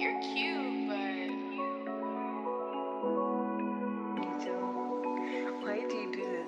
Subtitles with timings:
[0.00, 0.96] You're cute, but.
[5.60, 6.46] Why do you do this?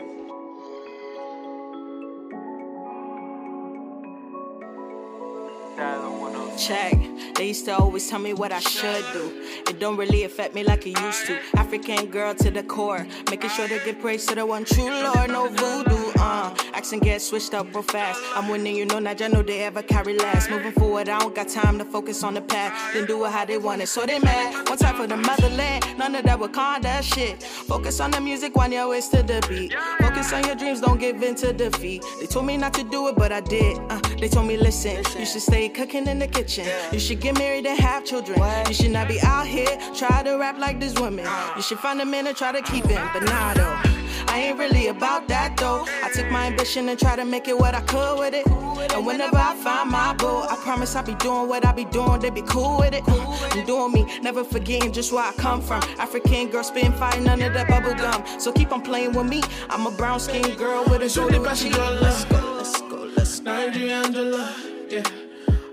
[6.66, 6.96] Check.
[7.34, 9.42] They used to always tell me what I should do.
[9.68, 11.38] It don't really affect me like it used to.
[11.56, 15.28] African girl to the core, making sure to give praise to the one true Lord,
[15.28, 16.01] no voodoo.
[16.22, 18.20] Uh, accent get switched up real fast.
[18.36, 20.50] I'm winning, you know, not just know they ever carry last.
[20.50, 22.94] Moving forward, I don't got time to focus on the past.
[22.94, 24.68] Then do it how they want it, so they mad.
[24.68, 27.42] One time for the motherland, none of that Wakanda shit.
[27.42, 29.74] Focus on the music, one your waist to the beat.
[29.98, 32.04] Focus on your dreams, don't give in to defeat.
[32.20, 33.78] They told me not to do it, but I did.
[33.90, 36.68] Uh, they told me, listen, you should stay cooking in the kitchen.
[36.92, 38.40] You should get married and have children.
[38.68, 41.26] You should not be out here try to rap like this woman.
[41.56, 43.91] You should find a man and try to keep him, but nah though.
[44.32, 45.84] I ain't really about that though.
[46.02, 48.46] I took my ambition and try to make it what I could with it.
[48.94, 52.18] And whenever I find my boo, I promise I'll be doing what I be doing.
[52.18, 53.02] They be cool with it.
[53.06, 55.82] I'm doing me, never forgetting just where I come from.
[55.98, 56.62] African girl
[56.94, 58.24] fire, none of that bubble gum.
[58.40, 59.42] So keep on playing with me.
[59.68, 61.10] I'm a brown skinned girl with a
[61.44, 61.76] passing cheek.
[61.78, 63.52] your Let's go, let's go, let's go.
[63.52, 64.54] Nigeria Angela,
[64.88, 65.02] yeah.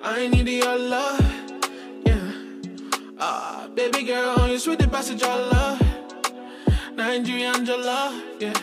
[0.04, 1.22] I need your love,
[2.06, 2.32] yeah.
[3.20, 5.89] Ah, baby girl, you sweet the passage love.
[7.10, 8.54] Nigeria Angela, yeah.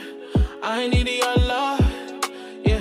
[0.63, 1.81] I need your love,
[2.65, 2.79] yeah.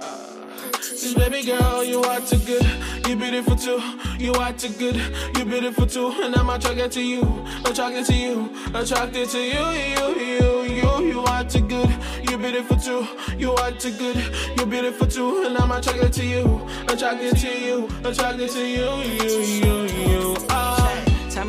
[0.00, 2.66] Ah, this baby girl, you are too good.
[3.06, 3.80] You beautiful too.
[4.18, 4.96] You are too good.
[5.36, 6.10] You beautiful too.
[6.20, 7.22] And I'm attracted to you.
[7.64, 8.50] Attracted to you.
[8.74, 9.64] Attracted to you.
[9.94, 11.06] You, you, you.
[11.12, 11.88] You are too good.
[12.28, 13.06] You beautiful too.
[13.38, 14.16] You are too good.
[14.58, 15.44] You beautiful too.
[15.44, 16.66] And I'm attracted to you.
[16.88, 17.88] Attracted to you.
[18.04, 18.90] Attracted to you.
[19.14, 20.55] You, you, you.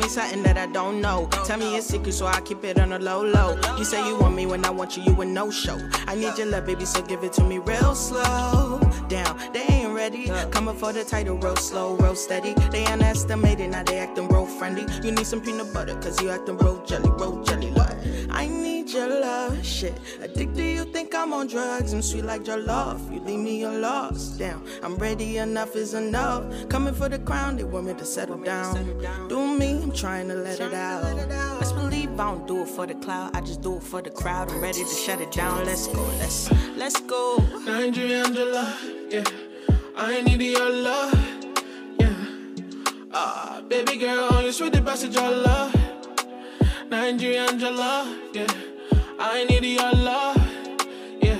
[0.08, 1.28] Something that I don't know.
[1.44, 3.60] Tell me your secret so I keep it on the low low.
[3.76, 5.78] You say you want me when I want you, you a no show.
[6.06, 8.80] I need your love, baby, so give it to me real slow.
[9.08, 10.30] Down, they ain't ready.
[10.50, 12.54] Coming for the title, real slow, real steady.
[12.70, 14.86] They underestimated, now they acting real friendly.
[15.04, 17.77] You need some peanut butter, cause you acting real jelly, real jelly.
[18.38, 19.94] I need your love, shit.
[20.22, 21.92] Addicted, you think I'm on drugs.
[21.92, 23.12] I'm sweet like your love.
[23.12, 24.38] You leave me, you're lost.
[24.38, 26.44] Down, I'm ready, enough is enough.
[26.68, 28.76] Coming for the crown, they want me to settle down.
[29.28, 31.02] Do me, I'm trying to let it out.
[31.58, 33.34] Let's believe I don't do it for the cloud.
[33.34, 34.52] I just do it for the crowd.
[34.52, 35.64] I'm ready to shut it down.
[35.64, 37.44] Let's go, let's, let's go.
[37.66, 38.72] Nigeria Angela,
[39.10, 39.24] yeah.
[39.96, 41.18] I need your love,
[41.98, 42.14] yeah.
[43.12, 45.87] Ah, baby girl, you sweet the passage your love.
[46.90, 48.46] Nigeria Angela, yeah.
[49.18, 50.36] I need your love,
[51.20, 51.36] yeah.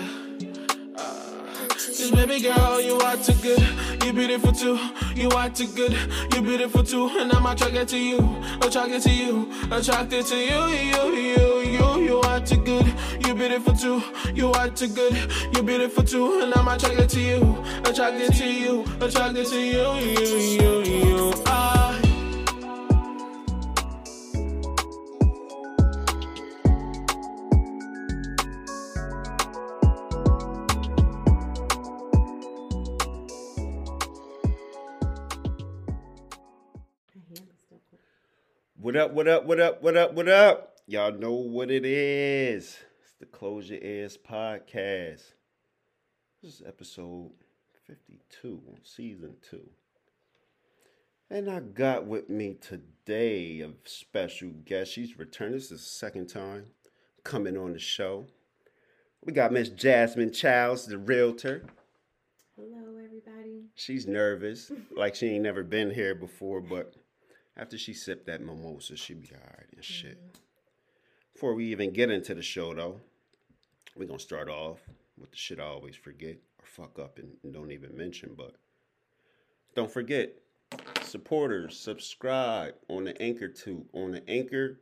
[0.96, 4.04] Ah, this baby girl, you are too good.
[4.04, 4.78] You beautiful too.
[5.14, 5.92] You are too good.
[6.34, 7.08] You beautiful too.
[7.18, 8.18] And I'm attracted to you.
[8.62, 9.52] Attracted to you.
[9.70, 10.66] Attracted to you.
[10.66, 12.00] You, you, you.
[12.00, 12.86] You are too good.
[13.26, 14.02] You beautiful too.
[14.34, 15.14] You are too good.
[15.54, 16.40] You beautiful too.
[16.42, 17.64] And I'm attracted to you.
[17.84, 18.84] Attracted to you.
[19.00, 19.94] Attracted to you.
[19.94, 21.32] You, you, you.
[21.46, 22.07] Ah.
[38.80, 40.76] What up, what up, what up, what up, what up?
[40.86, 42.78] Y'all know what it is.
[43.02, 45.32] It's the Close Your Ears podcast.
[46.40, 47.32] This is episode
[47.88, 49.68] 52 season two.
[51.28, 54.92] And I got with me today a special guest.
[54.92, 55.54] She's returned.
[55.54, 56.66] This is the second time
[57.24, 58.26] coming on the show.
[59.24, 61.64] We got Miss Jasmine Childs, the realtor.
[62.54, 63.64] Hello, everybody.
[63.74, 66.94] She's nervous, like she ain't never been here before, but
[67.58, 70.18] after she sipped that mimosa, she be all right and shit.
[70.18, 70.42] Mm-hmm.
[71.34, 73.00] Before we even get into the show, though,
[73.96, 74.78] we're gonna start off
[75.18, 78.54] with the shit I always forget or fuck up and, and don't even mention, but
[79.74, 80.32] don't forget,
[81.02, 83.86] supporters, subscribe on the Anchor too.
[83.92, 84.80] On the Anchor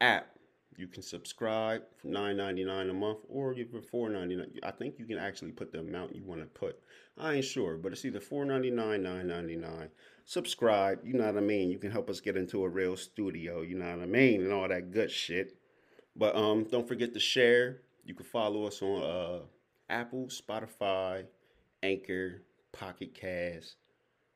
[0.00, 0.35] app,
[0.78, 4.50] you can subscribe for nine ninety nine a month or even four ninety nine.
[4.62, 6.78] I think you can actually put the amount you want to put.
[7.18, 9.88] I ain't sure, but it's either four ninety nine, nine ninety nine.
[10.24, 11.70] Subscribe, you know what I mean.
[11.70, 14.52] You can help us get into a real studio, you know what I mean, and
[14.52, 15.56] all that good shit.
[16.16, 17.82] But um, don't forget to share.
[18.04, 19.38] You can follow us on uh,
[19.88, 21.24] Apple, Spotify,
[21.82, 23.76] Anchor, Pocket Cast.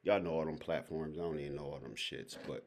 [0.02, 1.18] Y'all know all them platforms.
[1.18, 2.64] I don't even know all them shits, but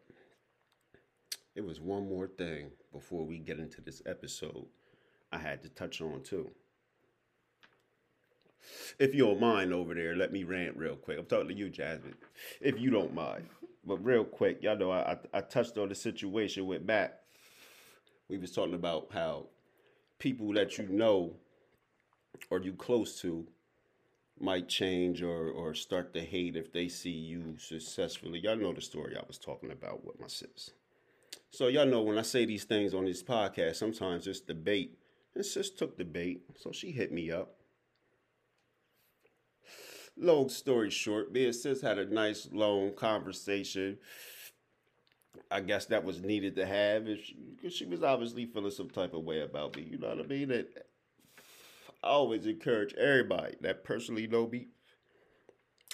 [1.55, 4.65] it was one more thing before we get into this episode
[5.31, 6.51] I had to touch on too.
[9.00, 11.17] If you don't mind over there, let me rant real quick.
[11.17, 12.15] I'm talking to you, Jasmine.
[12.61, 13.47] If you don't mind.
[13.85, 17.23] But real quick, y'all know I, I, I touched on the situation with Matt.
[18.29, 19.47] We was talking about how
[20.19, 21.33] people that you know
[22.50, 23.45] or you close to
[24.39, 28.39] might change or or start to hate if they see you successfully.
[28.39, 30.71] Y'all know the story I was talking about with my sis.
[31.53, 34.97] So y'all know when I say these things on this podcast, sometimes it's debate.
[35.35, 37.57] And sis took the bait, so she hit me up.
[40.17, 44.00] Long story short, me and sis had a nice long conversation.
[45.51, 49.13] I guess that was needed to have if she, she was obviously feeling some type
[49.13, 49.88] of way about me.
[49.91, 50.47] You know what I mean?
[50.47, 50.88] That
[52.03, 54.69] I always encourage everybody that personally know me.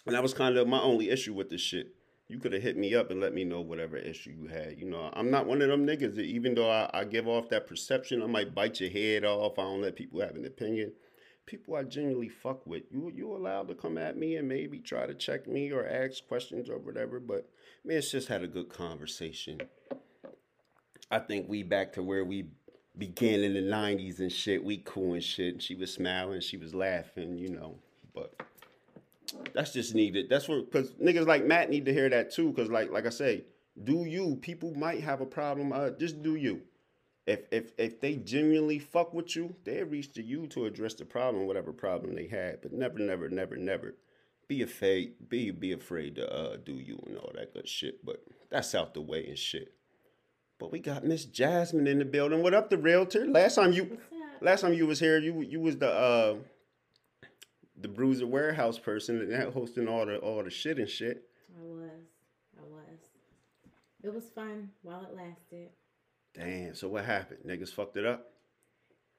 [0.06, 1.99] And that was kind of my only issue with this shit.
[2.30, 4.78] You could have hit me up and let me know whatever issue you had.
[4.78, 7.50] You know, I'm not one of them niggas that even though I, I give off
[7.50, 9.58] that perception, I might bite your head off.
[9.58, 10.94] I don't let people have an opinion.
[11.48, 15.08] People I genuinely fuck with, you you allowed to come at me and maybe try
[15.08, 17.20] to check me or ask questions or whatever.
[17.20, 17.50] But
[17.84, 19.60] man, it's just had a good conversation.
[21.10, 22.50] I think we back to where we
[22.96, 24.64] began in the '90s and shit.
[24.64, 25.54] We cool and shit.
[25.54, 27.80] And she was smiling, she was laughing, you know.
[28.14, 28.40] But
[29.54, 30.30] that's just needed.
[30.30, 32.50] That's what because niggas like Matt need to hear that too.
[32.52, 33.46] Because like like I say,
[33.84, 34.38] do you?
[34.42, 35.72] People might have a problem.
[35.72, 36.62] Uh, just do you.
[37.26, 41.06] If if if they genuinely fuck with you, they reach to you to address the
[41.06, 42.62] problem, whatever problem they had.
[42.62, 43.96] But never, never, never, never
[44.50, 45.30] be afraid.
[45.30, 48.04] Be be afraid to uh do you and all that good shit.
[48.04, 49.74] But that's out the way and shit.
[50.60, 52.44] But we got Miss Jasmine in the building.
[52.44, 53.26] What up, the realtor?
[53.26, 53.98] Last time you,
[54.42, 56.36] last time you was here, you you was the uh
[57.82, 61.24] the Bruiser warehouse person and hosting all the all the shit and shit.
[61.58, 61.90] I was.
[62.58, 63.00] I was.
[64.04, 65.70] It was fun while it lasted.
[66.34, 66.76] Damn.
[66.76, 67.40] So what happened?
[67.46, 68.32] Niggas fucked it up.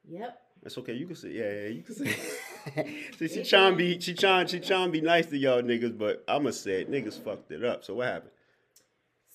[0.08, 0.40] Yep.
[0.62, 0.94] That's okay.
[0.94, 1.68] You can say yeah, yeah.
[1.68, 3.06] You can say.
[3.18, 6.22] See, she trying to be she trying she trying be nice to y'all niggas, but
[6.28, 6.90] I'ma say it.
[6.90, 7.84] Niggas fucked it up.
[7.84, 8.32] So what happened?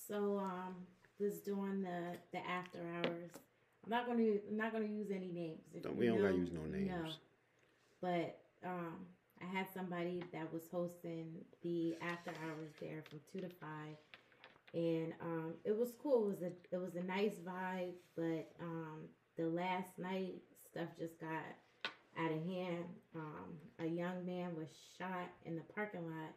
[0.08, 0.76] So um
[1.20, 3.32] was doing the the after hours.
[3.84, 5.60] I'm not gonna I'm not gonna use any names.
[5.82, 6.92] Don't- we don't gotta use no names.
[6.92, 7.10] No.
[8.02, 8.98] But um
[9.42, 13.98] I had somebody that was hosting the after hours there from two to five.
[14.74, 16.24] And um it was cool.
[16.26, 20.36] It was a it was a nice vibe, but um the last night
[20.70, 21.46] stuff just got
[22.18, 22.86] out of hand.
[23.16, 26.34] Um a young man was shot in the parking lot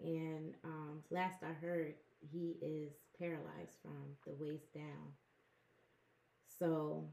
[0.00, 1.94] and um last I heard
[2.32, 5.12] he is paralyzed from the waist down.
[6.58, 7.04] So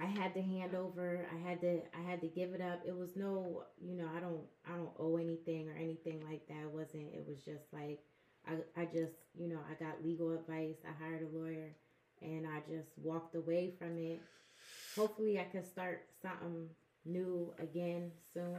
[0.00, 1.26] I had to hand over.
[1.32, 1.80] I had to.
[1.96, 2.82] I had to give it up.
[2.86, 4.42] It was no, you know, I don't.
[4.66, 6.62] I don't owe anything or anything like that.
[6.64, 7.12] It wasn't.
[7.12, 8.00] It was just like,
[8.46, 8.80] I.
[8.80, 10.76] I just, you know, I got legal advice.
[10.86, 11.74] I hired a lawyer,
[12.22, 14.20] and I just walked away from it.
[14.96, 16.68] Hopefully, I can start something
[17.04, 18.58] new again soon.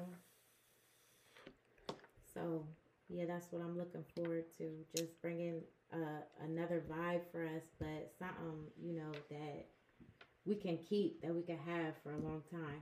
[2.33, 2.65] So
[3.09, 4.69] yeah, that's what I'm looking forward to.
[4.95, 5.61] Just bringing
[5.93, 9.65] uh, another vibe for us, but something you know that
[10.45, 12.81] we can keep, that we can have for a long time.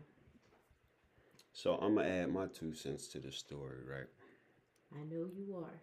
[1.53, 4.07] So I'm gonna add my two cents to the story, right?
[4.93, 5.81] I know you are.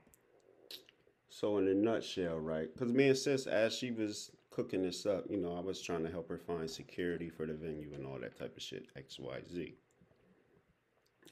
[1.29, 2.73] So in a nutshell, right?
[2.73, 6.05] Because me and sis, as she was cooking this up, you know, I was trying
[6.05, 9.19] to help her find security for the venue and all that type of shit, X,
[9.19, 9.75] Y, Z.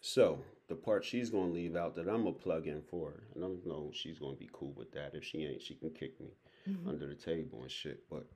[0.01, 3.45] So the part she's gonna leave out that I'm gonna plug in for her, and
[3.45, 5.15] I don't know she's gonna be cool with that.
[5.15, 6.33] If she ain't, she can kick me
[6.69, 6.89] mm-hmm.
[6.89, 8.03] under the table and shit.
[8.11, 8.27] But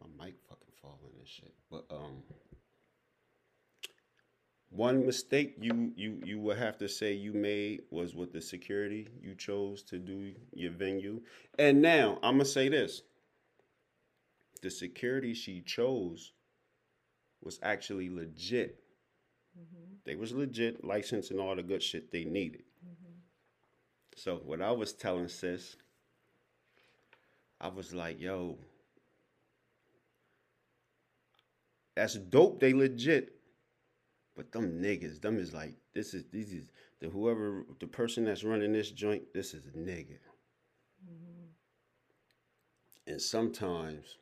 [0.00, 1.54] my mic fucking falling and shit.
[1.70, 2.22] But um.
[4.70, 9.08] One mistake you you you would have to say you made was with the security
[9.18, 11.22] you chose to do your venue.
[11.58, 13.00] And now I'm gonna say this:
[14.60, 16.32] the security she chose
[17.42, 18.78] was actually legit.
[20.04, 22.62] They was legit, licensed and all the good shit they needed.
[24.16, 25.76] So what I was telling sis,
[27.60, 28.58] I was like, yo,
[31.98, 32.60] that's dope.
[32.60, 33.34] They legit.
[34.36, 36.68] But them niggas, them is like, this is this is
[37.00, 40.18] the whoever the person that's running this joint, this is a nigga.
[41.04, 41.48] Mm-hmm.
[43.08, 44.16] And sometimes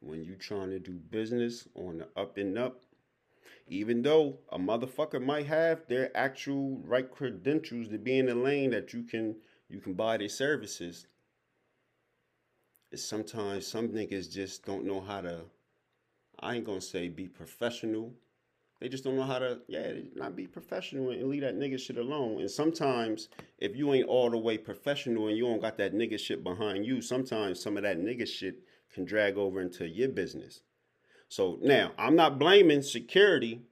[0.00, 2.80] when you trying to do business on the up and up,
[3.66, 8.70] even though a motherfucker might have their actual right credentials to be in the lane
[8.70, 9.36] that you can
[9.68, 11.06] you can buy their services,
[12.90, 15.42] it's sometimes some niggas just don't know how to
[16.40, 18.12] I ain't gonna say be professional.
[18.80, 21.96] They just don't know how to, yeah, not be professional and leave that nigga shit
[21.96, 22.40] alone.
[22.40, 23.28] And sometimes,
[23.58, 26.86] if you ain't all the way professional and you don't got that nigga shit behind
[26.86, 28.60] you, sometimes some of that nigga shit
[28.94, 30.62] can drag over into your business.
[31.28, 33.62] So now, I'm not blaming security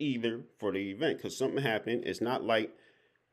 [0.00, 2.02] either for the event because something happened.
[2.04, 2.72] It's not like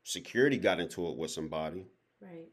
[0.03, 1.87] security got into it with somebody.
[2.21, 2.49] Right.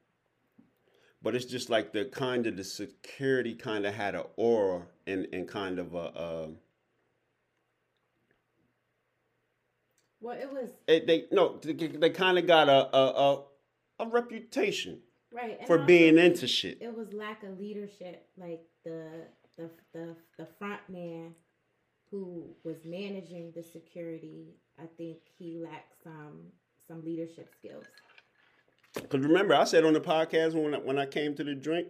[1.23, 5.27] But it's just like the kind of the security kind of had an aura and,
[5.33, 6.49] and kind of a, uh,
[10.21, 13.43] Well, it was It, they no, they, they kind of got a a, a
[14.01, 15.01] a reputation
[15.33, 16.79] right and for being it- into shit.
[16.81, 21.35] It was lack of leadership, like the the the the front man
[22.11, 24.55] who was managing the security.
[24.79, 26.53] I think he lacked some
[26.87, 27.85] some leadership skills.
[28.95, 31.89] Because remember, I said on the podcast when I, when I came to the drink,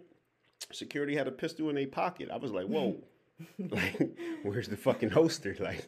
[0.72, 2.30] security had a pistol in their pocket.
[2.32, 2.96] I was like, whoa,
[3.58, 5.56] like where's the fucking holster?
[5.60, 5.86] Like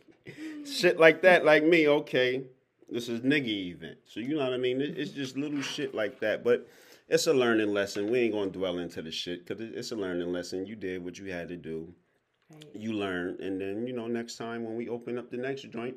[0.66, 1.44] shit like that.
[1.44, 2.44] Like me, okay,
[2.88, 3.98] this is nigga event.
[4.06, 4.80] So you know what I mean?
[4.80, 6.68] It's just little shit like that, but.
[7.06, 8.10] It's a learning lesson.
[8.10, 10.64] We ain't gonna dwell into the shit because it's a learning lesson.
[10.64, 11.92] You did what you had to do.
[12.50, 12.64] Right.
[12.74, 15.96] you learn, and then you know next time when we open up the next joint,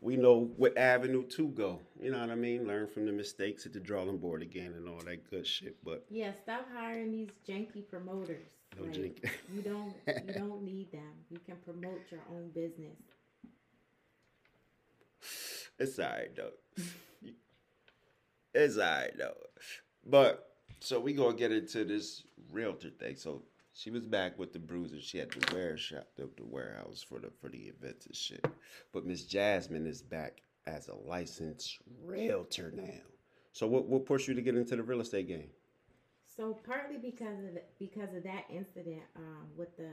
[0.00, 1.80] we know what avenue to go.
[2.00, 2.66] You know what I mean?
[2.66, 5.76] Learn from the mistakes at the drawing board again and all that good shit.
[5.84, 8.44] But Yeah, stop hiring these janky promoters.
[8.76, 9.94] No Like, jank- you don't
[10.26, 11.12] you don't need them.
[11.30, 12.96] You can promote your own business.
[15.78, 16.52] it's alright though.
[18.54, 19.34] it's alright though.
[20.06, 20.44] But
[20.80, 23.16] so we gonna get into this realtor thing.
[23.16, 23.42] So
[23.78, 25.00] she was back with the bruiser.
[25.00, 28.44] She had the wear shop, the, the warehouse for the for the events and shit.
[28.92, 33.04] But Miss Jasmine is back as a licensed realtor now.
[33.52, 35.50] So what what pushed you to get into the real estate game?
[36.36, 39.92] So partly because of the, because of that incident um, with the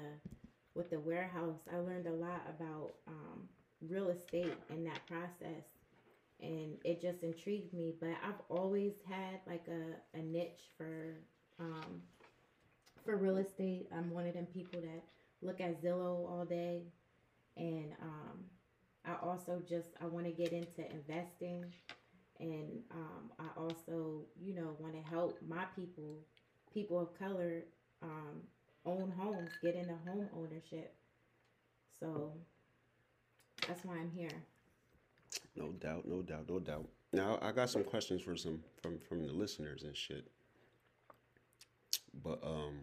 [0.73, 3.47] with the warehouse, I learned a lot about um,
[3.87, 5.63] real estate and that process,
[6.41, 7.93] and it just intrigued me.
[7.99, 11.17] But I've always had like a, a niche for
[11.59, 12.01] um,
[13.05, 13.87] for real estate.
[13.95, 15.03] I'm one of them people that
[15.41, 16.81] look at Zillow all day,
[17.55, 18.39] and um,
[19.05, 21.65] I also just I want to get into investing
[22.39, 26.17] and um, I also, you know, want to help my people,
[26.73, 27.63] people of color,
[28.01, 28.41] um,
[28.85, 30.93] own homes, get into home ownership.
[31.99, 32.33] So
[33.67, 34.29] that's why I'm here.
[35.55, 36.87] No doubt, no doubt, no doubt.
[37.13, 40.27] Now I got some questions for some from from the listeners and shit.
[42.23, 42.79] But um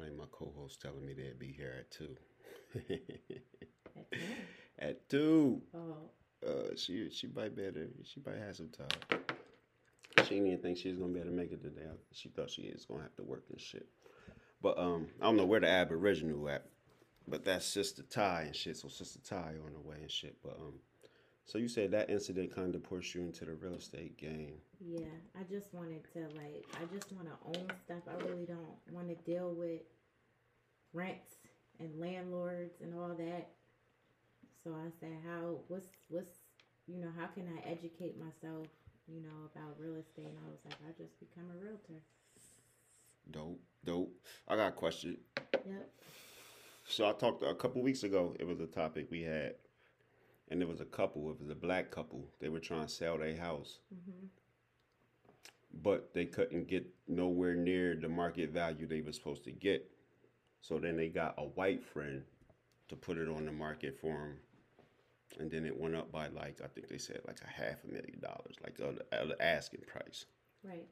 [0.00, 2.16] like my co-host telling me they'd be here at two.
[2.74, 2.86] At
[3.92, 4.20] ten.
[4.78, 5.62] at two.
[5.74, 9.20] Oh, Uh she she might better she might have some time.
[10.24, 11.86] She didn't even think she was gonna be able to make it today.
[12.12, 13.86] She thought she was gonna have to work and shit.
[14.62, 16.66] But um I don't know where the aboriginal at.
[17.26, 18.76] But that's Sister Tai and shit.
[18.76, 20.36] So Sister Tai on the way and shit.
[20.42, 20.74] But um,
[21.44, 24.54] so you said that incident kind of pushed you into the real estate game.
[24.80, 25.06] yeah.
[25.38, 28.02] I just wanted to like, I just want to own stuff.
[28.08, 29.82] I really don't want to deal with
[30.92, 31.36] rents
[31.80, 33.48] and landlords and all that.
[34.62, 35.58] So I said, how?
[35.68, 36.38] What's what's
[36.86, 37.10] you know?
[37.18, 38.66] How can I educate myself?
[39.06, 40.24] You know about real estate?
[40.24, 42.00] And I was like, I just become a realtor.
[43.30, 44.12] Dope, dope.
[44.48, 45.18] I got a question.
[45.52, 45.90] Yep.
[46.86, 48.34] So I talked a couple weeks ago.
[48.38, 49.54] It was a topic we had,
[50.48, 51.30] and it was a couple.
[51.30, 52.28] It was a black couple.
[52.40, 54.28] They were trying to sell their house, Mhm.
[55.82, 59.90] but they couldn't get nowhere near the market value they were supposed to get.
[60.60, 62.24] So then they got a white friend
[62.88, 64.40] to put it on the market for them,
[65.38, 67.88] and then it went up by like I think they said like a half a
[67.88, 70.26] million dollars, like the the asking price.
[70.62, 70.88] Right.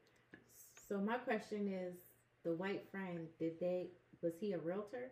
[0.88, 1.94] So my question is,
[2.42, 3.90] the white friend, did they
[4.20, 5.10] was he a realtor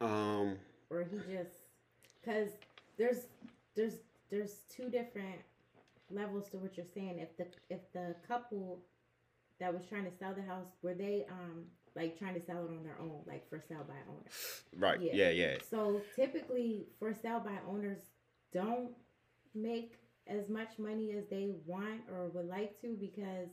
[0.00, 0.58] Um,
[0.90, 1.61] or he just
[2.24, 2.50] cuz
[2.96, 3.26] there's
[3.74, 3.98] there's
[4.30, 5.40] there's two different
[6.10, 7.18] levels to what you're saying.
[7.18, 8.80] If the if the couple
[9.58, 12.70] that was trying to sell the house were they um like trying to sell it
[12.70, 14.30] on their own, like for sale by owner.
[14.76, 15.00] right?
[15.00, 15.12] Yeah.
[15.14, 15.56] Yeah, yeah.
[15.70, 17.98] So typically, for sale by owners,
[18.52, 18.90] don't
[19.54, 23.48] make as much money as they want or would like to because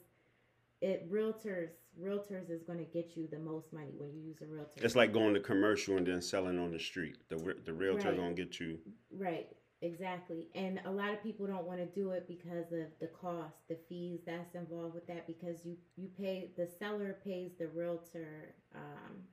[0.81, 1.69] it realtors
[2.01, 4.71] realtors is going to get you the most money when you use a realtor.
[4.77, 7.17] It's like going to commercial and then selling on the street.
[7.29, 8.17] The the realtor Right.
[8.17, 8.79] gonna get you.
[9.11, 9.47] Right,
[9.81, 10.47] exactly.
[10.55, 13.77] And a lot of people don't want to do it because of the cost, the
[13.89, 19.23] fees that's involved with that because you you pay the seller pays the realtor um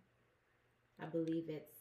[1.00, 1.74] I believe it's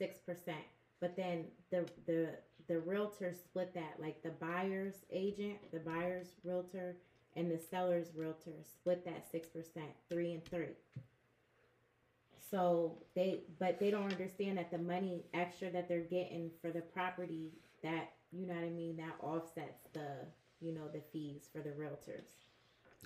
[0.00, 0.54] 6%.
[1.00, 2.30] But then the the
[2.66, 6.96] the realtor split that like the buyer's agent, the buyer's realtor
[7.36, 9.42] and the seller's realtor split that 6%,
[10.10, 10.66] 3 and 3.
[12.50, 16.82] So they, but they don't understand that the money extra that they're getting for the
[16.82, 17.50] property,
[17.82, 20.08] that you know what I mean, that offsets the,
[20.60, 22.34] you know, the fees for the realtors.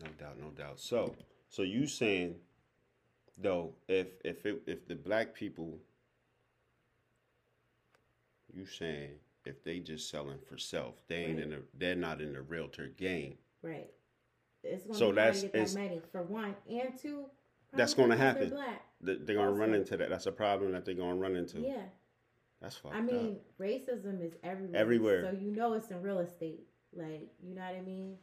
[0.02, 0.78] No doubt, no doubt.
[0.80, 1.14] So,
[1.48, 2.36] so you saying
[3.38, 5.78] though, if if it, if the black people,
[8.52, 9.10] you saying
[9.44, 11.44] if they just selling for self, they ain't Right.
[11.44, 13.38] in the they're not in the realtor game.
[13.62, 13.90] Right.
[14.64, 17.26] It's gonna So that's- to get that money for one and two.
[17.72, 18.50] That's gonna happen.
[18.50, 18.82] Black.
[19.00, 20.08] They- They're gonna run into that.
[20.08, 21.60] That's a problem that they're gonna run into.
[21.60, 21.82] Yeah.
[22.60, 23.58] That's fucked I mean, up.
[23.60, 24.80] racism is everywhere.
[24.80, 25.22] Everywhere.
[25.22, 26.66] So you know it's in real estate.
[26.92, 28.18] Like, you know what I mean?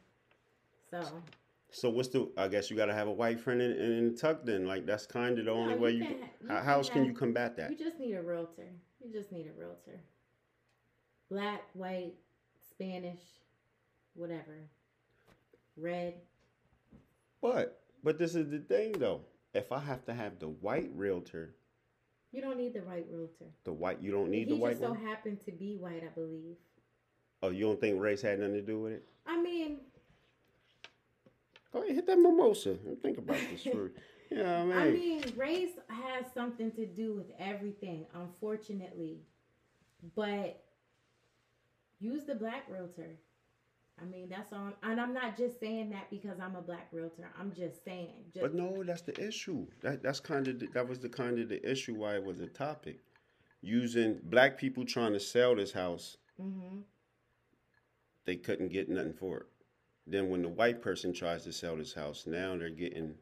[0.90, 1.02] So
[1.70, 2.30] So what's the?
[2.38, 4.44] I guess you got to have a white friend in, in, in tuck.
[4.46, 6.06] Then like that's kind of the only No, way you you.
[6.06, 7.72] can Can, you how, else can you combat that?
[7.72, 8.68] you just need a realtor.
[9.02, 10.00] You just need a realtor.
[11.30, 12.14] Black, white,
[12.70, 13.22] Spanish,
[14.14, 14.70] whatever.
[15.78, 16.16] Red.
[17.42, 19.22] But but this is the thing though.
[19.54, 21.56] If I have to have the white realtor,
[22.32, 23.46] You don't need the white realtor.
[23.64, 25.06] the white you don't need he the white He just so one.
[25.06, 26.56] happened to be white, I believe.
[27.44, 29.06] Oh, you don't think race had nothing to do with it?
[29.26, 29.80] I mean,
[31.72, 33.92] Go ahead, hit that mimosa and think about this for.
[34.32, 39.20] Yeah, I mean, I mean, race has something to do with everything, unfortunately.
[40.16, 40.64] But
[42.00, 43.18] use the black realtor.
[44.02, 44.74] I mean, that's all.
[44.84, 47.30] And I'm not just saying that because I'm a black realtor.
[47.40, 48.26] I'm just saying.
[48.34, 49.66] Just, But no, that's the issue.
[49.82, 52.40] That that's kind of the, that was the kind of the issue why it was
[52.42, 53.00] a topic.
[53.62, 56.80] Using black people trying to sell this house, hmm
[58.26, 59.46] they couldn't get nothing for it.
[60.08, 63.16] Then when the white person tries to sell this house, now they're getting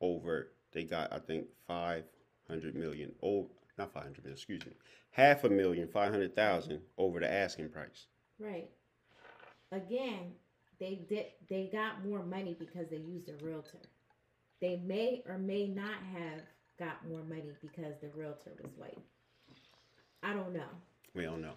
[0.00, 0.52] over.
[0.72, 2.04] They got I think five
[2.48, 3.12] hundred million.
[3.22, 3.48] Oh,
[3.78, 4.36] not five hundred million.
[4.36, 4.72] Excuse me,
[5.12, 8.06] half a million, five hundred thousand over the asking price.
[8.38, 8.70] Right.
[9.72, 10.32] Again,
[10.78, 11.26] they did.
[11.48, 13.78] They got more money because they used a realtor.
[14.60, 16.42] They may or may not have
[16.78, 18.98] got more money because the realtor was white.
[20.22, 20.68] I don't know.
[21.14, 21.54] We don't know.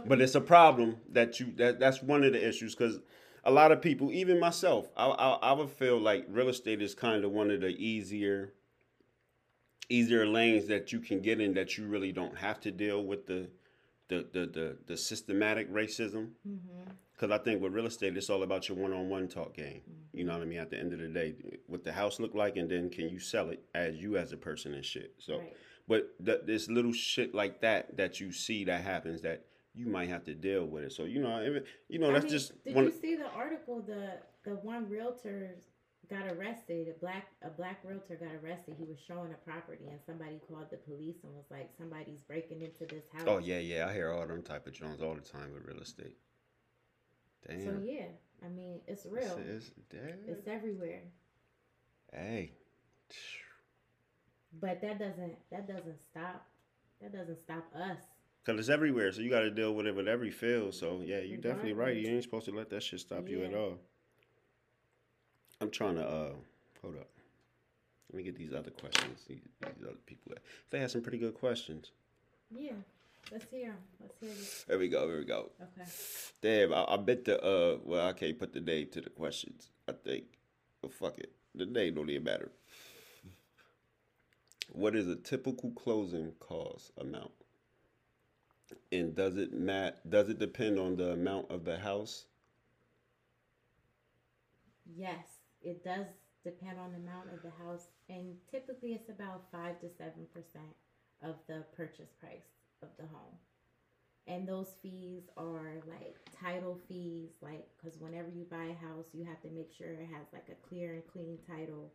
[0.06, 3.00] but it's a problem that you that that's one of the issues because
[3.44, 6.94] a lot of people even myself I, I i would feel like real estate is
[6.94, 8.52] kind of one of the easier
[9.88, 13.26] easier lanes that you can get in that you really don't have to deal with
[13.26, 13.48] the
[14.08, 16.90] the the the, the systematic racism mm-hmm.
[17.22, 20.18] Because i think with real estate it's all about your one-on-one talk game mm-hmm.
[20.18, 21.34] you know what i mean at the end of the day
[21.66, 24.36] what the house look like and then can you sell it as you as a
[24.36, 25.56] person and shit so Right.
[25.86, 30.08] but th- this little shit like that that you see that happens that you might
[30.08, 30.92] have to deal with it.
[30.92, 32.84] So you know, if you know, I that's mean, just Did one.
[32.84, 33.80] you see the article?
[33.80, 35.56] The the one realtor
[36.10, 36.88] got arrested.
[36.88, 38.76] A black a black realtor got arrested.
[38.78, 42.62] He was showing a property, and somebody called the police and was like, "Somebody's breaking
[42.62, 45.14] into this oh, house." Oh yeah, yeah, I hear all them type of Jones all
[45.14, 46.16] the time with real estate.
[47.48, 47.64] Damn.
[47.64, 48.06] So yeah,
[48.44, 49.38] I mean, it's It's- real.
[49.40, 50.28] it's- damn.
[50.28, 51.02] It's everywhere.
[52.12, 52.52] hey,
[54.60, 56.46] But that doesn't that doesn't stop
[57.00, 57.98] that doesn't stop us.
[58.44, 59.10] cause it's everywhere.
[59.12, 60.74] So you got to deal with it with every field.
[60.74, 61.96] So yeah, you're definitely right.
[61.96, 63.78] You ain't supposed to let that shit stop you at all.
[65.60, 66.32] I'm trying to uh
[66.80, 67.08] hold up.
[68.10, 69.24] Let me get these other questions.
[69.26, 70.32] These, these other people.
[70.70, 71.90] They had some pretty good questions.
[72.54, 72.72] Yeah.
[73.30, 73.74] Let's hear.
[74.00, 74.64] Let's hear this.
[74.66, 75.06] There we go.
[75.06, 75.50] There we go.
[75.60, 75.88] Okay.
[76.40, 79.70] Damn, I, I bet the uh well I can't put the name to the questions.
[79.88, 80.24] I think.
[80.80, 81.32] But fuck it.
[81.54, 82.50] The name don't even matter.
[84.70, 87.32] What is a typical closing cost amount?
[88.90, 92.26] And does it mat does it depend on the amount of the house?
[94.96, 95.24] Yes,
[95.62, 96.06] it does
[96.44, 100.74] depend on the amount of the house, and typically it's about five to seven percent
[101.22, 102.48] of the purchase price
[102.82, 103.36] of the home.
[104.28, 109.24] And those fees are like title fees, like because whenever you buy a house, you
[109.24, 111.92] have to make sure it has like a clear and clean title,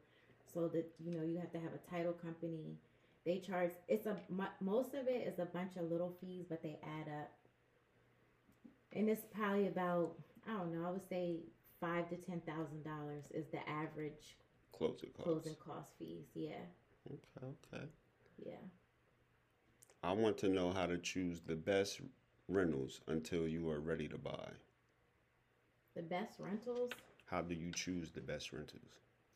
[0.54, 2.76] so that you know you have to have a title company.
[3.26, 4.18] They charge it's a
[4.60, 7.32] most of it is a bunch of little fees, but they add up.
[8.94, 10.12] And it's probably about
[10.48, 10.88] I don't know.
[10.88, 11.38] I would say
[11.80, 14.36] five to ten thousand dollars is the average
[14.74, 15.24] Closing cost.
[15.24, 16.26] closing cost fees.
[16.36, 16.64] Yeah,
[17.10, 17.86] Okay, okay.
[18.46, 18.56] yeah.
[20.04, 22.00] I want to know how to choose the best
[22.48, 24.50] rentals until you are ready to buy.
[25.96, 26.92] The best rentals.
[27.26, 28.92] How do you choose the best rentals?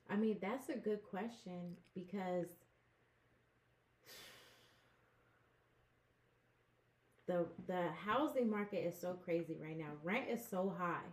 [0.09, 2.47] I mean, that's a good question because
[7.27, 9.91] the the housing market is so crazy right now.
[10.03, 11.07] Rent is so high.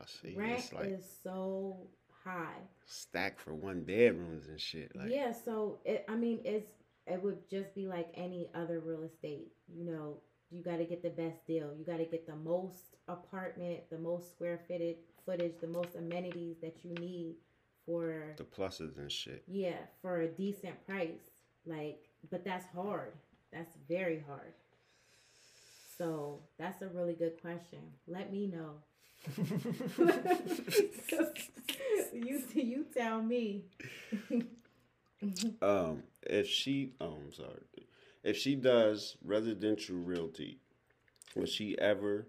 [0.00, 0.34] I see.
[0.34, 1.76] Rent it's like is so
[2.24, 2.60] high.
[2.86, 4.94] stacked for one bedrooms and shit.
[4.96, 6.70] Like yeah, so it, I mean, it's
[7.06, 9.52] it would just be like any other real estate.
[9.74, 10.16] You know,
[10.50, 11.70] you got to get the best deal.
[11.76, 16.56] You got to get the most apartment, the most square footage, footage, the most amenities
[16.62, 17.34] that you need
[17.84, 19.42] for the pluses and shit.
[19.48, 21.18] yeah for a decent price.
[21.66, 23.12] Like, but that's hard.
[23.52, 24.52] That's very hard.
[25.98, 27.80] So that's a really good question.
[28.06, 28.74] Let me know.
[32.12, 33.64] you you tell me.
[35.62, 37.62] Um, if she, oh, I'm sorry,
[38.22, 40.58] if she does residential realty,
[41.34, 42.26] was she ever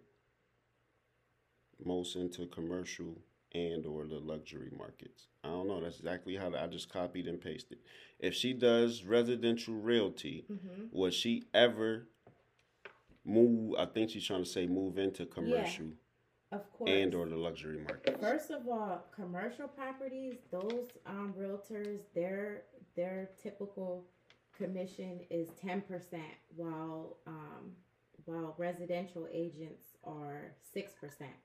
[1.83, 3.17] most into commercial
[3.53, 5.27] and or the luxury markets?
[5.43, 5.81] I don't know.
[5.81, 7.79] That's exactly how I just copied and pasted.
[8.19, 10.85] If she does residential realty, Mm-hmm.
[10.91, 12.07] was she ever
[13.25, 13.75] move.
[13.77, 15.87] I think she's trying to say move into commercial
[16.53, 16.91] Of course.
[16.91, 18.19] and or the luxury market.
[18.19, 22.63] First of all, commercial properties, those um realtors, their
[22.95, 24.05] their typical
[24.55, 27.71] commission is ten percent, while um
[28.25, 31.35] while residential agents are six percent.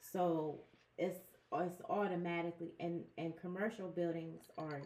[0.00, 0.60] So
[0.98, 1.18] it's
[1.54, 4.82] it's automatically and and commercial buildings are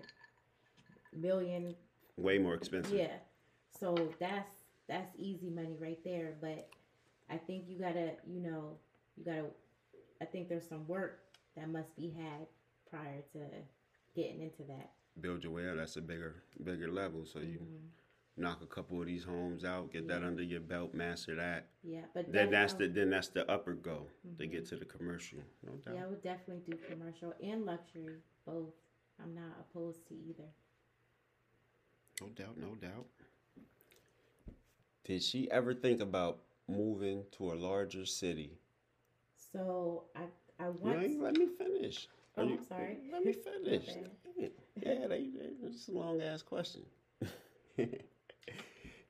[1.14, 1.74] million
[2.18, 2.92] Way more expensive.
[2.92, 3.16] yeah.
[3.80, 4.54] So that's
[4.88, 6.34] that's easy money right there.
[6.40, 6.68] But
[7.30, 8.76] I think you gotta, you know,
[9.16, 9.44] you gotta.
[10.20, 11.18] I think there's some work
[11.56, 12.46] that must be had
[12.88, 13.40] prior to
[14.14, 14.90] getting into that.
[15.20, 15.76] Build your way up.
[15.76, 17.24] That's a bigger bigger level.
[17.26, 18.42] So you Mm-hmm.
[18.42, 21.66] knock a couple of these homes out, get that under your belt, master that.
[21.82, 25.38] Yeah, but Then that's the then that's the upper goal to get to the commercial.
[25.66, 25.94] No doubt.
[25.96, 28.72] Yeah, I would definitely do commercial and luxury both.
[29.22, 30.48] I'm not opposed to either.
[32.20, 33.06] No doubt, no doubt.
[35.04, 38.52] Did she ever think about moving to a larger city?
[39.52, 40.22] So I
[40.62, 40.98] I You want.
[40.98, 42.08] ain't let me finish.
[42.36, 42.98] Oh, Are I'm sorry.
[43.12, 43.96] Let me finish.
[44.36, 44.50] Okay.
[44.82, 46.82] Yeah, they, they, it's a long ass question.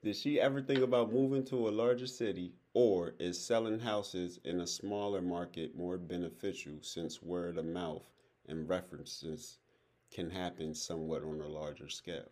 [0.02, 4.60] Did she ever think about moving to a larger city, or is selling houses in
[4.60, 8.10] a smaller market more beneficial since word of mouth
[8.46, 9.58] and references
[10.10, 12.30] can happen somewhat on a larger scale?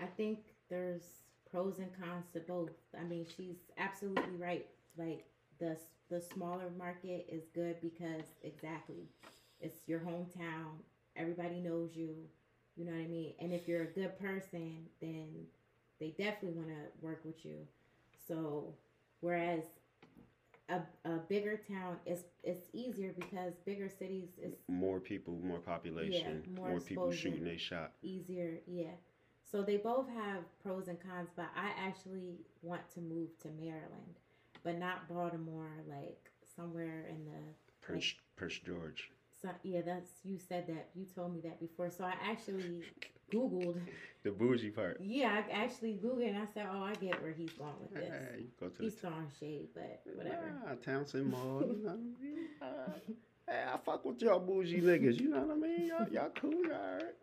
[0.00, 0.38] I think
[0.68, 2.70] there's pros and cons to both.
[2.98, 4.66] I mean, she's absolutely right.
[4.96, 5.24] Like
[5.58, 5.76] the
[6.12, 9.08] the smaller market is good because exactly,
[9.60, 10.76] it's your hometown.
[11.16, 12.14] Everybody knows you.
[12.76, 13.34] You know what I mean?
[13.40, 15.28] And if you're a good person, then
[16.00, 17.56] they definitely want to work with you.
[18.28, 18.74] So,
[19.20, 19.62] whereas
[20.68, 26.42] a, a bigger town is it's easier because bigger cities is More people, more population,
[26.56, 27.92] more more, people shooting a shot.
[28.02, 28.94] easier yeah
[29.44, 34.16] so they both have pros and cons but i actually want to move to maryland
[34.64, 37.40] but not baltimore like somewhere in the
[37.80, 39.10] Prince, Prince George.
[39.40, 42.82] so, yeah that's you said that you told me that before so i actually
[43.32, 43.80] googled
[44.22, 44.98] The bougie part.
[45.02, 48.10] yeah i actually googled and i said oh i get where he's going with this
[48.12, 51.62] Hey, go he's throwing shade but whatever Ah, Townsend Mall.
[51.62, 51.98] You know what
[52.62, 53.16] I mean?
[53.48, 55.18] Hey, I fuck with y'all bougie niggas.
[55.20, 55.86] You know what I mean?
[55.88, 57.16] Y'all, y'all cool, y'all alright.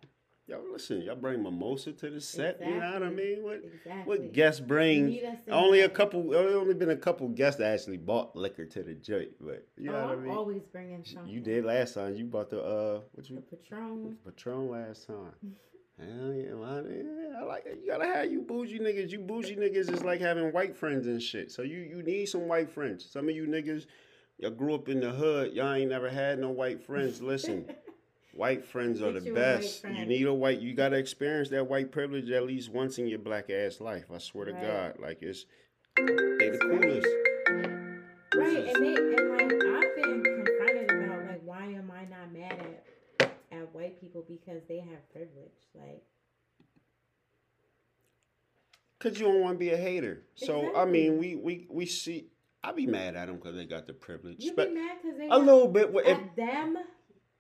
[0.50, 2.60] Y'all listen, y'all bring mimosa to the set.
[2.60, 3.44] You know what I mean?
[3.44, 5.06] What exactly what guests bring?
[5.06, 6.36] Meet us in Only a couple.
[6.36, 9.98] Only been a couple guests that actually bought liquor to the joint, but you know
[9.98, 10.32] oh, what I mean.
[10.32, 12.16] always bringing something You did last time.
[12.16, 13.36] You bought the uh, what you?
[13.36, 15.34] the patron Patron last time.
[16.00, 17.36] Hell yeah, man.
[17.38, 17.80] I like it.
[17.84, 19.12] You gotta have you bougie niggas.
[19.12, 21.52] You bougie niggas is like having white friends and shit.
[21.52, 23.06] So you you need some white friends.
[23.08, 23.86] Some of you niggas,
[24.40, 25.54] y'all grew up in the hood.
[25.54, 27.22] Y'all ain't never had no white friends.
[27.22, 27.66] Listen,
[28.40, 29.84] white friends are Get the you a white best.
[29.84, 30.60] You need a white.
[30.62, 34.06] You gotta experience that white privilege at least once in your black ass life.
[34.14, 34.62] I swear to Right.
[34.62, 35.46] God, like it's
[35.98, 37.08] they the coolest.
[38.36, 42.66] Right, and they and like I've been confronted about like why am I not mad
[43.20, 45.68] at at white people because they have privilege?
[45.76, 46.02] Like
[49.00, 50.24] Cause you don't want to be a hater.
[50.36, 52.28] So I mean, we we we see.
[52.62, 54.44] I be mad at them because they got the privilege.
[54.44, 55.92] you but be mad because they a little bit.
[55.94, 56.78] If at them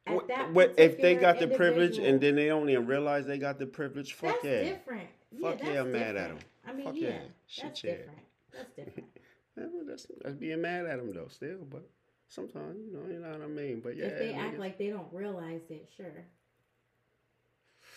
[0.07, 3.37] at What- that if they got the privilege and then they don't even realize they
[3.37, 4.13] got the privilege?
[4.13, 4.63] Fuck that's yeah.
[4.63, 5.09] different.
[5.41, 6.31] Fuck yeah, that's I'm mad at different.
[6.41, 6.47] 'em.
[6.65, 7.19] I mean, Fuck yeah, yeah.
[7.47, 7.91] Shit, that's yeah.
[7.91, 8.19] different.
[8.53, 9.09] That's different.
[9.57, 11.57] Yeah, well, that's, that's being mad at them though, still.
[11.69, 11.85] But
[12.29, 13.81] sometimes, you know, you know what I mean.
[13.81, 16.23] But yeah, if they act like they don't realize it, sure.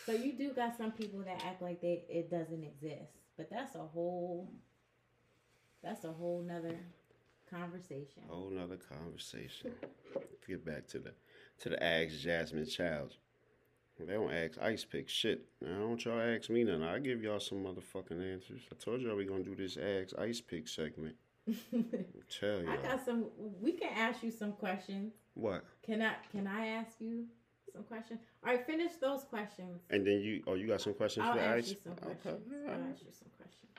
[0.07, 3.77] So you do got some people that act like they it doesn't exist, but that's
[3.77, 4.51] a whole
[5.85, 6.77] that's a whole nother
[7.49, 8.23] conversation.
[8.29, 9.73] whole nother conversation.
[10.15, 11.12] Let's get back to the
[11.62, 13.18] to the Ask Jasmine Childs.
[13.98, 15.46] They don't ask Icepick shit.
[15.61, 16.83] Now, don't y'all ask me nothing.
[16.83, 18.62] I give y'all some motherfucking answers.
[18.72, 21.14] I told y'all we gonna do this Ask Icepick segment.
[22.40, 23.27] Tell y'all got some.
[23.61, 25.12] We can ask you some questions.
[25.35, 25.64] what.
[25.85, 26.14] Can I?
[26.33, 27.27] Can I ask you
[27.72, 28.18] some questions?
[28.44, 29.83] All right, finish those questions.
[29.90, 31.70] And then you, oh, you got some questions I'll for ask Ice?
[31.70, 32.40] you some questions.
[32.48, 32.72] Okay.
[32.72, 33.70] I'll ask you some questions.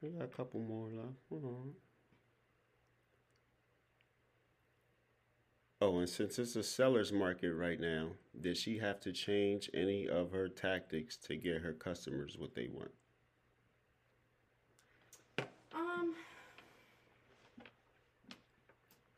[0.00, 1.18] We got a couple more left.
[1.28, 1.72] Hold on.
[5.82, 10.08] Oh, and since it's a seller's market right now, did she have to change any
[10.08, 12.92] of her tactics to get her customers what they want?
[15.74, 16.14] Um,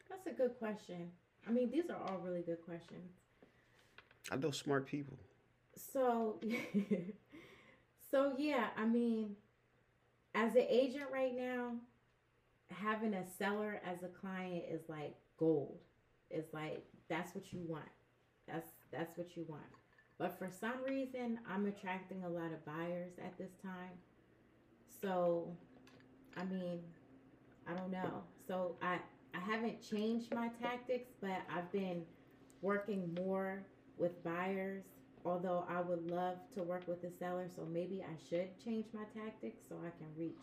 [0.08, 1.10] that's a good question.
[1.46, 3.12] I mean, these are all really good questions.
[4.32, 5.18] I know smart people.
[5.92, 6.40] So,
[8.10, 9.36] so yeah, I mean,
[10.34, 11.72] as an agent right now,
[12.70, 15.76] having a seller as a client is like gold.
[16.34, 17.88] It's like that's what you want.
[18.48, 19.62] That's that's what you want.
[20.18, 23.90] But for some reason, I'm attracting a lot of buyers at this time.
[25.02, 25.48] So,
[26.36, 26.80] I mean,
[27.66, 28.22] I don't know.
[28.46, 28.98] So I
[29.34, 32.02] I haven't changed my tactics, but I've been
[32.62, 33.64] working more
[33.98, 34.84] with buyers.
[35.26, 39.04] Although I would love to work with the seller, so maybe I should change my
[39.18, 40.36] tactics so I can reach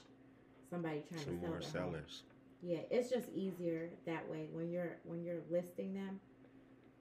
[0.71, 2.23] somebody trying to sell more sellers.
[2.23, 2.40] home.
[2.61, 6.19] Yeah, it's just easier that way when you're when you're listing them.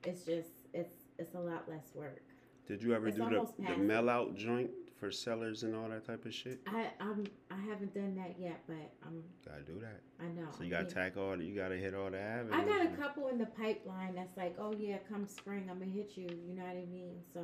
[0.05, 2.23] It's just it's it's a lot less work.
[2.67, 6.07] Did you ever It's do the, the mail out joint for sellers and all that
[6.07, 6.61] type of shit?
[6.67, 10.01] I I'm I haven't done that yet, but um, I'm Gotta do that.
[10.19, 10.47] I know.
[10.57, 10.95] So you gotta Yeah.
[10.95, 11.37] tack all.
[11.37, 12.55] The, you gotta hit all the avenues.
[12.55, 15.91] I got a couple in the pipeline that's like, oh yeah, come spring, I'm gonna
[15.91, 16.29] hit you.
[16.49, 17.17] You know what I mean?
[17.35, 17.41] So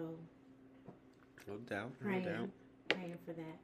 [1.46, 1.90] No doubt.
[2.00, 2.48] No praying, doubt.
[2.88, 3.58] praying for that.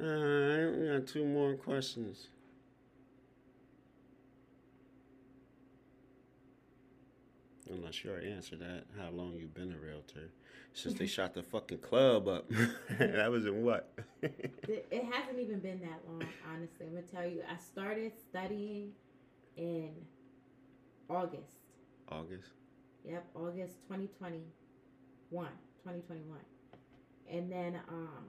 [0.00, 2.28] All right, we got two more questions.
[7.72, 10.30] Unless you already answered that, how long you been a realtor?
[10.74, 12.50] Since they shot the fucking club up.
[12.98, 13.92] that was in what?
[14.68, 16.86] It, it hasn't even been that long, honestly.
[16.86, 17.42] I'm gonna tell you.
[17.50, 18.92] I started studying
[19.56, 19.90] in
[21.10, 21.56] August.
[22.08, 22.50] August.
[23.04, 25.48] Yep, August 2021.
[25.84, 26.38] 2021.
[27.28, 28.24] And then um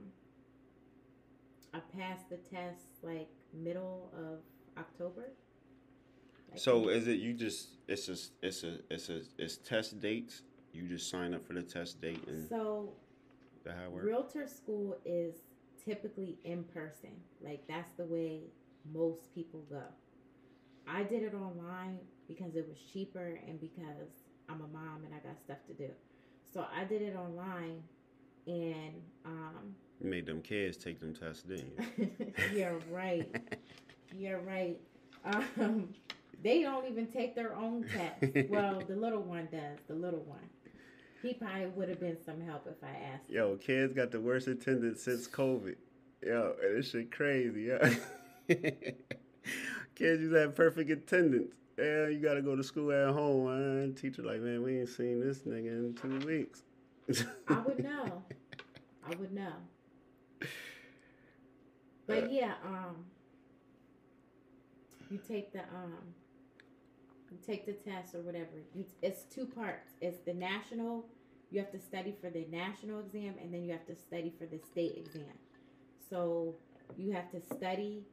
[1.74, 4.40] I passed the test like middle of
[4.78, 5.30] October.
[6.56, 10.42] So is it you just it's a it's a it's a it's test dates.
[10.72, 12.90] You just sign up for the test date and so
[13.64, 14.06] that how it works.
[14.06, 15.36] realtor school is
[15.84, 17.12] typically in person.
[17.42, 18.42] Like that's the way
[18.92, 19.84] most people go.
[20.88, 25.26] I did it online because it was cheaper and because I'm a mom and I
[25.26, 25.90] got stuff to do.
[26.54, 27.82] So I did it online
[28.48, 32.34] and um You made them kids take them tests, didn't you?
[32.54, 33.28] you're right.
[34.16, 34.80] You're right.
[35.26, 35.90] Um
[36.44, 38.50] they don't even take their own test.
[38.50, 40.50] Well, the little one does, the little one.
[41.22, 43.30] He probably would have been some help if I asked.
[43.30, 43.36] him.
[43.36, 45.76] Yo, kids got the worst attendance since COVID.
[46.22, 47.94] Yo, and this shit crazy, yeah.
[49.96, 51.54] kids used to have perfect attendance.
[51.78, 53.96] Yeah, you gotta go to school at home, man.
[53.96, 56.64] Teacher like, man, we ain't seen this nigga in two weeks.
[57.48, 58.24] I would know.
[59.06, 59.54] I would know.
[62.06, 63.06] But yeah, um
[65.10, 65.94] you take the um
[67.46, 68.64] take the test or whatever.
[69.02, 69.92] It's two parts.
[70.02, 71.06] It's the national
[71.54, 74.48] you have to study for the national exam and then you have to study for
[74.48, 75.38] the state exam.
[76.10, 76.56] So
[76.98, 78.08] you have to study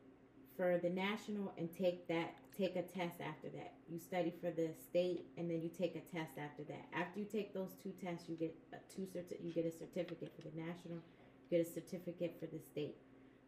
[0.59, 3.73] for the national and take that take a test after that.
[3.89, 6.85] You study for the state and then you take a test after that.
[6.93, 10.33] After you take those two tests, you get a two certi- you get a certificate
[10.37, 10.99] for the national,
[11.49, 12.97] you get a certificate for the state.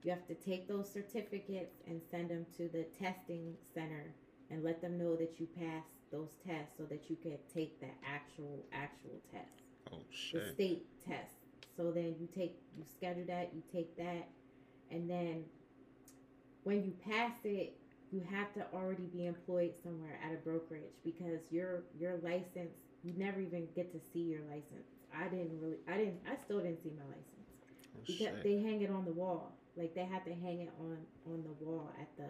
[0.04, 4.14] You have to take those certificates and send them to the testing center
[4.52, 7.88] and let them know that you passed those tests so that you could take the
[8.06, 9.62] actual actual test
[9.92, 9.98] oh
[10.32, 11.34] the state test.
[11.76, 14.28] So then you take you schedule that, you take that,
[14.90, 15.44] and then
[16.64, 17.74] when you pass it,
[18.10, 23.12] you have to already be employed somewhere at a brokerage because your your license you
[23.16, 24.86] never even get to see your license.
[25.16, 27.26] I didn't really I didn't I still didn't see my license
[27.94, 28.42] Oh, because shit.
[28.44, 29.52] they hang it on the wall.
[29.76, 32.28] Like they have to hang it on on the wall at the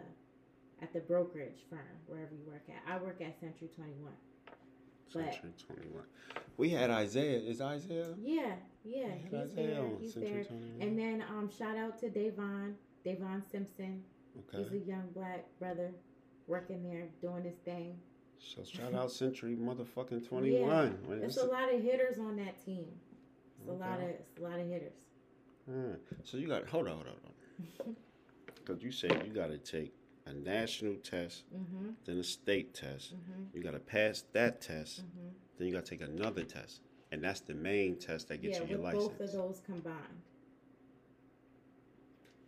[0.82, 2.92] at the brokerage firm wherever you work at.
[2.92, 4.12] I work at Century Twenty One.
[5.14, 6.02] but- Century 21.
[6.56, 7.38] We had Isaiah.
[7.38, 8.14] Is Isaiah?
[8.20, 9.84] Yeah, yeah, he's Isaiah there.
[10.00, 10.44] He's Century there.
[10.44, 10.80] 21.
[10.88, 14.02] And then um, shout out to Davon, Davon Simpson.
[14.48, 14.62] Okay.
[14.70, 15.92] He's a young black brother
[16.46, 17.96] working there doing his thing.
[18.38, 20.60] So shout out Century motherfucking 21.
[20.70, 22.88] Yeah, There's it's- a lot of hitters on that team.
[23.60, 24.96] It's a lot of it's a lot of hitters.
[25.70, 26.00] Alright.
[26.24, 27.96] So you got hold on, hold on, hold on.
[28.64, 29.92] Because you said you got to take
[30.26, 31.90] a national test, Mm-hmm.
[32.04, 33.14] then a state test.
[33.14, 33.42] Mm-hmm.
[33.56, 35.28] You got to pass that test, Mm-hmm.
[35.58, 36.80] then you got to take another test,
[37.10, 39.18] and that's the main test that gets Yeah, you your with license.
[39.18, 40.22] both of those combined.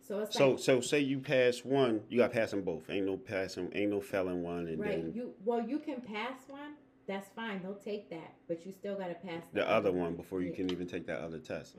[0.07, 2.89] So it's So like so say you pass one, you got to pass them both.
[2.89, 4.91] Ain't no passing, ain't no failing one, and right.
[4.91, 6.73] then You well, you can pass one.
[7.07, 7.61] That's fine.
[7.61, 10.55] They'll take that, but you still got to pass the other one before you Yeah.
[10.55, 11.75] can even take that other test.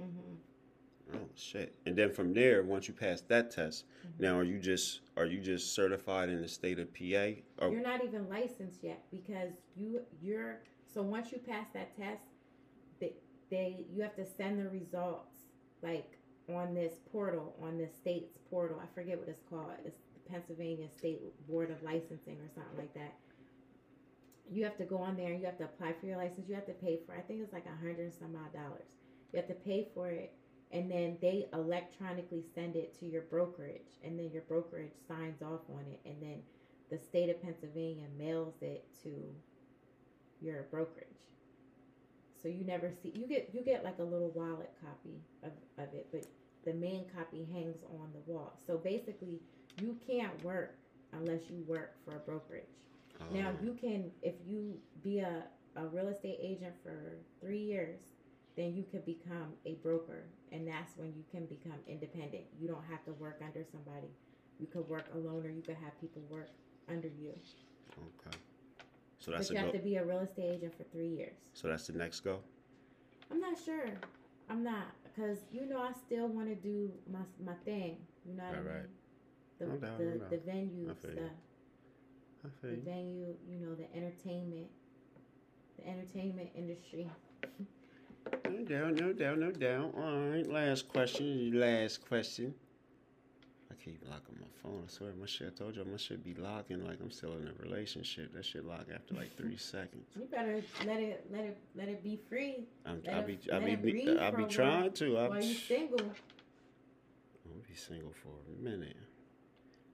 [1.14, 1.74] Oh shit!
[1.86, 4.22] And then from there, once you pass that test, Mm-hmm.
[4.22, 7.40] now are you just are you just certified in the state of PA?
[7.64, 10.60] Or You're not even licensed yet because you you're
[10.92, 12.22] so once you pass that test,
[13.00, 13.14] they
[13.50, 15.44] they you have to send the results
[15.82, 18.80] like on this portal on the state's portal.
[18.82, 19.70] I forget what it's called.
[19.84, 23.14] It's the Pennsylvania State Board of Licensing or something like that.
[24.48, 26.48] You have to go on there and you have to apply for your license.
[26.48, 28.86] You have to pay for I think it's like a hundred and some odd dollars.
[29.32, 30.32] You have to pay for it
[30.72, 35.60] and then they electronically send it to your brokerage and then your brokerage signs off
[35.70, 36.42] on it and then
[36.90, 39.10] the state of Pennsylvania mails it to
[40.40, 41.06] your brokerage.
[42.42, 45.92] So you never see you get you get like a little wallet copy of, of
[45.94, 46.24] it, but
[46.64, 48.58] the main copy hangs on the wall.
[48.66, 49.40] So basically
[49.80, 50.76] you can't work
[51.12, 52.64] unless you work for a brokerage.
[53.32, 53.64] Now Oh.
[53.64, 55.44] you can, if you be a,
[55.76, 57.98] a real estate agent for three years,
[58.56, 62.44] then you can become a broker, and that's when you can become independent.
[62.58, 64.08] You don't have to work under somebody.
[64.58, 66.48] You could work alone, or you could have people work
[66.88, 67.32] under you.
[67.98, 68.36] Okay.
[69.18, 69.78] So that's but you have go.
[69.78, 71.34] to be a real estate agent for three years.
[71.54, 72.40] So that's the next go.
[73.30, 73.90] I'm not sure.
[74.48, 77.98] I'm not because you know I still want to do my my thing.
[78.24, 78.72] You know what I Right, mean?
[78.74, 78.88] right.
[79.58, 80.30] The, No doubt, the, no doubt.
[80.30, 81.16] the venue I feel you.
[81.16, 81.30] stuff.
[82.44, 82.82] I feel the you.
[82.82, 84.68] venue, you know, the entertainment,
[85.78, 87.10] the entertainment industry.
[88.48, 89.94] No doubt, no doubt, no doubt.
[89.96, 91.52] All right, last question.
[91.58, 92.54] Last question.
[93.70, 94.82] I keep locking my phone.
[94.86, 95.52] I swear, my shit.
[95.54, 98.32] I told you, my shit be locking like I'm still in a relationship.
[98.34, 100.04] That shit lock after like three seconds.
[100.16, 103.52] You better let it let it let it be free I'm, Let I it- be,
[103.52, 105.18] I let it be, I for be trying while to.
[105.18, 106.00] I while you single.
[106.00, 108.96] I'll be single for a minute.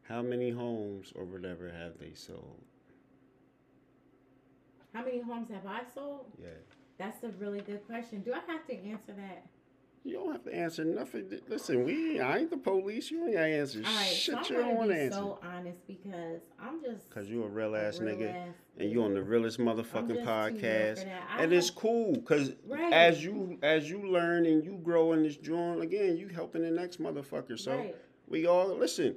[0.05, 2.61] How many homes or whatever have they sold?
[4.95, 6.27] How many homes have I sold?
[6.41, 6.49] Yeah.
[7.03, 8.21] That's a really good question.
[8.21, 9.45] Do I have to answer that?
[10.05, 11.31] You don't have to answer nothing.
[11.49, 13.11] Listen, we I ain't the police.
[13.11, 15.19] You ain't gotta answer All right, shit so you I'm don't want gonna answer.
[15.19, 18.35] so honest because I'm just Cause you a real a ass real nigga.
[18.49, 20.99] ass and you on the realest I'm motherfucking just too real podcast.
[20.99, 21.37] for that.
[21.39, 22.93] And it's cool because Right.
[22.93, 26.71] as you as you learn and you grow in this joint again, you helping the
[26.71, 27.57] next motherfucker.
[27.59, 27.97] So Right.
[28.29, 29.17] we all listen.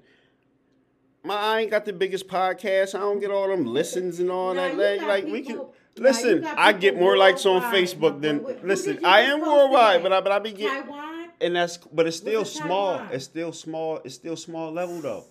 [1.23, 2.93] My I ain't got the biggest podcast.
[2.93, 4.73] I don't get all them listens and all Nah, that.
[4.73, 6.45] you Like, got like we can people- nah, you listen.
[6.45, 9.03] I get more likes on Facebook than listen.
[9.05, 11.29] I am worldwide, but I but I be getting Taiwan.
[11.41, 12.97] and that's but it's still small.
[12.97, 13.13] Taiwan?
[13.13, 14.01] It's still small.
[14.03, 15.25] It's still small level though.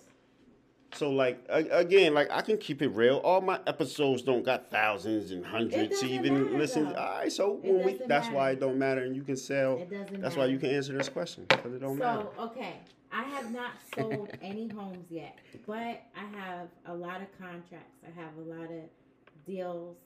[0.93, 3.17] So like again, like I can keep it real.
[3.17, 6.83] All my episodes don't got thousands and hundreds even matter, listen.
[6.85, 6.95] though.
[6.95, 9.77] All right, so It when we that's why it don't matter, and you can sell.
[9.77, 12.27] It doesn't That's why you can answer this question because it don't matter.
[12.37, 12.75] So okay,
[13.11, 17.97] I have not sold any homes yet, but I have a lot of contracts.
[18.07, 18.83] I have a lot of
[19.45, 19.97] deals,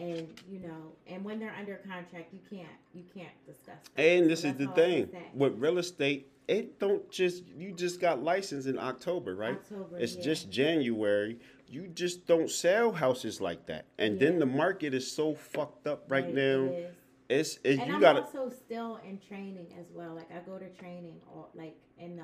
[0.00, 3.76] and you know, and when they're under contract, you can't you can't discuss.
[3.96, 4.02] That.
[4.02, 6.28] And So this is the thing with real estate.
[6.48, 9.54] It don't just you just got licensed in October, right?
[9.56, 10.22] October, It's yeah.
[10.22, 11.38] just January.
[11.68, 16.04] You just don't sell houses like that, and then the market is so fucked up
[16.08, 16.40] right, Right, now.
[16.64, 16.96] it is.
[17.28, 18.22] It's it, And you I'm gotta.
[18.22, 20.14] also still in training as well.
[20.16, 22.22] Like I go to training, or like in the.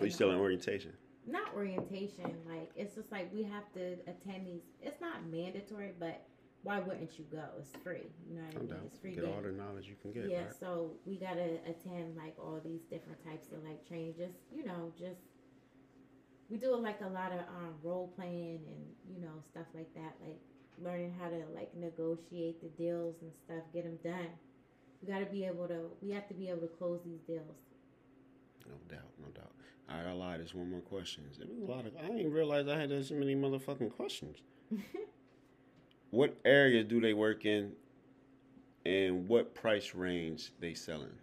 [0.00, 0.92] Are you still in orientation?
[1.28, 6.22] not orientation like it's just like we have to attend these it's not mandatory but
[6.66, 9.40] why wouldn't you go it's free you know what i mean it's free Get all
[9.40, 10.28] the knowledge you can get.
[10.28, 10.54] yeah right?
[10.62, 14.92] so we gotta attend like all these different types of like training just you know
[14.98, 15.20] just
[16.50, 18.82] we do like a lot of um role playing and
[19.14, 20.40] you know stuff like that like
[20.82, 24.28] learning how to like negotiate the deals and stuff get them done
[25.00, 27.60] we got to be able to we have to be able to close these deals
[28.66, 29.52] No doubt, no doubt.
[29.88, 30.40] All right, I lied.
[30.40, 31.22] There's one more question.
[31.38, 31.92] There was a lot of.
[31.96, 34.38] I didn't realize I had this many motherfucking questions.
[36.10, 37.72] what area do they work in,
[38.84, 41.18] and what price range they selling?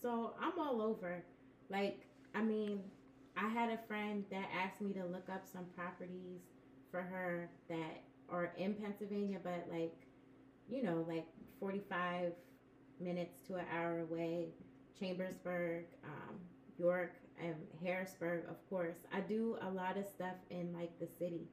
[0.00, 1.22] So I'm all over.
[1.70, 2.80] Like, I mean,
[3.36, 6.40] I had a friend that asked me to look up some properties
[6.90, 9.94] for her that are in Pennsylvania, but like,
[10.68, 11.26] you know, like
[11.60, 12.32] 45
[13.00, 14.48] minutes to an hour away.
[14.98, 16.36] Chambersburg, um,
[16.78, 18.96] York, and Harrisburg, of course.
[19.12, 21.48] I do a lot of stuff in like the city.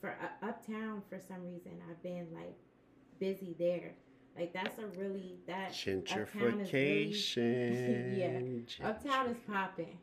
[0.00, 2.54] For uh, uptown, for some reason, I've been like
[3.18, 3.92] busy there.
[4.36, 8.18] Like that's a really that uptown is really- Gentrification.
[8.80, 9.98] yeah, uptown is popping.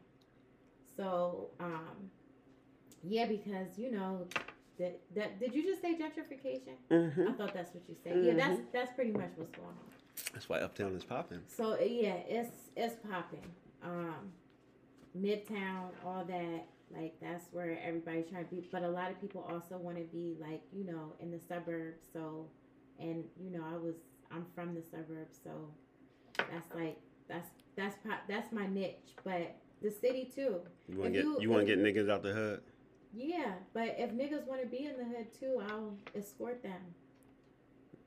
[0.96, 2.12] So, um,
[3.04, 4.28] yeah, because you know,
[4.78, 6.76] that that did you just say gentrification?
[6.89, 8.24] hmm I thought that's what you said.
[8.24, 9.76] Yeah, that's that's pretty much what's going on.
[10.34, 11.39] That's why uptown is popping.
[11.48, 13.46] So yeah, it's it's popping.
[13.84, 14.32] Um,
[15.18, 16.65] Midtown, all that.
[16.95, 18.67] Like that's where everybody's trying to be.
[18.71, 22.02] But a lot of people also want to be like you know in the suburbs.
[22.13, 22.47] So,
[22.99, 23.95] and you know I was
[24.32, 25.52] I'm from the suburbs, so
[26.38, 26.97] that's like
[27.28, 29.16] that's that's po- that's my niche.
[29.24, 30.61] But the city too.
[30.88, 32.61] You want to get you- you, want to get niggas out the hood.
[33.14, 36.82] Yeah, but if niggas want to be in the hood too, I'll escort them.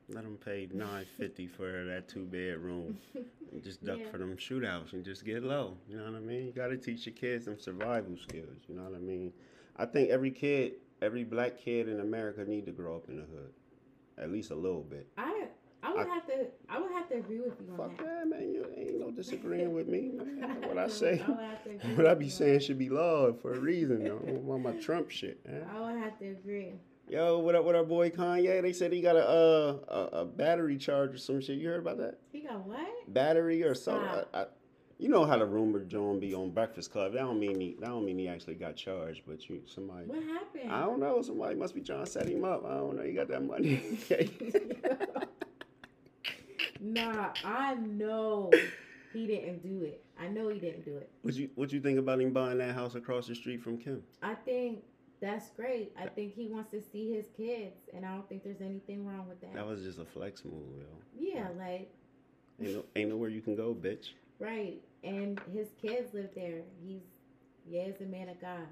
[0.09, 2.97] Let them pay nine fifty for that two bedroom.
[3.63, 4.11] and just duck Yeah.
[4.11, 5.77] for them shootouts and just get low.
[5.89, 6.45] You know what I mean?
[6.45, 8.57] You got to teach your kids some survival skills.
[8.67, 9.31] You know what I mean?
[9.77, 13.23] I think every kid, every black kid in America, need to grow up in the
[13.23, 13.53] hood,
[14.17, 15.07] at least a little bit.
[15.17, 15.47] I
[15.81, 18.05] I would I- have to I would have to agree with you on Fuck that.
[18.05, 18.53] that, man!
[18.53, 20.11] You ain't no disagreeing with me.
[20.13, 20.61] Man.
[20.67, 23.33] What I say, I would have to agree what I be saying should be law
[23.33, 24.05] for a reason.
[24.05, 24.17] Yo.
[24.49, 25.45] On my Trump shit.
[25.45, 25.65] Man.
[25.75, 26.73] I would have to agree.
[27.09, 28.61] Yo, what up with our boy Kanye?
[28.61, 31.57] They said he got a uh, a, a battery charge or some shit.
[31.59, 32.19] You heard about that?
[32.31, 33.13] He got what?
[33.13, 34.23] battery or something.
[34.33, 34.45] I, I,
[34.97, 37.13] You know how the rumor John be on Breakfast Club.
[37.13, 37.75] That don't mean he.
[37.79, 39.23] That don't mean he actually got charged.
[39.27, 40.05] But you, somebody.
[40.07, 40.71] What happened?
[40.71, 41.21] I don't know.
[41.21, 42.65] Somebody must be trying to set him up.
[42.65, 43.03] I don't know.
[43.03, 43.81] He got that money.
[46.85, 48.51] Nah, I know
[49.13, 50.03] he didn't do it.
[50.19, 51.09] I know he didn't do it.
[51.21, 54.03] what you What you think about him buying that house across the street from Kim?
[54.21, 54.83] I think
[55.23, 55.93] that's great.
[55.99, 59.27] I think he wants to see his kids, and I don't think there's anything wrong
[59.27, 59.53] with that.
[59.53, 60.85] That was just a flex move, yo.
[61.17, 61.89] yeah, like
[62.61, 64.09] Ain't, no, ain't nowhere you can go, bitch.
[64.39, 64.75] right.
[65.03, 66.61] And his kids live there.
[66.85, 67.01] He's
[67.67, 68.67] yeah, he's a man of God.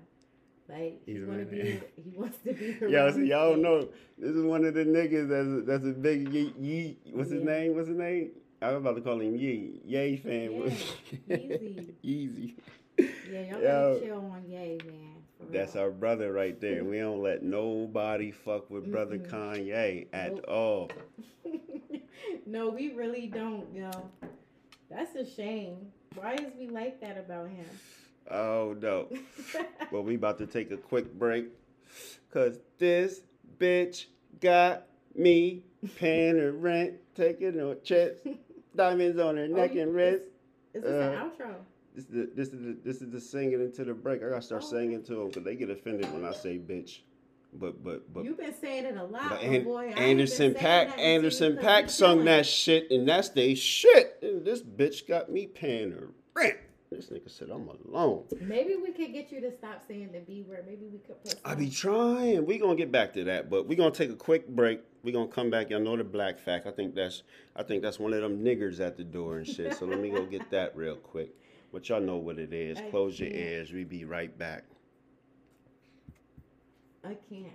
[0.70, 1.80] Like He's he's a want to be.
[2.02, 2.78] He wants to be.
[2.90, 3.88] Y'all see, y'all know.
[4.18, 6.54] This is one of the niggas that's that's a big Yee.
[6.60, 7.46] Yee what's his Yeah.
[7.50, 7.76] name?
[7.76, 8.32] What's his name?
[8.62, 9.82] I was about to call him Yee.
[9.86, 10.52] Yay fan.
[11.28, 11.94] Yeah, Yeezy.
[12.06, 12.54] Yeezy.
[13.30, 13.94] Yeah, y'all Yo.
[13.94, 15.21] gotta chill on Yay, man.
[15.50, 16.84] That's our brother right there.
[16.84, 19.18] We don't let nobody fuck with brother.
[19.18, 20.46] Kanye at Nope.
[20.48, 20.92] all.
[22.46, 23.90] no, we really don't, yo.
[24.90, 25.92] That's a shame.
[26.16, 27.66] Why is we like that about him?
[28.30, 29.08] Oh no.
[29.92, 31.48] Well, we about to take a quick break.
[32.32, 33.22] Cause this
[33.60, 34.06] bitch
[34.40, 34.84] got
[35.16, 35.64] me
[35.98, 38.22] paying her rent, taking her checks,
[38.76, 40.24] diamonds on her neck Oh, and wrist.
[40.74, 41.56] Is this Uh, an outro?
[41.94, 44.24] This is the, this is the, this is the singing into the break.
[44.24, 44.70] I gotta start Oh.
[44.70, 47.00] singing to them because they get offended when I say bitch.
[47.54, 48.24] But but but.
[48.24, 49.78] You've been saying it a lot, but oh boy.
[49.80, 53.30] I ain't been Anderson .Paak nothing to you Anderson .Paak sung that shit and that's
[53.30, 54.20] they shit.
[54.22, 56.58] And this bitch got me paying her rent.
[56.92, 58.24] This nigga said I'm alone.
[58.42, 60.66] Maybe we could get you to stop saying the B word.
[60.68, 61.36] Maybe we could put.
[61.44, 62.46] I be trying.
[62.46, 64.82] We gonna get back to that, but we gonna take a quick break.
[65.04, 65.70] We gonna come back.
[65.70, 66.68] Y'all know the black fact.
[66.68, 67.24] I think that's
[67.56, 69.74] I think that's one of them niggers at the door and shit.
[69.76, 71.34] So let me go get that real quick.
[71.72, 72.78] But y'all know what it is.
[72.78, 73.42] I Close your can't.
[73.42, 73.72] ears.
[73.72, 74.66] We be right back.
[77.04, 77.48] I can't.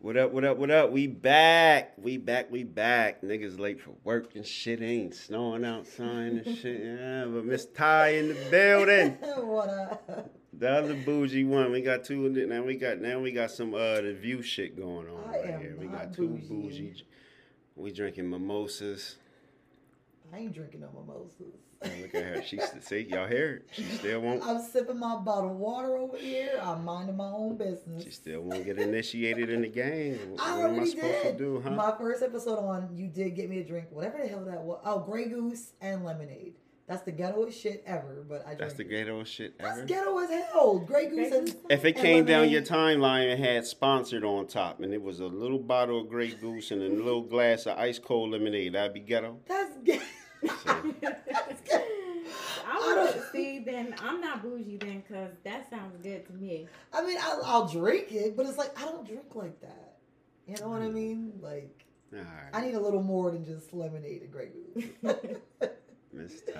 [0.00, 0.92] What up, what up, what up?
[0.92, 1.94] We back.
[1.98, 3.20] We back, we back.
[3.22, 4.80] Niggas late for work and shit.
[4.80, 6.80] Ain't snowing outside and shit.
[6.84, 9.10] Yeah, but Miss Tai in the building.
[9.44, 10.30] what up?
[10.52, 11.72] The other bougie one.
[11.72, 15.08] We got two now we got now we got some uh the view shit going
[15.08, 15.76] on I right here.
[15.78, 16.48] We got two bougie.
[16.48, 17.04] bougie.
[17.74, 19.16] We drinking mimosas.
[20.32, 21.54] I ain't drinking no mimosas.
[21.80, 22.42] And look at her.
[22.42, 23.62] She see y'all hear?
[23.70, 26.58] She still won't I'm sipping my bottle of water over here.
[26.60, 28.02] I'm minding my own business.
[28.02, 30.18] she still won't get initiated in the game.
[30.30, 31.38] What I am I already supposed did.
[31.38, 31.70] to do, huh?
[31.70, 34.80] My first episode on, you did get me a drink, whatever the hell that was.
[34.84, 36.54] Oh, Grey Goose and lemonade.
[36.88, 38.24] That's the ghettoest shit ever.
[38.26, 39.04] But I That's the drank it.
[39.04, 39.68] ghetto shit ever.
[39.76, 40.78] That's ghetto as hell.
[40.78, 44.46] Grey Goose Grey and If it and came down your timeline and had sponsored on
[44.46, 47.76] top, and it was a little bottle of Grey Goose and a little glass of
[47.78, 49.38] ice cold lemonade, that'd be ghetto.
[49.46, 50.02] That's ghetto.
[50.64, 51.56] So, That's ghetto.
[52.66, 53.58] I would see.
[53.60, 56.66] Then I'm not bougie then, cause that sounds good to me.
[56.92, 59.96] I mean, I'll, I'll drink it, but it's like I don't drink like that.
[60.46, 61.32] You know what I mean?
[61.42, 62.20] Like all
[62.54, 64.84] I need a little more than just lemonade and Grey Goose.
[66.12, 66.54] Miss Todd,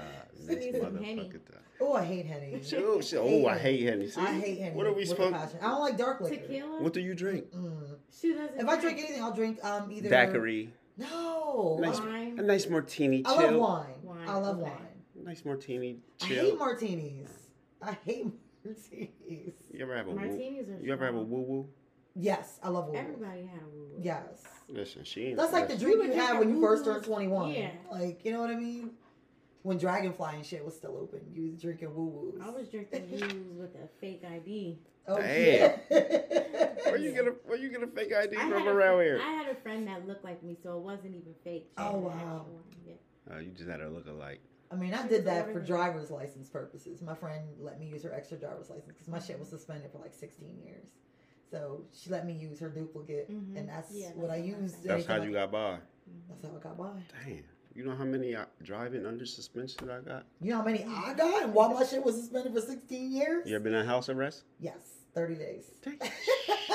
[0.46, 0.72] Miss Henny.
[0.72, 1.62] motherfucker Todd.
[1.80, 2.62] oh, I hate Henny.
[2.62, 3.22] Sure, sure.
[3.24, 4.08] Oh, I hate Henny.
[4.08, 4.20] See?
[4.20, 4.76] I hate Henny.
[4.76, 5.34] What are we with a supposed?
[5.62, 6.36] I don't like dark liquor.
[6.36, 6.82] Tequila.
[6.82, 7.46] What do you drink?
[7.52, 7.96] Mm.
[8.20, 8.60] She doesn't.
[8.60, 10.70] If I drink anything, I'll drink um either Daiquiri.
[10.98, 12.38] No, Nice, I, Wine.
[12.38, 13.22] a nice martini.
[13.24, 13.86] I love wine.
[14.02, 14.64] Wine, I love okay.
[14.70, 14.87] wine.
[15.28, 15.98] Nice martini.
[16.22, 17.28] I hate martinis.
[17.82, 18.24] I hate
[18.64, 19.52] martinis.
[19.70, 20.16] you ever have a woo?
[20.16, 20.80] Martinis are.
[20.82, 21.68] You ever have a woo woo?
[22.16, 22.94] Yes, I love woo.
[22.96, 23.90] Everybody had a woo.
[24.00, 24.42] Yes.
[24.70, 25.36] Listen, she ain't.
[25.36, 27.50] That's like the that's- drink you had when you first turned 21.
[27.50, 27.72] Yeah.
[27.92, 28.92] Like, you know what I mean?
[29.64, 32.40] When Dragonfly and shit was still open, you was drinking woo woos.
[32.42, 34.78] I was drinking woo woos with a fake ID.
[35.08, 35.78] Oh, Damn.
[35.90, 36.68] yeah.
[36.84, 39.02] Where you get a Where you get a fake ID I from had, a, around
[39.02, 39.20] here?
[39.22, 41.66] I had a friend that looked like me, so it wasn't even fake.
[41.76, 42.46] Oh, she Oh, wow.
[42.86, 42.94] Yeah.
[43.30, 44.40] Oh, you just had a look alike.
[44.70, 47.00] I mean, I She did that for driver's license purposes.
[47.02, 49.98] My friend let me use her extra driver's license because my shit was suspended for
[49.98, 50.88] like 16 years.
[51.50, 53.56] So she let me use her duplicate, Mhm.
[53.56, 54.84] and that's Yeah, what I that's what used.
[54.84, 55.78] That's how you got by.
[56.28, 57.02] That's how I got by.
[57.24, 57.44] Damn.
[57.74, 60.26] You know how many uh, driving under suspension I got?
[60.40, 63.46] You know how many I got and why my shit was suspended for 16 years?
[63.48, 64.44] You ever been on house arrest?
[64.58, 65.70] Yes, 30 days.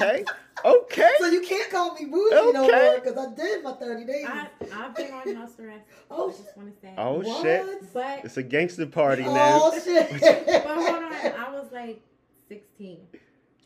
[0.00, 0.24] Okay.
[0.64, 1.12] Okay.
[1.18, 2.84] so you can't call me bougie no Okay.
[2.86, 4.24] more because I did my 30 days.
[4.26, 5.84] I, I've been on house arrest.
[6.10, 6.94] Oh, I just want to say.
[6.96, 7.42] Oh What?
[7.42, 7.92] shit.
[7.92, 9.60] But It's a gangster party oh, now.
[9.64, 10.08] Oh shit!
[10.20, 12.00] but hold on, I was like
[12.48, 12.98] 16.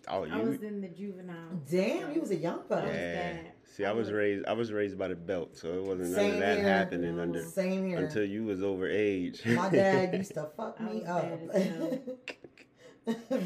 [0.09, 1.37] Oh, you, I was in the juvenile.
[1.70, 2.83] Damn, you was a young I fella.
[2.87, 3.37] was Yeah.
[3.76, 4.47] See, I I was was- raised.
[4.47, 6.66] I was raised by the belt, so it wasn't none of that here.
[6.68, 7.22] happening No.
[7.22, 7.99] under Same here.
[7.99, 9.43] until you was over age.
[9.47, 11.28] My dad used to fuck me up.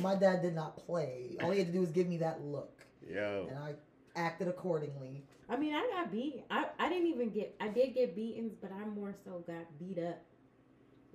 [0.00, 1.36] My dad did not play.
[1.42, 2.73] All he had to do was give me that look,
[3.12, 3.46] Yo.
[3.50, 3.74] and I
[4.16, 5.22] acted accordingly.
[5.48, 6.42] I mean, I got beat.
[6.50, 7.54] I, I didn't even get.
[7.60, 10.20] I did get beatings, but I more so got beat up.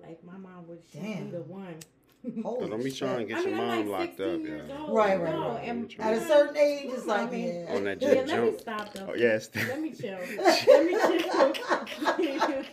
[0.00, 1.30] Like my mom would shoot me Damn.
[1.32, 1.74] the one.
[2.42, 2.98] Holy Don't be shit.
[2.98, 4.78] trying to get I your I'm mom like locked up, yeah.
[4.86, 4.96] old.
[4.96, 5.68] Right, right, no, right.
[5.68, 7.64] And, At At a certain age, it's like, man.
[7.68, 7.74] yeah.
[7.74, 8.60] On that Yeah, jet let me jump.
[8.60, 9.06] stop though.
[9.10, 9.50] Oh, yes.
[9.54, 10.18] Let me chill.
[10.36, 12.64] Let me chill.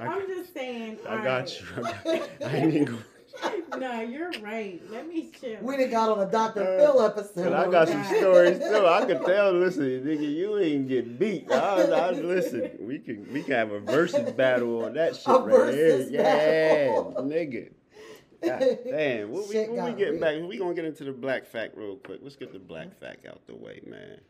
[0.00, 0.98] I'm just saying.
[1.08, 1.66] I all got you.
[1.76, 2.06] I, got,
[2.44, 2.98] I ain't even go.
[3.42, 3.78] Right.
[3.78, 4.80] No, you're right.
[4.90, 5.58] Let me chill.
[5.62, 6.62] We done got on a Dr.
[6.62, 7.44] Uh, Phil episode.
[7.44, 8.86] But I got some stories too.
[8.86, 9.52] I could tell.
[9.52, 11.50] Listen, nigga, you ain't get beat.
[11.50, 12.70] I, I listen.
[12.80, 16.06] We can we can have a versus battle on that shit A right here.
[16.10, 17.14] Yeah, battle.
[17.18, 17.70] nigga.
[18.42, 19.30] God damn.
[19.30, 20.20] What we, what we got getting real.
[20.20, 20.48] back?
[20.48, 22.20] We gonna get into the black fact real quick.
[22.22, 24.20] Let's get the black fact out the way, man.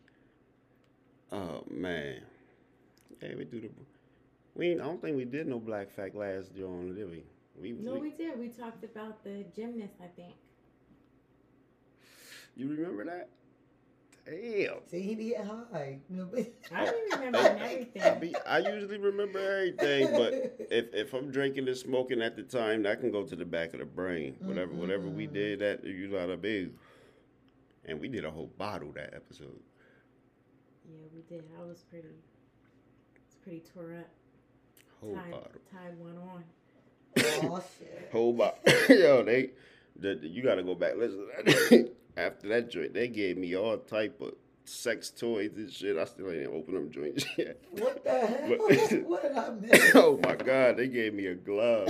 [1.33, 2.21] Oh man.
[3.21, 3.71] Hey, we do the.
[4.55, 7.25] We I don't think we did no black fact last John, did we?
[7.61, 8.39] We, No, we, we did.
[8.39, 9.95] We talked about the gymnast.
[10.03, 10.35] I think.
[12.57, 13.29] you remember that?
[14.25, 14.87] Damn.
[14.87, 15.99] See, he be high.
[16.09, 21.13] You know, but- I don't remember I be- I usually remember everything, but if if
[21.13, 23.85] I'm drinking and smoking at the time, that can go to the back of the
[23.85, 24.37] brain.
[24.41, 25.35] Whatever whatever we mm-hmm.
[25.35, 26.75] did, that you know what I mean.
[27.85, 29.59] And we did a whole bottle that episode.
[30.89, 31.45] Yeah, we did.
[31.59, 32.09] I was pretty.
[33.27, 34.09] Was pretty tore up.
[35.01, 35.51] Whole tied, bottle.
[35.73, 36.45] tied one on.
[37.19, 38.09] Oh, shit.
[38.13, 38.59] Whole bottle.
[38.89, 39.51] Yo, they,
[39.99, 40.93] the, the- you got to go back.
[40.97, 41.91] Listen, that.
[42.17, 44.35] after that joint, they gave me all type of
[44.65, 45.97] sex toys and shit.
[45.97, 47.61] I still ain't open them joints yet.
[47.73, 48.57] What the hell?
[48.69, 49.95] But- what did I miss?
[49.95, 51.89] oh my god, they gave me a glove.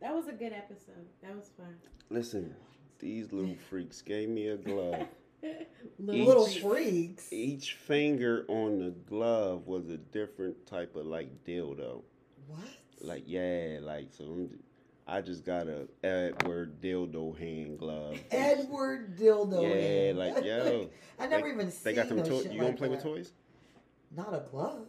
[0.00, 1.06] That was a good episode.
[1.22, 1.76] That was fun.
[2.10, 2.54] Listen,
[2.98, 5.06] these little freaks gave me a glove.
[5.98, 7.32] Little, Little Each- freaks.
[7.32, 12.02] Each finger on the glove was a different type of like dildo.
[12.48, 12.60] What?
[13.02, 14.24] Like yeah, like so.
[14.24, 14.58] I'm,
[15.06, 18.18] I just got a Edward dildo hand glove.
[18.30, 19.62] Edward dildo.
[19.62, 20.18] Yeah, hand.
[20.18, 20.88] like yo.
[21.18, 22.44] I never they, even They seen got them toys.
[22.44, 23.32] You gonna like play with toys?
[24.16, 24.86] Not a glove.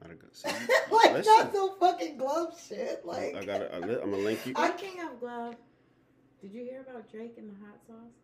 [0.00, 0.34] Not a good.
[0.36, 0.48] See,
[0.90, 3.02] like listen, not no fucking glove shit.
[3.04, 3.62] Like I got.
[3.62, 4.54] A, I'm gonna link you.
[4.54, 5.54] Speaking of glove,
[6.40, 8.21] did you hear about Drake and the hot sauce?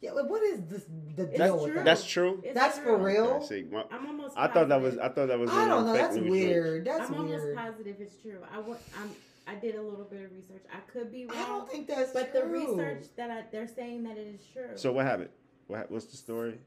[0.00, 0.84] Yeah, like, what is this?
[1.16, 1.74] The It's deal with true.
[1.74, 1.84] that?
[1.84, 2.40] That's true.
[2.44, 3.24] It's That's for real?
[3.26, 4.36] Okay, see, my- I'm almost.
[4.36, 4.96] I thought that was.
[4.98, 5.50] I thought that was.
[5.50, 5.92] I don't know.
[5.92, 6.30] That's news joints.
[6.30, 6.84] weird.
[6.84, 8.38] That's I'm almost positive it's true.
[8.52, 8.80] I want.
[9.00, 9.10] I'm.
[9.46, 10.62] I did a little bit of research.
[10.72, 11.36] I could be wrong.
[11.38, 12.40] I don't think that's but true.
[12.42, 14.68] the research that I, they're saying that it is true.
[14.76, 15.30] So what happened?
[15.68, 16.58] What, hap- what's the story?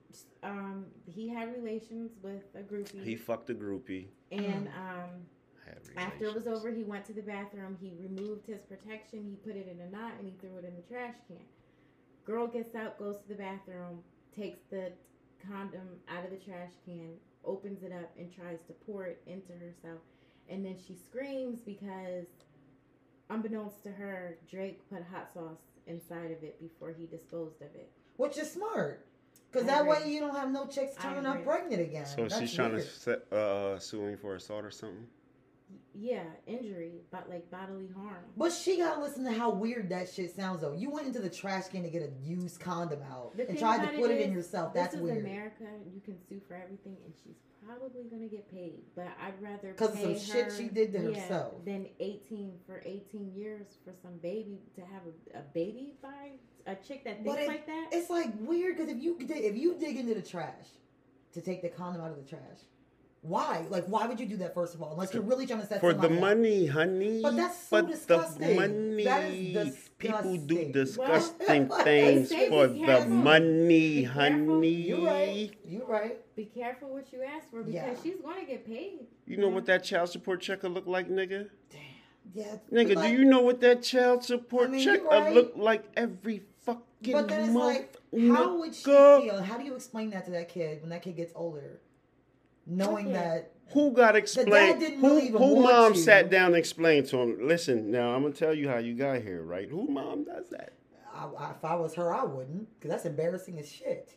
[0.43, 4.07] um, he had relations with a groupie, He fucked a groupie.
[4.31, 5.09] and um,
[5.95, 7.77] after it was over, he went to the bathroom.
[7.79, 9.25] He removed his protection.
[9.29, 11.37] He put it in a knot and he threw it in the trash can.
[12.25, 13.99] Girl gets out, goes to the bathroom,
[14.35, 14.91] takes the
[15.47, 17.13] condom out of the trash can,
[17.43, 19.99] opens it up, and tries to pour it into herself.
[20.49, 22.25] And then she screams because,
[23.29, 27.91] unbeknownst to her, Drake put hot sauce inside of it before he disposed of it.
[28.17, 29.05] Which is smart.
[29.51, 32.05] Because I that way you don't have no chicks I turning up pregnant again.
[32.05, 32.85] So That's she's trying weird.
[32.85, 35.07] to set, uh, sue him for assault or something.
[36.03, 38.23] Yeah, injury, but like bodily harm.
[38.35, 40.73] But she gotta listen to how weird that shit sounds though.
[40.73, 43.85] You went into the trash can to get a used condom out The and tried
[43.85, 44.73] to put it in yourself.
[44.73, 45.19] This That's is weird.
[45.19, 45.65] America.
[45.93, 48.81] You can sue for everything, and she's probably gonna get paid.
[48.95, 51.63] But I'd rather 'Cause of pay some shit she did to yeah, herself.
[51.65, 56.31] than eighteen for eighteen years for some baby to have a, a baby by
[56.65, 57.89] a chick that thinks it- like that.
[57.91, 60.67] It's like weird because if you if you dig into the trash
[61.33, 62.61] to take the condom out of the trash,
[63.21, 63.65] why?
[63.69, 64.91] Like, why would you do that first of all?
[64.93, 66.21] Unless you're really trying to set For the somebody up.
[66.37, 67.21] money, honey.
[67.21, 68.47] But that's so But disgusting.
[68.47, 69.03] the money.
[69.03, 70.71] That is People do disgusting.
[70.71, 74.69] disgusting Well, things for the money, Be honey.
[74.73, 75.51] You right.
[75.63, 76.35] You right.
[76.35, 77.93] Be careful what you ask for because Yeah.
[78.01, 79.05] she's gonna get paid.
[79.27, 81.49] You know what that child support check will look like, nigga?
[81.69, 81.79] Damn.
[82.33, 82.55] Yeah.
[82.71, 85.33] Nigga, like- do you know what that child support I mean, check you're will right.
[85.35, 87.97] look like every fucking But then it's month?
[88.11, 89.41] like, how would she feel?
[89.43, 91.79] How do you explain that to that kid when that kid gets older,
[92.71, 93.13] knowing Okay.
[93.13, 93.51] that?
[93.73, 94.79] Who got explained?
[94.81, 95.99] didn't Who, really even who want mom you.
[95.99, 97.37] sat down and explained to him?
[97.47, 99.69] Listen, now I'm gonna tell you how you got here, right?
[99.69, 100.73] Who mom does that?
[101.13, 104.15] I, I, if I was her, I wouldn't, because that's embarrassing as shit.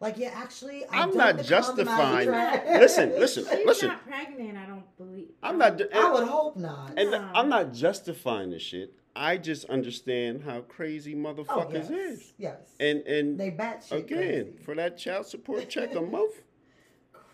[0.00, 2.80] Like, yeah, actually, I I'm not the condom out of the justifying- trash.
[2.80, 3.88] Listen, listen, She's listen.
[3.88, 4.56] not pregnant.
[4.58, 5.28] I don't believe.
[5.42, 5.80] I'm not.
[5.80, 6.94] I eh, would hope not.
[6.96, 7.30] And No.
[7.34, 8.94] I'm not justifying this shit.
[9.14, 11.90] I just understand how crazy oh, motherfuckers yes.
[11.90, 12.32] is.
[12.38, 12.58] Yes.
[12.80, 14.58] And and they batshit again, crazy.
[14.64, 16.34] for that child support check a month,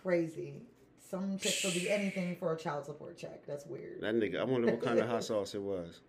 [0.08, 0.62] crazy.
[1.10, 3.46] Some chicks will do anything for a child support check.
[3.46, 4.00] That's weird.
[4.00, 4.40] that nigga.
[4.40, 6.00] I wonder what kind of hot sauce it was.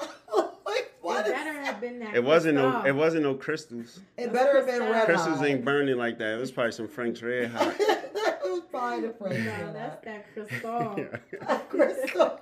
[0.00, 2.14] like, what It is- better have been that.
[2.14, 2.70] It wasn't no.
[2.72, 2.86] Cristal.
[2.86, 4.00] It wasn't no crystals.
[4.18, 5.46] It better have been red Crystals hot.
[5.46, 6.34] ain't burning like that.
[6.34, 7.78] It was probably some Frank's Red Hot.
[7.78, 10.96] that was probably the French No, Red that's that crystal.
[11.32, 11.58] Yeah.
[11.70, 12.40] Crystal.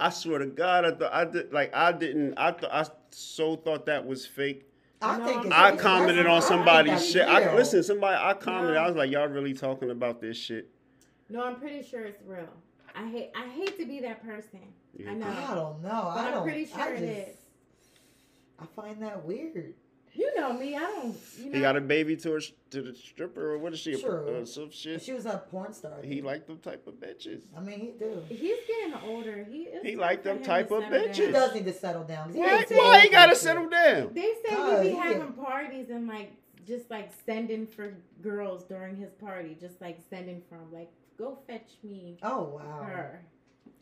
[0.00, 2.34] I swear to God, I thought I did like I didn't.
[2.36, 4.66] I thought I so thought that was fake.
[5.02, 7.28] I think it's I commented I on somebody's that's shit.
[7.28, 7.54] I real.
[7.56, 7.82] listen.
[7.82, 8.74] Somebody I commented.
[8.74, 8.80] No.
[8.80, 10.70] I was like, y'all really talking about this shit?
[11.28, 12.48] no, I'm pretty sure it's real.
[12.94, 14.60] I hate I hate to be that person.
[14.96, 15.26] You- I know.
[15.26, 16.12] I don't know.
[16.14, 17.36] But I I'm pretty sure I just, is.
[18.60, 19.74] I find that weird.
[20.16, 20.76] You know me.
[20.76, 21.16] I don't.
[21.38, 21.52] You know.
[21.56, 22.40] He got a baby to a
[22.70, 24.00] to the stripper or what is she?
[24.00, 24.42] True.
[24.42, 25.02] Uh, some shit.
[25.02, 25.92] She was a porn star.
[26.02, 27.42] He liked them type of bitches.
[27.56, 28.22] I mean, he do.
[28.28, 29.44] He's getting older.
[29.50, 29.62] He.
[29.62, 31.14] it's He time like them type of settle bitches.
[31.16, 31.32] He down.
[31.32, 32.32] does need to settle down.
[32.32, 32.58] He Why?
[32.58, 34.10] ain't Why old he gotta settle down?
[34.14, 36.32] They say God, he be having get- parties and like
[36.66, 41.72] just like sending for girls during his party, just like sending from like go fetch
[41.82, 42.82] me Oh wow.
[42.84, 43.20] her.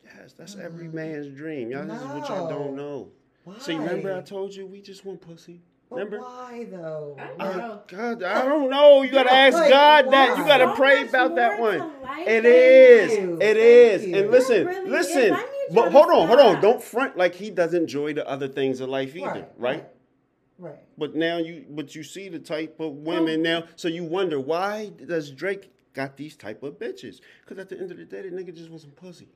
[0.05, 1.71] Yes, that's every man's dream.
[1.71, 3.09] Y'all, this is what y'all don't know.
[3.45, 3.59] Why?
[3.59, 5.61] See, remember I told you we just want pussy.
[5.93, 6.19] But Remember?
[6.21, 7.17] why though?
[7.19, 7.81] I don't Uh, know.
[7.87, 9.03] God, I don't know.
[9.03, 10.37] You gotta ask like, God that.
[10.37, 10.49] You why?
[10.49, 11.79] gotta So pray much about that more one.
[11.79, 13.13] to life It than is.
[13.19, 13.35] you.
[13.35, 14.03] It Thank is.
[14.07, 14.17] you.
[14.17, 14.91] And It listen, really is.
[14.91, 15.33] listen.
[15.35, 16.51] I need But y'all to hold on, hold on.
[16.53, 16.63] stop.
[16.63, 19.47] Don't front like he doesn't enjoy the other things of life either, right?
[19.59, 19.87] Right.
[20.59, 20.79] Right.
[20.97, 24.93] But now you, but you see the type of women now, so you wonder why
[25.07, 27.21] does Drake got these type of bitches?
[27.41, 29.29] Because at the end of the day, the nigga just wasn't pussy.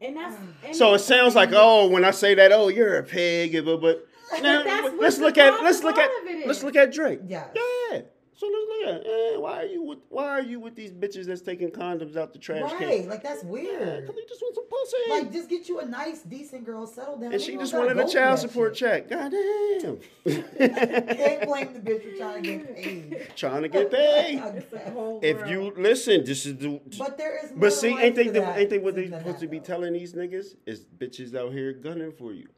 [0.00, 3.02] And that's and So it sounds like, oh, when I say that, oh, you're a
[3.02, 4.06] pig, but but
[4.42, 6.92] now, that's let's look at bottom let's look at line of it let's look at
[6.92, 7.20] Drake.
[7.26, 7.48] Yes.
[7.54, 8.00] Yeah.
[8.38, 11.24] So let's look at eh, why are you with why are you with these bitches
[11.24, 13.00] that's taking condoms out the trash Right.
[13.00, 13.08] can?
[13.08, 14.06] Like that's Yeah, weird.
[14.06, 14.96] 'cause he just wants some pussy.
[15.24, 17.32] Like just get you a nice, decent girl, settle down.
[17.32, 19.08] and she just wanted a child support shit.
[19.08, 19.08] check.
[19.08, 19.98] God damn.
[20.58, 23.28] Can't blame the bitch for trying to get paid.
[23.36, 24.38] Trying to get paid.
[24.56, 27.52] it's a whole If you listen, this is the But there is.
[27.56, 30.56] But see, ain't they the, ain't they what they supposed to be telling these niggas?
[30.66, 32.48] Is bitches out here gunning for you,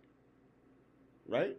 [1.29, 1.57] right?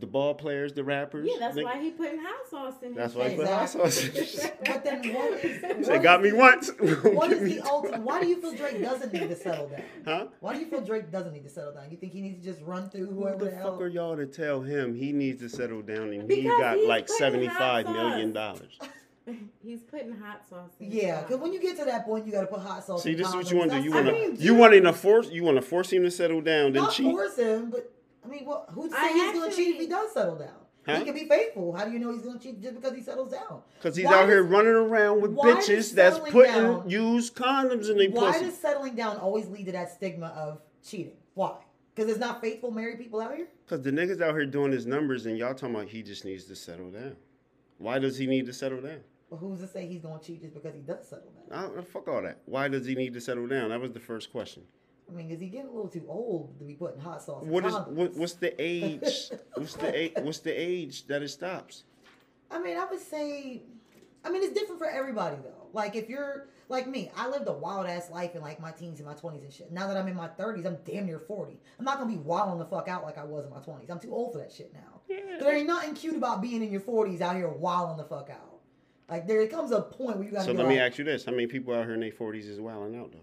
[0.00, 1.28] The ball players, the rappers.
[1.30, 2.94] yeah, that's nigg- why he putting hot sauce in.
[2.94, 4.24] That's why he put hot Exactly.
[4.26, 4.50] sauce.
[4.66, 5.60] But then what is?
[5.60, 8.00] He what said, "Got me once." What Give is me the ultimate?
[8.00, 9.82] Why do you feel Drake doesn't need to settle down?
[10.04, 10.26] Huh?
[10.40, 11.90] Why do you feel Drake doesn't need to settle down?
[11.90, 13.72] You think he needs to just run through Who whoever the the hell?
[13.72, 16.78] fuck are y'all to tell him he needs to settle down and he Because got
[16.84, 17.94] like putting seventy hot five sauce.
[17.94, 18.78] million dollars?
[19.62, 20.90] He's putting hot sauce in.
[20.90, 23.04] Yeah, because when you get to that point, you got to put hot sauce.
[23.04, 23.84] See, this is what you want to do.
[23.84, 26.02] You That's- want I to mean, you want to force you want to force him
[26.02, 27.12] to settle down, then not cheat.
[27.12, 27.92] force him, but
[28.24, 28.68] I mean, what?
[28.72, 30.48] Who's to I say he's going to cheat if he does settle down?
[30.86, 30.98] Huh?
[30.98, 31.72] He can be faithful.
[31.72, 33.62] How do you know he's going to cheat just because he settles down?
[33.78, 37.98] Because he's Why out here running around with bitches that's putting down- used condoms in
[37.98, 38.46] their Why pussy.
[38.46, 41.16] does settling down always lead to that stigma of cheating?
[41.34, 41.54] Why?
[41.94, 43.46] Because there's not faithful married people out here.
[43.64, 46.44] Because the niggas out here doing his numbers and y'all talking about he just needs
[46.44, 47.16] to settle down.
[47.78, 49.00] Why does he need to settle down?
[49.30, 51.58] Well, who's to say he's going to cheat just because he does settle down?
[51.58, 52.38] I don't, fuck all that.
[52.46, 53.70] Why does he need to settle down?
[53.70, 54.62] That was the first question.
[55.12, 57.42] I mean, is he getting a little too old to be putting hot sauce?
[57.44, 59.30] in What is what, what's the age?
[59.54, 60.12] what's the age?
[60.20, 61.84] What's the age that it stops?
[62.50, 63.62] I mean, I would say,
[64.24, 65.68] I mean, it's different for everybody though.
[65.72, 69.00] Like if you're like me, I lived a wild ass life in like my teens
[69.00, 69.72] and my twenties and shit.
[69.72, 71.58] Now that I'm in my thirties, I'm damn near forty.
[71.78, 73.90] I'm not gonna be wilding the fuck out like I was in my twenties.
[73.90, 75.00] I'm too old for that shit now.
[75.40, 78.60] There ain't nothing cute about being in your forties out here wilding the fuck out.
[79.10, 81.04] Like there comes a point where you gotta So be let like, me ask you
[81.04, 83.18] this: How many people out here in their forties is wilding out though?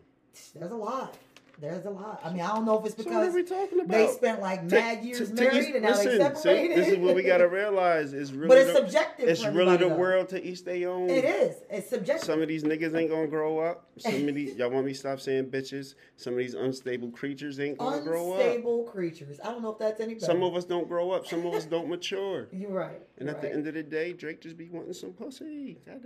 [0.56, 1.18] there's a lot.
[1.62, 2.22] There's a lot.
[2.24, 3.90] I mean, I don't know if it's So what are because we talking about?
[3.90, 6.78] they spent like Ta- mad years ta- ta- married and now they listen, see, separated.
[6.78, 9.28] this is what we gotta realize: is really but it's the, subjective.
[9.28, 9.96] it's for really the though.
[9.98, 11.10] world to each their own.
[11.10, 11.58] It is.
[11.70, 12.26] It's subjective.
[12.26, 13.86] Some of these niggas ain't gonna grow up.
[13.98, 15.96] Some of these y'all want me to stop saying bitches.
[16.16, 18.40] Some of these unstable creatures ain't gonna grow up.
[18.40, 19.40] Unstable creatures.
[19.44, 20.26] I don't know if that's any better.
[20.28, 21.28] Some of us don't grow up.
[21.28, 22.48] Some of us don't mature.
[22.54, 23.02] You're right.
[23.18, 25.78] And you're at the end of the day, Drake just be wanting some pussy.
[25.86, 26.02] God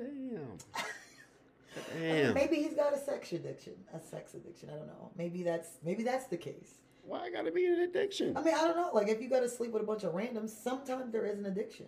[2.00, 2.34] damn.
[2.34, 3.74] Maybe he's got a sex addiction.
[3.94, 4.70] A sex addiction.
[4.70, 5.12] I don't know.
[5.18, 6.76] Maybe that's maybe that's the case.
[7.06, 8.38] Why I gotta be an addiction?
[8.38, 8.92] I mean, I don't know.
[8.94, 11.46] Like if you got to sleep with a bunch of randoms, sometimes there is an
[11.46, 11.88] addiction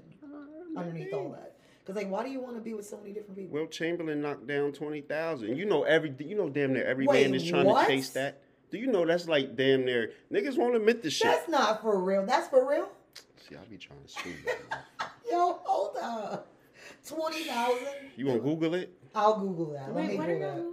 [0.75, 1.55] underneath all that.
[1.85, 3.53] Because like, why do you want to be with so many different people?
[3.53, 5.55] Wilt Chamberlain knocked down twenty thousand.
[5.55, 6.13] You know every.
[6.19, 7.83] You know damn near every Wait, man is trying what?
[7.83, 8.41] to chase that.
[8.71, 11.27] Do you know that's like damn near niggas won't admit this shit.
[11.27, 12.25] That's not for real.
[12.25, 12.89] That's for real.
[13.47, 14.33] See, I be trying to screw.
[15.31, 16.51] Yo, hold up.
[17.07, 18.11] Twenty thousand.
[18.17, 18.91] You want to Google it?
[19.15, 19.87] I'll Google that.
[19.87, 20.65] Let Wait, me Google that.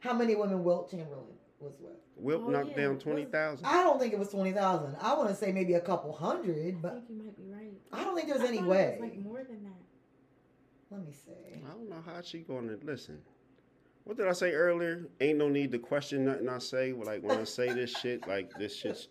[0.00, 1.24] How many women Wilt Chamberlain
[1.58, 1.92] was with?
[2.16, 2.76] Wilt Oh, knocked yeah.
[2.84, 3.66] down twenty thousand.
[3.66, 4.96] I don't think it was twenty thousand.
[5.00, 7.72] I want to say maybe a couple hundred, I but think you might be right.
[7.92, 8.98] I don't think there's I any thought it way.
[9.00, 9.72] was like more than that.
[10.90, 11.32] Let me see.
[11.64, 13.20] I don't know how she gonna listen.
[14.04, 15.08] What did I say earlier?
[15.20, 16.92] Ain't no need to question nothing I say.
[16.92, 19.08] Like when I say this shit, like this shit's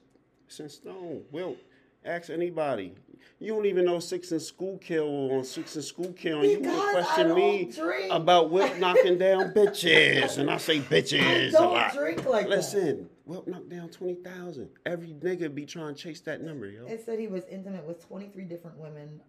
[0.48, 1.24] it's in stone.
[1.32, 1.58] Wilt,
[2.06, 2.94] ask anybody.
[3.40, 6.98] You don't even know Six and Schuylkill on Six and Schuylkill, and you Because want
[6.98, 8.12] to question me drink.
[8.14, 11.94] about Wilt knocking down bitches, and I say bitches a don't lot.
[11.94, 12.58] drink like that.
[12.58, 14.70] Listen, Wilt knocked down twenty thousand.
[14.86, 16.86] Every nigga be trying to chase that number, yo.
[16.86, 19.22] It said he was intimate with 23 different women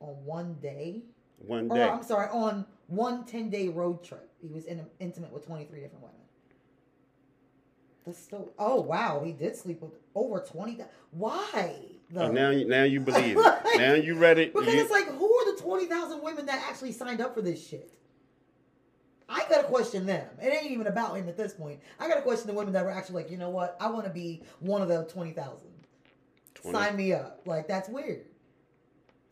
[0.00, 1.02] on one day.
[1.38, 1.84] One Or, day.
[1.88, 4.28] I'm sorry, on one 10 day road trip.
[4.40, 6.16] He was in, intimate with 23 different women.
[8.06, 8.52] That's still.
[8.58, 9.22] Oh, wow.
[9.24, 10.80] He did sleep with over 20.
[11.10, 11.76] Why?
[12.10, 12.22] Though?
[12.22, 13.54] Oh, now, you- now you believe it.
[13.78, 14.52] Now you read it.
[14.54, 17.64] because You- it's like, who are the 20,000 women that actually signed up for this
[17.64, 17.92] shit?
[19.28, 20.26] I gotta question them.
[20.42, 21.80] It ain't even about him at this point.
[22.00, 23.76] I gotta question the women that were actually like, you know what?
[23.78, 25.68] I want to be one of the twenty thousand.
[26.54, 26.76] 20.
[26.78, 27.42] Sign me up.
[27.44, 28.24] Like that's weird.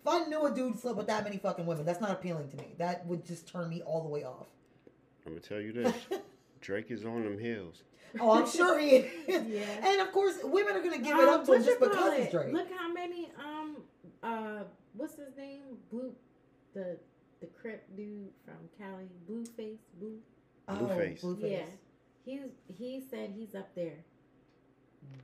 [0.02, 2.56] If I knew a dude slept with that many fucking women, that's not appealing to
[2.58, 2.74] me.
[2.78, 4.46] That would just turn me all the way off.
[5.24, 5.94] I'm gonna tell you this:
[6.60, 7.82] Drake is on them hills.
[8.20, 9.46] Oh, I'm sure he is.
[9.46, 9.62] Yeah.
[9.88, 12.12] And of course, women are gonna give it Um, up to him just because call
[12.12, 12.30] it's?
[12.32, 12.52] Drake.
[12.52, 13.76] Look how many um
[14.22, 14.62] uh
[14.94, 15.62] what's his name?
[15.90, 16.14] Blue
[16.74, 16.98] the
[17.40, 20.18] the crip dude from Cali, Blueface, Blue.
[20.68, 21.20] Blueface.
[21.22, 21.50] Oh, Blueface.
[21.50, 21.64] Yeah.
[22.24, 23.98] He's he said he's up there.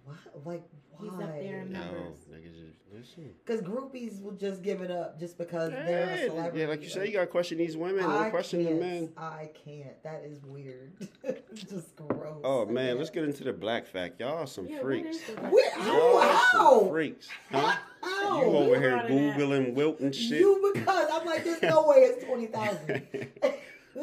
[0.05, 0.16] What?
[0.47, 0.62] Like
[1.01, 1.39] He's up there why?
[1.39, 2.18] in Yo, Numbers.
[2.30, 3.30] niggas, just listen.
[3.45, 6.61] Because groupies will just give it up just because they're a Yeah, celebrity.
[6.61, 8.03] yeah, like you say, you gotta question these women.
[8.05, 8.80] Don't question the can't.
[8.80, 9.12] men.
[9.16, 10.03] I can't.
[10.05, 10.93] That is weird.
[11.55, 12.41] just gross.
[12.45, 12.99] Oh I man, can't.
[12.99, 14.20] let's get into the black fact.
[14.20, 15.16] Y'all are some Yeah, what freaks.
[15.16, 16.80] is the Where- black- how- Y'all are how?
[16.80, 17.28] some freaks.
[17.51, 17.76] Huh?
[18.03, 18.41] How?
[18.43, 19.37] You over You here brought it up.
[19.39, 20.41] googling Wilton shit.
[20.41, 23.03] You because I'm like, there's no way it's twenty thousand.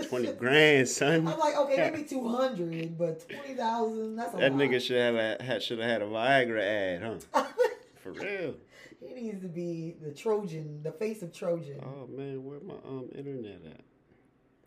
[0.08, 1.28] Twenty grand, son.
[1.28, 4.16] I'm like, okay, maybe two hundred, but twenty thousand.
[4.16, 4.62] That's a That lot.
[4.62, 7.44] nigga should have had should have had a Viagra ad, huh?
[8.04, 8.56] For real.
[9.00, 11.80] he needs to be the Trojan, the face of Trojan.
[11.84, 13.82] Oh man, where my um internet at?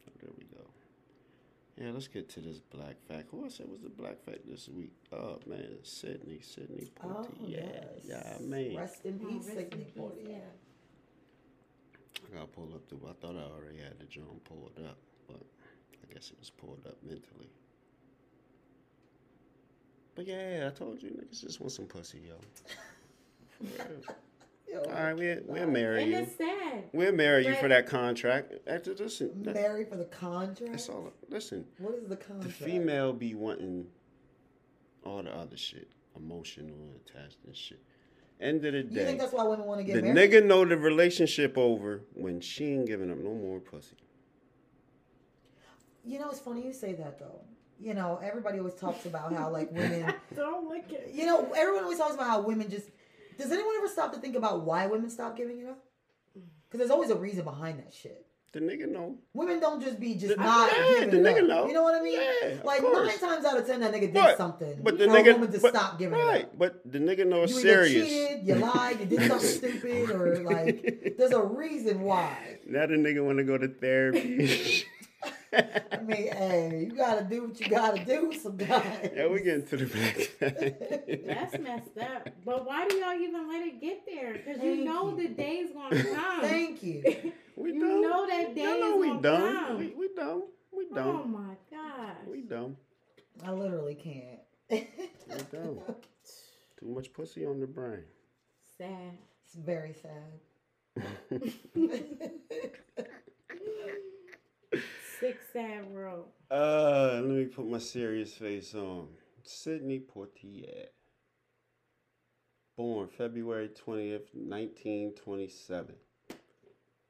[0.08, 0.64] Oh, there we go.
[1.80, 3.28] Yeah, let's get to this black fact.
[3.30, 4.92] Who I said was the black fact this week?
[5.12, 7.48] Oh man, Sidney, Sidney Oh, Poitier.
[7.48, 7.84] yes.
[8.04, 8.76] Yeah, man.
[8.76, 10.36] Rest in Oh, peace, rest in Sidney peace, yeah.
[12.30, 12.96] I gotta pull up the.
[12.96, 14.96] I thought I already had the drum pulled up,
[15.28, 15.40] but
[16.08, 17.50] I guess it was pulled up mentally.
[20.14, 22.34] But yeah, I told you niggas just want some pussy, yo.
[23.58, 24.14] For.
[24.72, 26.16] Yo, All right, we'll, we'll marry you.
[26.16, 26.84] it's sad.
[26.94, 28.54] We'll marry you for that contract.
[28.66, 30.70] After listen, that- Marry for the contract.
[30.72, 31.12] that's all.
[31.28, 32.44] Listen, What is the contract?
[32.58, 33.86] the female be wanting
[35.04, 37.82] all the other shit, emotional attached and shit.
[38.40, 40.30] End of the day, You day, think that's why women want to get the married?
[40.32, 43.96] nigga know the relationship over when she ain't giving up no more pussy.
[46.04, 47.40] You know, it's funny you say that though.
[47.80, 50.12] You know, everybody always talks about how like women.
[50.36, 52.88] Don't like at You know, everyone always talks about how women just.
[53.38, 55.78] Does anyone ever stop to think about why women stop giving it up?
[56.34, 58.26] Because there's always a reason behind that shit.
[58.52, 59.16] The nigga know.
[59.32, 61.48] Women don't just be just The- not yeah, giving the it nigga up.
[61.48, 61.66] know.
[61.68, 62.20] You know what I mean?
[62.20, 63.08] Yeah, of like course.
[63.08, 65.32] nine times out of ten, that nigga did But- something But the for nigga, a
[65.32, 66.58] woman to but, stop giving right, it up.
[66.58, 67.92] but the nigga know it's You serious.
[67.94, 72.58] either cheated, you lied, you did something stupid, or like there's a reason why.
[72.66, 74.84] Now the nigga want to go to therapy.
[75.52, 79.10] I mean, hey, you gotta do what you gotta do sometimes.
[79.14, 80.30] yeah, we getting to the black.
[81.26, 82.28] That's messed up.
[82.44, 84.32] But why do y'all even let it get there?
[84.34, 85.28] Because you know you.
[85.28, 86.40] the day's gonna come.
[86.42, 87.32] Thank you.
[87.56, 88.02] we You dumb.
[88.02, 89.56] know that day Y'all know is we gonna dumb.
[89.66, 89.78] come.
[89.78, 90.42] We, we dumb.
[90.72, 91.32] We Oh dumb.
[91.32, 92.16] my gosh.
[92.26, 92.76] We dumb.
[93.44, 94.40] I literally can't.
[94.70, 94.86] We
[95.52, 95.78] dumb.
[96.80, 98.04] Too much pussy on the brain.
[98.78, 99.18] Sad.
[99.44, 100.40] It's very sad.
[105.22, 106.24] Sick, sad world.
[106.50, 109.06] Uh, let me put my serious face on.
[109.44, 110.86] Sidney Poitier.
[112.76, 115.94] Born February 20th, 1927.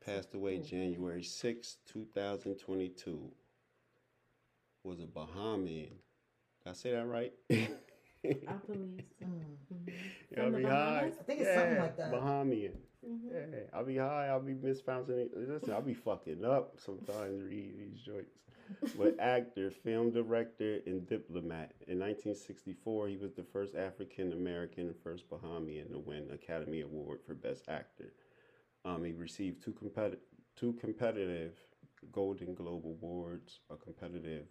[0.04, 3.30] Passed away January 6th, 2022.
[4.84, 5.88] Was a Bahamian.
[5.88, 7.32] Did I say that right?
[7.50, 7.56] I
[8.66, 9.24] believe so.
[9.24, 9.56] Mm.
[9.72, 9.92] Mhm.
[10.36, 10.70] I'll From the be high.
[10.70, 11.14] Bahamas?
[11.18, 12.12] I think it's something like that.
[12.12, 12.72] Bahamian.
[13.04, 13.30] Mhm.
[13.52, 14.28] Yeah, I'll be high.
[14.28, 15.36] I'll be mispronouncing it.
[15.36, 18.38] Listen, I'll be fucking up sometimes reading these joints.
[18.96, 21.72] But actor, film director, and diplomat.
[21.88, 27.20] In 1964, he was the first African American and first Bahamian to win Academy Award
[27.26, 28.12] for Best Actor.
[28.84, 30.20] Um, he received two competitive,
[30.56, 31.54] two competitive
[32.12, 34.46] Golden Globe Awards, a competitive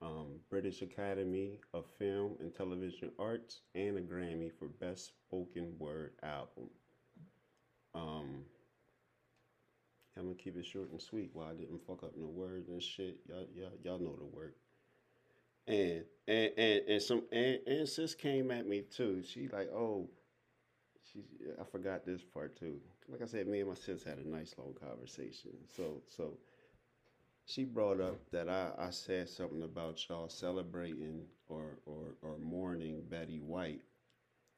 [0.00, 6.12] um, British Academy of Film and Television Arts, and a Grammy for Best Spoken Word
[6.22, 6.68] Album.
[7.94, 8.44] Um,
[10.16, 11.30] I'm gonna keep it short and sweet.
[11.32, 14.56] While I didn't fuck up no words and shit, y'all, y'all, y'all know the work.
[15.66, 19.22] And and and and some and, and sis came at me too.
[19.22, 20.08] She like, oh,
[21.12, 21.20] she
[21.60, 22.78] I forgot this part too.
[23.08, 25.52] Like I said, me and my sis had a nice long conversation.
[25.76, 26.34] So so
[27.44, 33.02] she brought up that I, I said something about y'all celebrating or, or, or mourning
[33.08, 33.82] Betty White.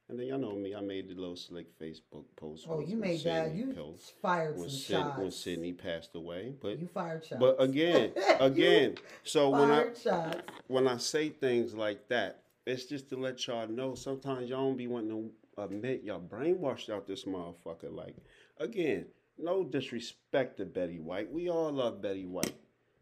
[0.09, 2.66] And then y'all know me, I made the little slick Facebook post.
[2.68, 3.55] Oh, you made that.
[3.55, 5.18] You post- fired when, some Syd- shots.
[5.18, 6.55] when Sidney passed away.
[6.61, 7.40] But You fired shots.
[7.40, 10.42] but again, again, so when I shots.
[10.66, 14.76] when I say things like that, it's just to let y'all know sometimes y'all don't
[14.76, 15.11] be wanting
[15.57, 17.90] to admit y'all brainwashed out this motherfucker.
[17.94, 18.14] Like,
[18.59, 19.07] again,
[19.38, 21.32] no disrespect to Betty White.
[21.32, 22.55] We all love Betty White.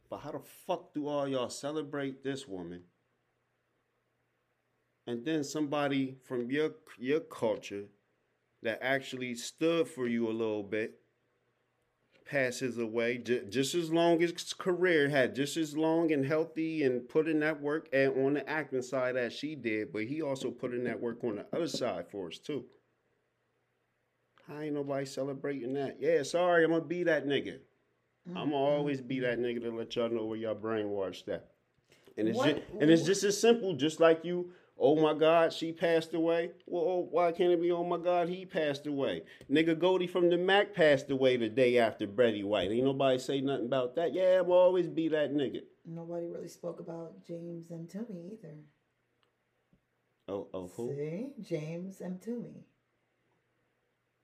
[0.09, 2.83] But how the fuck do all y'all celebrate this woman?
[5.07, 7.85] And then somebody from your your culture
[8.63, 11.01] that actually stood for you a little bit
[12.25, 16.85] passes away, j- just as long as his career had just as long and healthy
[16.85, 20.23] and put in that work and on the acting side as she did, but he
[20.23, 22.65] also put in that work on the other side for us too.
[24.49, 25.99] I ain't nobody celebrating that.
[26.01, 27.59] Yeah, sorry, I'm gonna be that nigga.
[28.29, 28.55] I'm gonna mm-hmm.
[28.55, 31.49] always be that nigga to let y'all know where y'all brainwashed at.
[32.17, 34.53] And it's What- just, and it's just as simple, just like you.
[34.79, 36.51] Oh my God, she passed away.
[36.67, 37.71] Well, oh, why can't it be?
[37.71, 39.23] Oh my God, he passed away.
[39.51, 42.71] Nigga Goldie from the Mack passed away the day after Betty White.
[42.71, 44.13] Ain't nobody say nothing about that.
[44.13, 45.61] Yeah, I'm always be that nigga.
[45.87, 48.55] Nobody really spoke about James Mtume either.
[50.29, 50.95] Oh, oh, who?
[50.95, 51.27] See?
[51.43, 52.63] James Mtume,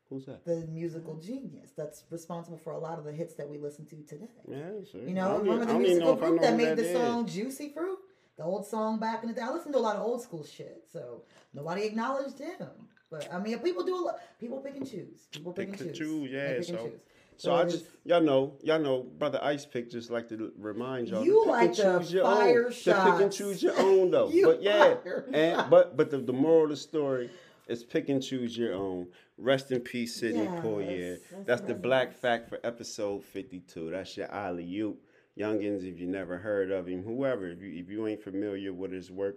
[0.09, 0.44] Who's that?
[0.44, 3.96] the musical genius that's responsible for a lot of the hits that we listen to
[4.05, 4.28] today.
[4.49, 6.96] Yeah, see, You know, remember the musical group that made the is.
[6.96, 7.99] song Juicy Fruit?
[8.39, 9.43] The old song back in the day.
[9.43, 11.22] I listened to a lot of old school shit, so
[11.53, 12.68] nobody acknowledged him.
[13.11, 14.20] But I mean, people do a lot.
[14.39, 15.26] People pick and choose.
[15.32, 15.99] People pick, Pick and choose.
[15.99, 17.01] choose, yeah, so- choose.
[17.41, 21.24] So I just y'all know, y'all know, brother Icepick just like to remind y'all.
[21.24, 22.72] You to pick like and choose your fire own.
[22.72, 24.28] To pick and choose your own though.
[24.32, 24.97] You but yeah,
[25.32, 25.70] and shots.
[25.70, 27.30] but but the, the moral of the story
[27.68, 29.07] is pick and choose your own.
[29.36, 31.18] Rest in peace, Sidney Yes, Poitier.
[31.30, 33.91] that's That's the black fact for episode fifty two.
[33.91, 35.01] That's your alley oop.
[35.39, 38.91] Youngins, if you never heard of him, whoever, if you if you ain't familiar with
[38.93, 39.36] his work,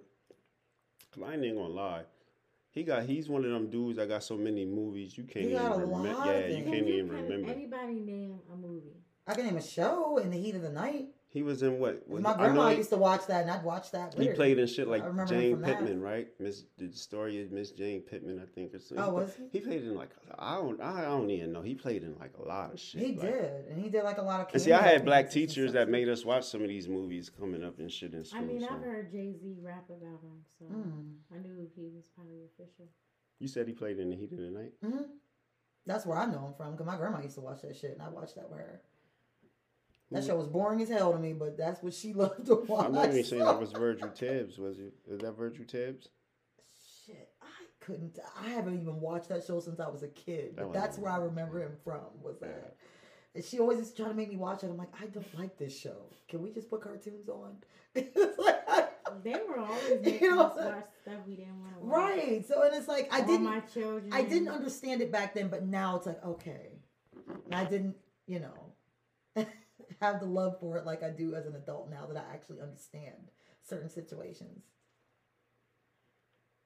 [1.11, 2.05] 'cause I ain't gonna lie.
[2.71, 5.71] He got he's one of them dudes that got so many movies you can't even
[5.81, 6.07] remember.
[6.25, 7.51] Yeah, you can't you- even remember.
[7.51, 8.95] Anybody name a movie?
[9.27, 11.09] I can name a show in the heat of the night.
[11.33, 12.05] He was in what?
[12.09, 14.13] was- My I know grandma he- used to watch that, and I'd watch that.
[14.17, 15.79] With He played in shit like I Jane from that.
[15.79, 16.27] Pittman, right?
[16.39, 18.73] Miss the story is Miss Jane Pittman, I think.
[18.73, 19.05] Or something.
[19.05, 19.47] Oh, was he?
[19.59, 21.61] He played in like I don't I don't even know.
[21.61, 23.01] He played in like a lot of shit.
[23.01, 24.47] He like- did, and he did like a lot of.
[24.53, 27.63] And see, I had black teachers that made us watch some of these movies coming
[27.63, 28.41] up and shit in school.
[28.41, 28.67] I mean, so.
[28.69, 31.15] I've heard Jay Z rap about him, so Mm.
[31.33, 32.87] I knew he was probably official.
[33.39, 34.73] You said he played in the Heat of the Night.
[34.83, 35.03] hmm
[35.85, 38.01] That's where I know him from because my grandma used to watch that shit, and
[38.01, 38.81] I watched that with her.
[40.11, 42.85] That show was boring as hell to me, but that's what she loved to watch.
[42.85, 44.57] I remember you saying that was Virgil Tibbs.
[44.57, 44.93] Was it?
[45.09, 46.09] Is that Virgil Tibbs?
[47.05, 47.45] Shit, I
[47.79, 48.19] couldn't.
[48.43, 50.57] I haven't even watched that show since I was a kid.
[50.57, 52.01] That that's where I remember him from.
[52.21, 52.75] Was that?
[53.33, 54.67] And she always is trying to make me watch it.
[54.67, 55.95] I'm like, I don't like this show.
[56.27, 57.55] Can we just put cartoons on?
[57.95, 58.87] It's like, I-
[59.23, 61.95] They were always making You know us watch stuff we didn't want to watch.
[61.97, 62.45] right.
[62.47, 63.43] So and it's like I All didn't.
[63.45, 64.11] my children.
[64.11, 66.67] I didn't understand it back then, but now it's like okay.
[67.45, 67.95] And I didn't,
[68.27, 68.60] you know,
[70.01, 72.59] have the love for it like I do as an adult now that I actually
[72.59, 73.29] understand
[73.67, 74.63] certain situations.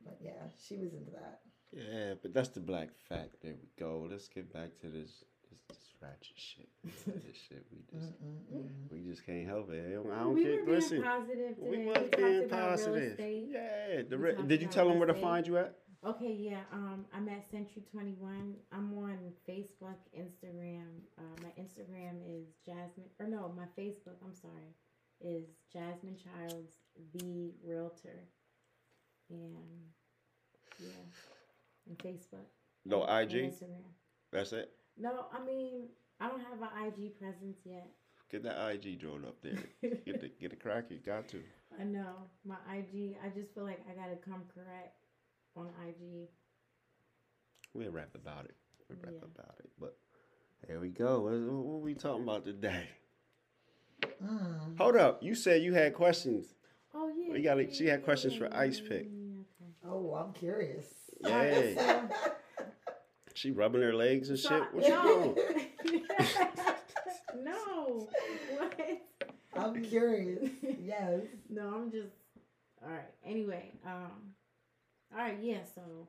[0.04, 1.42] But yeah, she was into that.
[1.74, 3.36] Yeah, but that's the black fact.
[3.44, 4.08] There we go.
[4.10, 6.70] Let's get back to this this, this ratchet shit.
[7.26, 8.92] this shit we just Mm-mm-mm.
[8.92, 9.84] we just can't help it.
[9.88, 10.52] I don't, I don't we care.
[10.52, 11.70] were being Listen, positive today.
[11.70, 13.20] we We, was talked being positive.
[13.20, 14.02] Yeah.
[14.10, 15.76] The re- did you tell them where to find you at?
[16.06, 16.62] Okay, yeah.
[16.72, 18.53] Um, I'm at Century Twenty One.
[18.72, 19.18] I'm on
[19.49, 21.01] Facebook, Instagram.
[21.18, 24.18] Uh, my Instagram is Jasmine, or no, my Facebook.
[24.24, 24.76] I'm sorry,
[25.20, 26.74] is Jasmine Childs
[27.16, 28.20] the Realtor,
[29.32, 29.56] and
[30.78, 30.89] yeah,
[31.88, 32.45] and Facebook.
[32.86, 33.51] No and IG.
[33.51, 33.89] Instagram.
[34.32, 34.74] That's it.
[34.99, 35.88] No, I mean
[36.20, 37.88] I don't have an IG presence yet.
[38.32, 39.58] Get that IG drawn up there.
[39.82, 40.86] Get the get the crack.
[40.89, 41.41] You got to.
[41.80, 43.16] I know my IG.
[43.26, 45.05] I just feel like I gotta come correct
[45.56, 46.28] on IG.
[47.74, 48.56] We'll rap about it.
[48.89, 49.28] We'll rap Yeah.
[49.36, 49.70] about it.
[49.80, 49.97] But
[50.68, 51.22] here we go.
[51.22, 51.34] What,
[51.66, 52.88] what we talking about today?
[54.24, 54.78] Mm.
[54.78, 55.24] Hold up.
[55.24, 56.53] You said you had questions.
[56.93, 57.34] Oh yeah.
[57.34, 59.08] We gotta- yeah, she had questions yeah, for yeah, Icepick.
[59.12, 59.74] yeah, okay.
[59.88, 60.88] Oh, I'm curious.
[61.22, 62.08] Yeah.
[63.38, 64.74] She rubbing her legs and So- shit.
[64.74, 65.36] What you
[65.91, 66.06] doing?
[67.43, 68.08] no.
[68.58, 68.80] What?
[69.58, 70.49] I'm curious.
[70.82, 71.22] Yes.
[71.49, 72.14] No, I'm just
[72.82, 73.12] all right.
[73.26, 74.10] Anyway, um, all
[75.26, 75.63] right, yeah.
[75.73, 76.07] So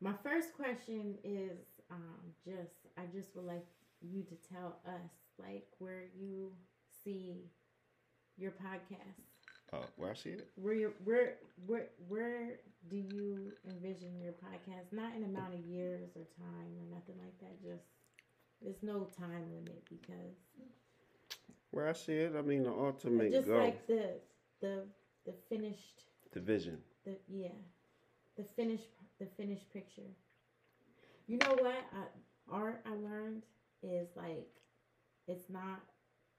[0.00, 1.58] my first question is
[1.90, 3.66] um, just I just would like
[4.00, 6.52] you to tell us like where you
[7.04, 7.50] see
[8.36, 9.22] your podcast.
[9.72, 10.48] Oh, where I see it?
[10.56, 11.34] Where where
[11.66, 14.92] where where do you envision your podcast?
[14.92, 17.62] Not in amount of years or time or nothing like that.
[17.62, 17.84] Just
[18.62, 20.36] there's no time limit because
[21.70, 23.58] Where I see it, I mean the ultimate just goal.
[23.58, 24.14] like the
[24.60, 24.84] the
[25.26, 26.78] the finished the vision.
[27.08, 27.48] The yeah
[28.36, 28.84] the finished
[29.18, 30.10] the finished picture
[31.26, 32.02] you know what I,
[32.54, 33.42] art i learned
[33.82, 34.48] is like
[35.26, 35.80] it's not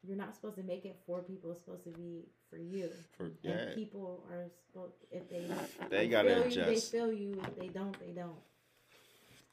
[0.03, 3.31] you're not supposed to make it for people it's supposed to be for you For
[3.43, 5.45] and people are supposed if they
[5.89, 6.91] They gotta feel you they adjust.
[6.91, 8.37] feel you if they don't they don't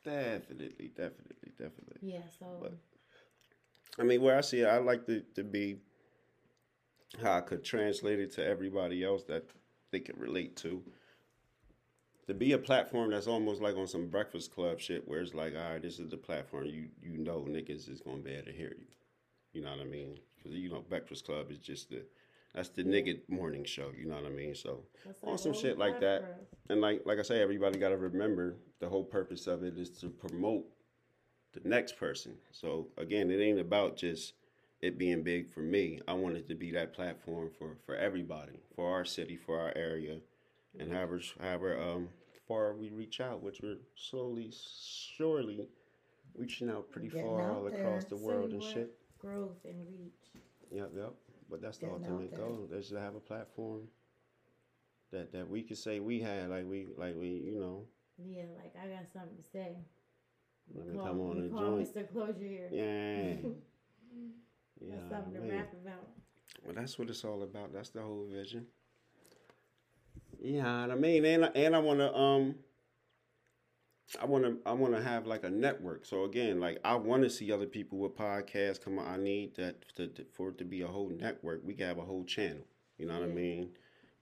[0.05, 1.99] Definitely, definitely, definitely.
[2.01, 2.75] yeah so But-
[3.99, 5.79] I mean, where I see it, I like to, to be
[7.23, 9.45] how I could translate it to everybody else that
[9.91, 10.83] they can relate to.
[12.27, 15.55] To be a platform that's almost like on some Breakfast Club shit, where it's like,
[15.55, 18.53] all right, this is the platform you you know niggas is gonna be able to
[18.53, 18.87] hear you.
[19.53, 20.19] You know what I mean?
[20.37, 22.03] Because you know Breakfast Club is just the
[22.55, 23.91] that's the nigga morning show.
[23.97, 24.55] You know what I mean?
[24.55, 26.41] So That's on some shit like that.
[26.71, 29.91] And like like I say, everybody got to remember the whole purpose of it is
[30.01, 30.65] to promote
[31.53, 32.35] the next person.
[32.53, 34.35] So again, it ain't about just
[34.81, 36.01] it being big for me.
[36.09, 39.73] I want it to be that platform for for everybody, for our city, for our
[39.77, 40.19] area,
[40.79, 42.09] and however however um
[42.49, 44.53] far we reach out, which we're slowly,
[45.17, 45.69] surely
[46.37, 47.81] reaching out pretty Getting far out all there.
[47.87, 48.93] across the world and shit.
[49.19, 50.43] Growth and reach.
[50.71, 51.15] Yep, yep.
[51.51, 52.69] But that's the Getting out ultimate goal.
[52.73, 53.89] Is to have a platform
[55.13, 57.85] that that we could say we had, like we like we you know.
[58.19, 59.77] Yeah, like I got something to say.
[60.75, 61.85] Let me Call- come on and join.
[61.85, 62.11] Mr.
[62.11, 62.69] Closure here.
[62.73, 63.49] Yeah.
[64.81, 64.97] yeah.
[64.97, 66.09] That's something to rap about.
[66.65, 67.73] Well, that's what it's all about.
[67.73, 68.67] That's the whole vision.
[70.47, 72.55] Yeah, I mean, and I- and I want to um,
[74.21, 76.07] I want to I want to have like a network.
[76.07, 79.07] So again, like I want to see other people with podcasts come on.
[79.07, 81.63] I need that to, to- for it to be a whole network.
[81.65, 82.65] We can have a whole channel.
[82.99, 83.71] You know what I mean?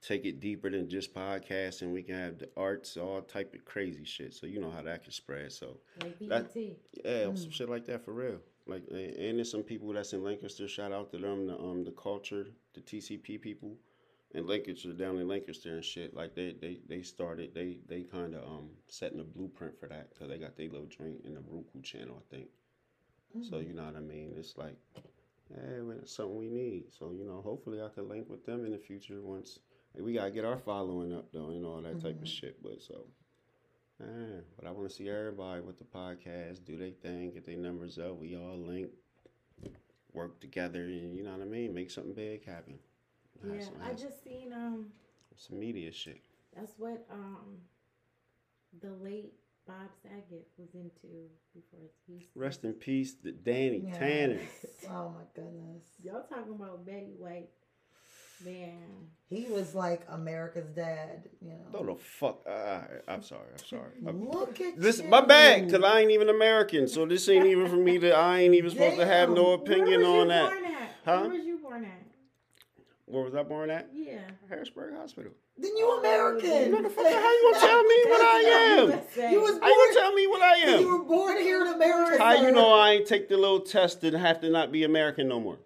[0.01, 3.63] Take it deeper than just podcasts, and we can have the arts, all type of
[3.65, 4.33] crazy shit.
[4.33, 5.51] So you know how that can spread.
[5.51, 6.53] So Like That-
[7.05, 8.39] yeah, some shit like that for real.
[8.67, 10.67] Like, and there's some people that's in Lancaster.
[10.67, 13.77] Shout out to them, the um, the culture, the TCP people,
[14.35, 16.13] in Lancaster down in Lancaster and shit.
[16.13, 20.09] Like they they they started they they kind of um setting a blueprint for that
[20.13, 22.47] because they got their little joint in the Roku channel, I think.
[23.49, 24.33] So you know what I mean?
[24.37, 24.77] It's like,
[25.49, 26.85] hey, it's something we need.
[26.97, 29.59] So you know, hopefully I can link with them in the future once.
[29.93, 32.61] Like, we gotta get our following up though, and all that type of shit.
[32.61, 33.05] But so.
[33.99, 37.55] Yeah, but I want to see everybody with the podcast do their thing, get their
[37.55, 38.19] numbers up.
[38.19, 38.89] We all link,
[40.11, 41.73] work together, and you know what I mean.
[41.73, 42.77] Make something big happen.
[43.43, 44.91] Have Yeah, some- I just seen um
[45.37, 46.21] some media shit.
[46.55, 47.57] that's what um
[48.81, 49.33] the late
[49.67, 52.29] Bob Saget was into before his piece.
[52.35, 53.97] Rest in peace, to Danny Yes.
[53.97, 54.39] Tanner.
[54.89, 55.83] Oh my goodness.
[56.03, 57.49] Y'all talking about Betty White.
[58.43, 59.07] Man.
[59.27, 61.79] He was like America's dad, you know.
[61.81, 62.41] No, the fuck.
[62.45, 63.47] Uh, I'm sorry.
[63.53, 63.91] I'm sorry.
[64.05, 65.07] I'm- Look at this you.
[65.07, 68.11] my bag, cause I ain't even American, so this ain't even for me to.
[68.11, 69.61] I ain't even supposed to have no Damn.
[69.61, 70.51] opinion Where was on you that.
[70.51, 70.89] Born at?
[71.05, 71.21] Huh?
[71.21, 72.04] Where was you born at?
[73.07, 73.89] Where was I born at?
[73.93, 74.19] Yeah.
[74.49, 75.31] Harrisburg Hospital.
[75.57, 76.49] Then you American.
[76.73, 78.39] Motherfucker, how you gonna tell me what I
[78.79, 78.87] am?
[79.31, 81.67] You was How you born, gonna tell me what I you were born here in
[81.67, 82.23] America.
[82.23, 85.27] How you know I ain't take the little test and have to not be American
[85.27, 85.59] no more?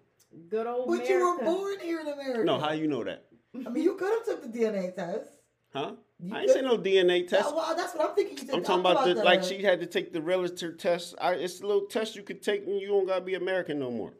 [0.48, 2.44] good old But you were born here in America.
[2.44, 3.24] No, how you know that?
[3.66, 5.30] I mean, you could have took the DNA test.
[5.72, 5.92] Huh?
[6.20, 7.48] You I ain't could- say no DNA test.
[7.48, 8.36] Yeah, well, that's what I'm thinking.
[8.38, 8.54] You took.
[8.56, 11.14] I'm talking about the the like she had to take the realtor test.
[11.20, 13.90] I, it's a little test you could take and you don't gotta be American no
[13.90, 14.12] more.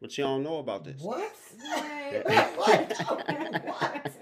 [0.00, 1.00] But you don't know about this.
[1.02, 1.32] What?
[1.62, 2.22] Right.
[2.56, 2.98] what?
[3.66, 4.12] what?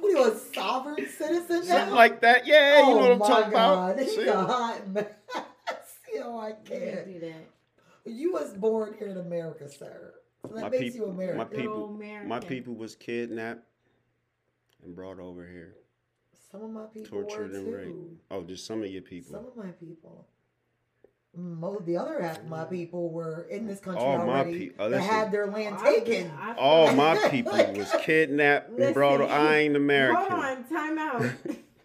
[0.00, 1.76] What are you, a sovereign citizen now?
[1.78, 2.46] Something like that.
[2.46, 3.90] Yeah, oh you know what I'm oh my talking God.
[3.92, 4.02] about.
[4.04, 4.26] He's See?
[4.28, 5.06] a hot mess.
[6.14, 6.84] Yo, I You can't.
[6.84, 7.50] can't do that.
[8.12, 10.14] You was born here in America, sir.
[10.42, 11.38] So that My makes people- you American.
[11.38, 12.28] my Good people- old America.
[12.28, 13.62] My people was kidnapped
[14.84, 15.74] and brought over here,
[16.52, 17.88] Some of my people tortured were and raped.
[17.88, 18.16] too.
[18.30, 19.32] Oh, just some of your people.
[19.32, 20.28] Some of my people.
[21.36, 24.66] Most the other half of my people were in this country All my already.
[24.70, 26.30] peo- oh, uh, that had their land I- taken.
[26.40, 29.20] I- All my people was kidnapped and brought.
[29.20, 30.16] Listen, I ain't American.
[30.30, 31.22] Hold on, time out.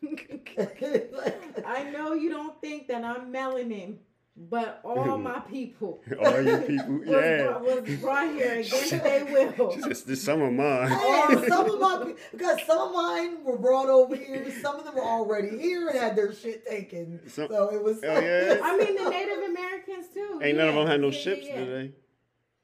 [1.65, 3.97] I know you don't think that I'm melanin,
[4.35, 7.57] but all my people All your people, was, yeah.
[7.57, 9.25] was brought here against their
[9.57, 9.77] will.
[9.87, 10.87] Just this some of mine.
[10.89, 14.49] Hey, some of my because some of mine were brought over here.
[14.61, 17.19] Some of them were already here and had their shit taken.
[17.27, 17.99] Some- so it was.
[18.03, 18.59] Oh, yeah?
[18.63, 20.39] I mean, the Native Americans too.
[20.41, 21.91] Ain't none of them had no yeah, ships, yeah, did they?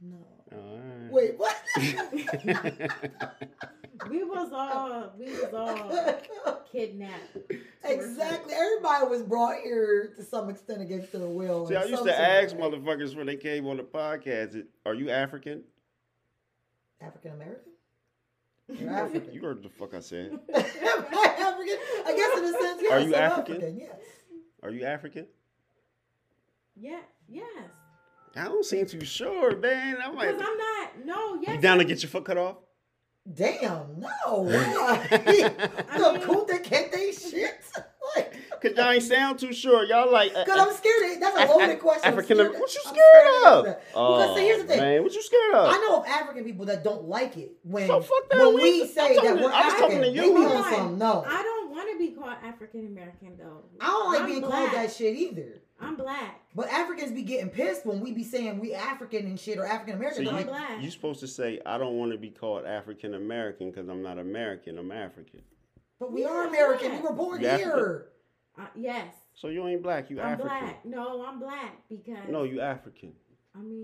[0.01, 0.17] no.
[0.53, 0.79] Oh,
[1.11, 1.55] Wait, what?
[4.09, 7.37] We was all we was all kidnapped.
[7.83, 8.53] exactly.
[8.53, 11.67] Everybody was brought here to some extent against their will.
[11.67, 12.61] See, I used to ask way.
[12.61, 15.63] motherfuckers when they came on the podcast, "Are you African?"
[17.01, 17.71] African American.
[18.69, 19.33] You're African.
[19.33, 20.31] You heard the fuck I said.
[20.31, 21.77] Am I African?
[22.05, 22.91] I guess in a sense, yes.
[22.91, 23.77] Are you I'm African?
[23.77, 23.95] Yes.
[24.63, 25.27] Are you African?
[26.75, 27.45] Yeah, yes.
[28.35, 29.97] I don't seem too sure, man.
[30.03, 31.05] I'm like, Because I'm not.
[31.05, 31.55] No, yes.
[31.55, 32.57] you down to get your foot cut off?
[33.33, 34.41] Damn, no.
[34.43, 35.07] Why?
[35.11, 37.59] I the mean- Kunta Kinte shit?
[38.15, 39.83] Like, Cause y'all ain't sound too sure.
[39.83, 41.21] Y'all like, uh, Because I'm scared.
[41.21, 42.01] That's a loaded question.
[42.05, 42.37] I'm African.
[42.37, 43.65] scared- What you I'm scared of?
[43.65, 43.83] that.
[43.93, 44.79] Oh, Because see, here's the thing.
[44.79, 45.69] man, what you scared of?
[45.73, 48.37] I know of African people that don't like it when So fuck that.
[48.39, 49.81] when We- we say talking that we're I was African.
[49.81, 50.21] talking to you.
[50.21, 50.73] They on on.
[50.73, 51.25] some no.
[51.27, 53.63] I don't want to be called African American though.
[53.81, 54.51] I don't like I'm being black.
[54.53, 55.61] called that shit either.
[55.79, 56.41] I'm black.
[56.55, 59.95] But Africans be getting pissed when we be saying we African and shit or African
[59.95, 60.25] American.
[60.25, 60.53] So American.
[60.53, 60.83] you, They're black.
[60.83, 64.17] you supposed to say, I don't want to be called African American because I'm not
[64.17, 64.77] American.
[64.79, 65.41] I'm African.
[65.99, 66.91] But we Yeah, are American.
[66.91, 66.97] yeah.
[67.01, 68.07] We were born You here.
[68.59, 70.09] Uh, yes, So you ain't black.
[70.09, 70.47] You I'm African.
[70.47, 70.85] black.
[70.85, 73.13] No, I'm black because No, you African.
[73.55, 73.83] I mean,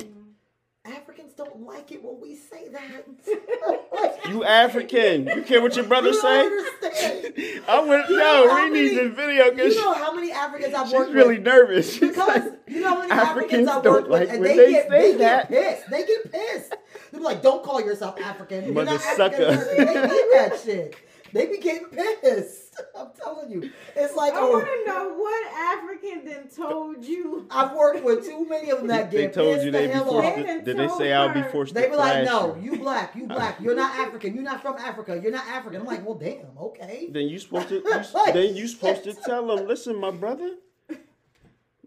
[0.86, 3.06] Africans don't like it when we say that.
[4.30, 5.28] You African.
[5.28, 6.42] You care what your brother You say?
[6.42, 7.34] understand.
[7.68, 8.56] I You no.
[8.66, 11.46] We need this video You know how many Africans I've she's worked really with?
[11.46, 11.98] nervous.
[12.00, 14.90] Because you know how many Africans Africans I've worked like with, and they, they get
[14.90, 15.50] say they that.
[15.52, 15.90] get pissed.
[15.90, 16.76] They get pissed.
[17.12, 18.64] They're like, "Don't call yourself African.
[18.66, 19.44] You're Mother not sucker.
[19.46, 20.96] African American." They hate that shit.
[21.34, 22.80] They be getting pissed.
[22.98, 27.48] I'm telling you, it's like, I want to know what African then told you.
[27.50, 29.88] I've worked with too many of them that they get told pissed you the they
[29.88, 30.28] be hell forced.
[30.28, 30.36] off.
[30.36, 32.74] They To, did they told say I'll be forced They to be like, no, you?
[32.74, 33.60] you black, you black.
[33.60, 34.36] You're not African.
[34.36, 35.20] You're not from Africa.
[35.22, 35.82] You're not African.
[35.82, 37.10] I'm like, well, damn, okay.
[37.12, 37.76] Then you supposed to.
[37.84, 40.56] You, Like, then you supposed to tell them, listen, my brother.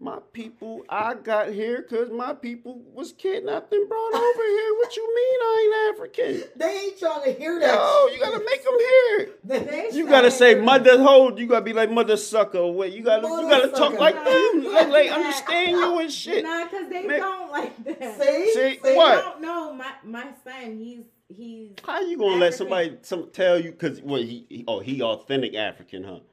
[0.07, 4.73] My people, I got here because my people was kidnapped and brought over here.
[4.77, 6.43] What you mean I ain't African?
[6.55, 7.75] They ain't trying to hear that.
[7.75, 8.17] No, shit.
[8.17, 9.93] you gotta make them hear it.
[9.97, 11.37] You gotta say mother hold.
[11.39, 12.65] You gotta be like mother sucker.
[12.67, 13.97] Wait, you gotta you gotta talk sucker.
[13.99, 14.63] like them.
[14.63, 16.45] Like, like understand you and shit.
[16.45, 17.19] Nah, because they Man.
[17.19, 18.21] don't like that.
[18.21, 19.21] See, See, They what?
[19.21, 19.73] don't know.
[19.73, 21.71] My my son, he's he's.
[21.83, 23.73] How you gonna let somebody some tell you?
[23.73, 26.19] Cause what he, he oh he authentic African, huh?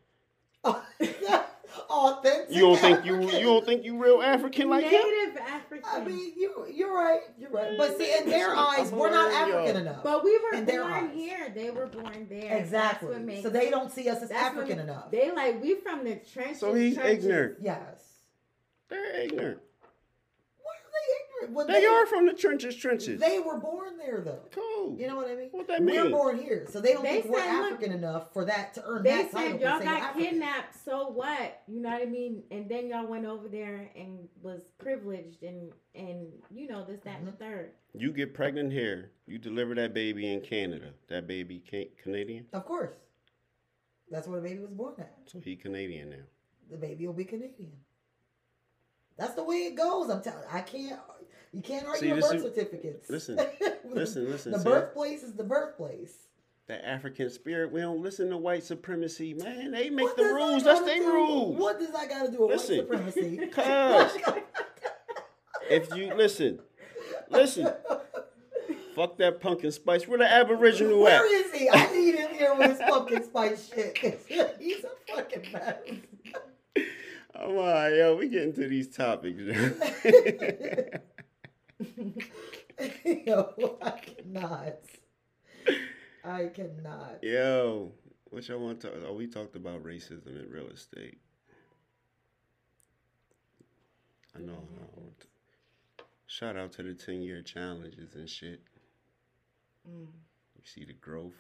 [0.67, 1.45] Oh,
[1.91, 2.55] Authentic.
[2.55, 3.39] You don't think you African.
[3.41, 4.93] you don't think you real African like him?
[4.93, 5.85] Native African.
[5.91, 7.21] I mean, you you're right.
[7.39, 7.77] You're right.
[7.77, 10.03] But see, in their eyes, we're not African enough.
[10.03, 11.53] but we were in their born here.
[11.55, 12.57] They were born there.
[12.59, 13.09] exactly.
[13.09, 15.11] That's what makes So they don't see us as African enough.
[15.11, 16.61] They like we from the trenches.
[16.61, 17.25] So he's trenches.
[17.25, 17.57] ignorant.
[17.61, 18.03] yes.
[18.89, 19.59] They're ignorant.
[21.51, 23.21] Why are they They are from the trenches, trenches.
[23.21, 24.41] They were born there, though.
[24.51, 24.97] cool.
[24.99, 25.49] You know what I mean?
[25.53, 28.33] What that We're born here, so they don't They think we're said, look- African enough
[28.33, 29.51] for that to earn They that title.
[29.53, 30.31] said for y'all got African.
[30.31, 31.63] kidnapped, so what?
[31.69, 32.43] You know what I mean?
[32.51, 37.19] And then y'all went over there and was privileged and and you know this, that,
[37.19, 37.43] and the Mm-hmm.
[37.45, 37.71] third.
[37.97, 39.13] You get pregnant here.
[39.27, 40.91] You deliver that baby in Canada.
[41.09, 42.47] That baby can Canadian.
[42.53, 42.95] Of course.
[44.11, 45.15] That's where the baby was born at.
[45.27, 46.17] So he Canadian now.
[46.71, 47.73] The baby will be Canadian.
[49.17, 50.11] That's the way it goes.
[50.11, 50.43] I'm telling.
[50.51, 50.99] I can't.
[51.55, 53.09] You can't argue with birth certificates.
[53.09, 53.37] listen,
[53.85, 56.15] listen, listen, The birthplace is the birthplace.
[56.67, 57.71] That African spirit.
[57.71, 59.71] We don't listen to white supremacy, man.
[59.71, 60.65] They make What the rules.
[60.65, 61.57] That's their rules.
[61.59, 63.47] What does that got to do with Listen, white supremacy?
[63.53, 64.19] Cause
[65.71, 66.59] if you listen,
[67.29, 67.73] listen.
[68.97, 70.09] Fuck that pumpkin spice.
[70.09, 71.21] Where the Aboriginal at?
[71.21, 71.69] Where is he?
[71.69, 74.57] I need him here with his pumpkin spice shit.
[74.59, 75.77] He's a fucking mess.
[77.37, 79.41] On, yo, we getting to these topics.
[83.05, 84.79] Yo, I cannot.
[86.25, 87.19] I cannot.
[87.23, 87.93] yo,
[88.31, 88.97] what y'all want to talk?
[89.07, 91.19] Oh, we talked about racism in real estate.
[94.37, 94.53] I know.
[94.55, 98.63] I to- Shout out to the ten year challenges and shit.
[99.89, 100.07] Mm.
[100.57, 101.37] You see the growth.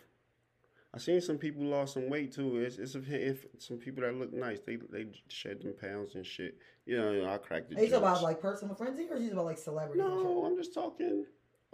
[0.94, 2.58] I seen some people lost some weight too.
[2.58, 6.24] It's, it's a, if some people that look nice, they they shed them pounds and
[6.24, 6.56] shit.
[6.86, 7.76] You know, I cracked the.
[7.76, 8.20] Are you talking jokes.
[8.20, 10.04] about like personal frenzy or are you talking about like celebrities?
[10.04, 10.44] No.
[10.46, 11.24] I'm just talking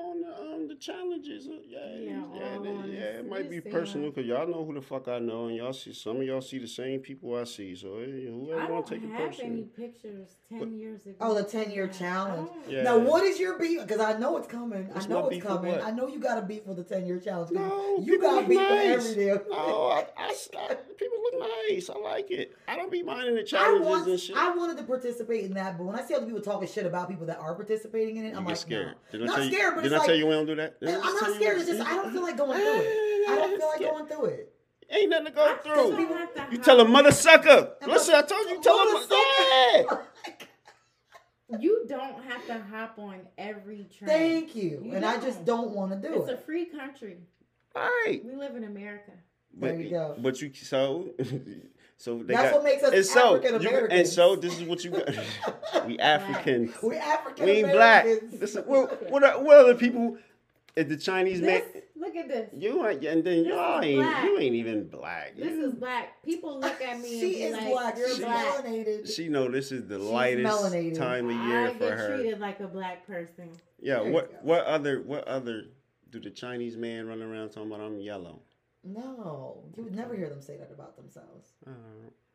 [0.00, 1.46] on the um the challenges.
[1.48, 4.46] Uh, Yeah, Yeah, yeah, all yeah, on yeah, this- It might be personal because y'all
[4.48, 7.00] know who the fuck I know, and y'all see some of y'all see the same
[7.00, 7.74] people I see.
[7.74, 9.52] So hey, I whoever don't want to take it have personal.
[9.52, 11.16] any pictures ten years ago.
[11.20, 12.48] Oh, the 10 year challenge.
[12.68, 12.82] Yeah.
[12.82, 13.82] Now, what is your beef?
[13.86, 14.88] Because I know it's coming.
[14.88, 15.80] What's I know it's coming.
[15.80, 17.50] I know you got a beef for the 10 year challenge.
[17.52, 19.08] No, you got look beef nice.
[19.08, 21.88] with every damn No, I, I, I- people look nice.
[21.90, 22.56] I like it.
[22.68, 24.36] I don't be minding the challenges want, and shit.
[24.36, 27.08] I wanted to participate in that, but when I see other people talking shit about
[27.08, 28.94] people that are participating in it, you I'm get like, scared.
[29.12, 29.18] no.
[29.18, 30.80] Did I not scared, but did it's I like, tell you we don't do that?
[30.80, 31.56] Did I I'm not scared.
[31.56, 33.28] we- It's just I don't feel like going through it.
[33.30, 34.54] I don't feel like going through it.
[34.92, 35.96] Ain't nothing to go I through.
[35.96, 37.74] to You tell a mother sucker.
[37.80, 39.86] And Listen, I told you, tell Mother him.
[39.88, 40.02] sucker.
[41.58, 44.08] You don't have to hop on every train.
[44.08, 44.82] Thank you.
[44.84, 46.18] You and I just don't want to do it.
[46.18, 47.16] It's a free country.
[47.74, 48.20] All right.
[48.24, 49.10] We live in America.
[49.54, 50.14] There But, you go.
[50.16, 51.08] But you so
[52.00, 53.98] so they That's got what makes us and so African you- Americans.
[54.00, 55.86] and so this is what you got.
[55.86, 56.72] we African.
[56.82, 58.04] we African We ain't black.
[58.04, 58.40] Americans.
[58.40, 60.16] Listen, what what are, what other people?
[60.76, 61.62] Is the Chinese man?
[61.96, 62.48] Look at this.
[62.56, 64.24] You ain't, and then y'all ain't black.
[64.24, 65.36] you ain't even black.
[65.36, 66.22] This You- is black.
[66.22, 67.98] People look at me and she be is like, black.
[67.98, 69.14] "You're She's black." melanated.
[69.14, 70.96] she know this is the She's lightest melanated.
[70.96, 72.16] time of year I for get her.
[72.16, 73.50] treated like a black person.
[73.80, 74.02] Yeah.
[74.02, 75.64] There What what other what other
[76.10, 78.40] do the Chinese man run around talking about I'm yellow?
[78.82, 81.52] No, you would never hear them say that about themselves.
[81.66, 81.70] Uh,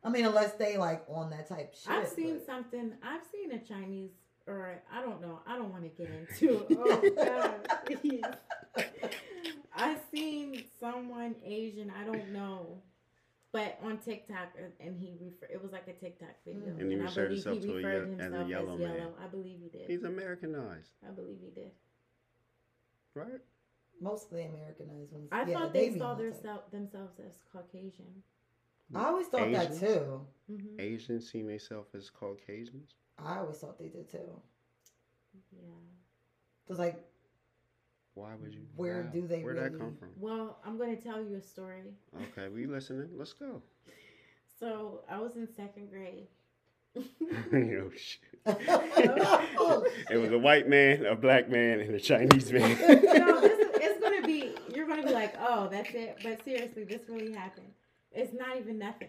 [0.04, 1.90] I mean, unless they like on that type shit.
[1.92, 2.92] I've seen but- something.
[3.02, 4.12] I've seen a Chinese,
[4.46, 5.40] or I don't know.
[5.46, 6.64] I don't want to get into.
[6.78, 8.22] Oh God, please.
[9.74, 11.90] I seen someone Asian.
[11.90, 12.78] I don't know,
[13.52, 15.52] but on TikTok, and he refer.
[15.52, 16.80] It was like a TikTok video, Mm.
[16.80, 18.74] And he I referred believe himself he to a referred ye- as a himself yellow
[18.74, 18.96] as man.
[18.96, 19.14] yellow.
[19.22, 19.90] I believe he did.
[19.90, 21.72] he's Americanized, I believe he did.
[23.14, 23.40] right?
[24.00, 25.28] Most of the Americanized ones.
[25.32, 26.42] I yeah, thought they be saw their type.
[26.42, 28.22] self, themselves as Caucasian.
[28.94, 29.80] I always thought that Asians?
[29.80, 30.20] too.
[30.48, 32.94] hmm Asians see themselves as Caucasians.
[33.18, 34.40] I always thought they did too.
[35.52, 35.68] Yeah.
[36.68, 37.02] Cause like,
[38.14, 38.60] Why would you?
[38.76, 39.08] Where how?
[39.08, 40.08] do they Where'd that come from?
[40.18, 41.94] Well, I'm going to tell you a story.
[42.16, 43.08] Okay, we listening.
[43.16, 43.62] Let's go.
[44.58, 46.28] So I was in second grade.
[46.96, 48.22] oh shit!
[48.46, 52.70] Oh, It was a white man, a black man, and a Chinese man.
[52.80, 54.26] no, this is, it's gonna
[54.86, 54.92] be.
[54.92, 56.18] You're gonna be like, oh, that's it.
[56.22, 57.68] But seriously, this really happened.
[58.12, 59.08] It's not even nothing.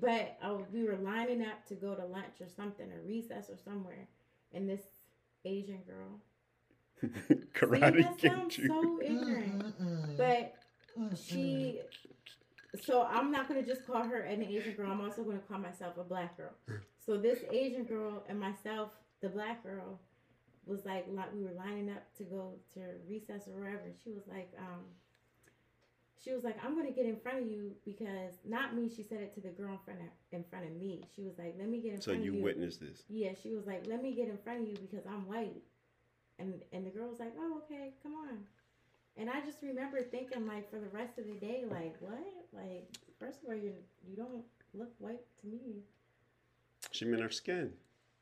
[0.00, 3.56] But uh, we were lining up to go to lunch or something, or recess or
[3.64, 4.08] somewhere,
[4.52, 4.82] and this
[5.44, 6.20] Asian girl.
[7.00, 8.66] See, Karate that Kid sounds Jr.
[8.68, 9.80] so ignorant.
[9.82, 10.16] Mm-mm.
[10.16, 10.54] But
[11.16, 11.80] she.
[12.84, 14.92] So I'm not gonna just call her an Asian girl.
[14.92, 16.52] I'm also gonna call myself a black girl.
[17.04, 18.90] So this Asian girl and myself,
[19.22, 19.98] the black girl,
[20.66, 23.82] was like li- we were lining up to go to recess or wherever.
[23.84, 24.84] And she was like, um,
[26.22, 28.88] she was like, I'm gonna get in front of you because not me.
[28.94, 31.04] She said it to the girl in front of in front of me.
[31.16, 32.44] She was like, let me get in So front of you So you.
[32.44, 33.02] witnessed this.
[33.08, 35.62] Yeah, she was like, "Let me get in front of you because I'm white,"
[36.38, 38.38] and and the girl was like, "Oh, okay, come on."
[39.16, 42.18] And I just remember thinking, like, for the rest of the day, like, what?
[42.52, 42.88] Like,
[43.18, 43.72] first of all, you
[44.08, 44.44] you don't
[44.74, 45.82] look white to me.
[46.92, 47.72] She meant her skin.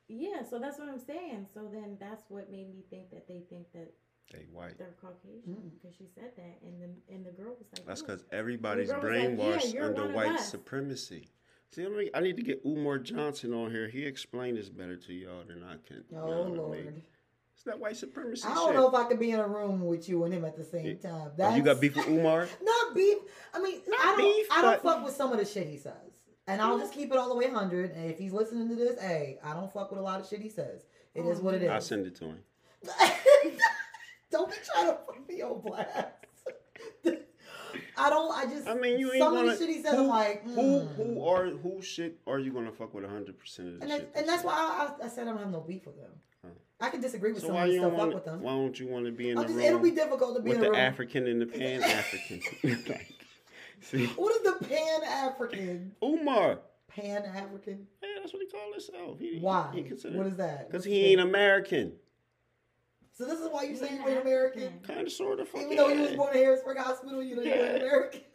[0.08, 1.46] Yeah, so that's what I'm saying.
[1.52, 3.92] So then that's what made me think that they think that
[4.32, 4.76] They white.
[4.76, 5.70] they're Caucasian mm.
[5.80, 8.90] because she said that, and the and the girl was like, That's "Oh." because everybody's
[8.90, 11.28] girl was like, "Yeah, brainwashed under white supremacy.
[11.70, 13.88] See, I, mean, I need to get Umar Johnson on here.
[13.88, 16.04] He explained this better to y'all than I can.
[16.10, 16.56] You Oh know what I mean?
[16.56, 17.02] lord.
[17.54, 18.76] It's that white supremacy I don't shit.
[18.76, 20.86] know if I could be in a room with you and him at the same
[20.86, 21.10] Yeah.
[21.10, 21.22] time.
[21.26, 22.48] Oh, That's, you got beef with Umar?
[22.62, 23.18] Not beef.
[23.52, 24.18] I mean, Not I don't.
[24.18, 25.92] beef, I don't but- fuck with some of the shit he says,
[26.46, 26.82] and I'll mm-hmm.
[26.82, 27.90] just keep it all the way hundred.
[27.90, 30.40] And if he's listening to this, hey, I don't fuck with a lot of shit
[30.40, 30.86] he says.
[31.14, 31.70] It is oh, what it is.
[31.70, 32.38] I'll send it to him.
[34.38, 36.08] don't be trying to put me on blast.
[37.96, 38.32] I don't.
[38.32, 38.66] I just.
[38.68, 39.52] I mean, you ain't some gonna.
[39.52, 39.94] of the shit he says.
[39.94, 40.94] who, I'm like, who, mm.
[40.96, 44.14] who are who shit are you gonna fuck with hundred percent of the And shit?
[44.14, 44.52] that's, and that's why
[45.00, 46.10] I, I, said I don't have no beef with them.
[46.44, 46.50] Huh.
[46.80, 47.92] I can disagree with So some of you stuff.
[47.92, 48.14] want?
[48.14, 48.40] with them.
[48.42, 50.42] Why don't you want to be in I'll the just, room it'll be difficult to
[50.42, 50.80] be with in a the room.
[50.80, 52.40] African and the Pan African?
[52.88, 53.12] like,
[53.80, 55.92] see, What is the Pan African?
[56.02, 56.60] Umar.
[56.86, 57.86] Pan African?
[58.02, 59.18] Yeah, that's what he called himself.
[59.18, 59.70] He, Why?
[59.74, 59.82] He,
[60.16, 60.70] what is that?
[60.70, 61.20] Because he ain't?
[61.20, 61.92] American.
[63.18, 64.78] So this is why you say Pan you ain't American?
[64.86, 65.48] Kind of, sort of.
[65.48, 67.56] Fuck Even though you was born in Harrisburg Hospital, you know you Yeah.
[67.74, 68.20] ain't American.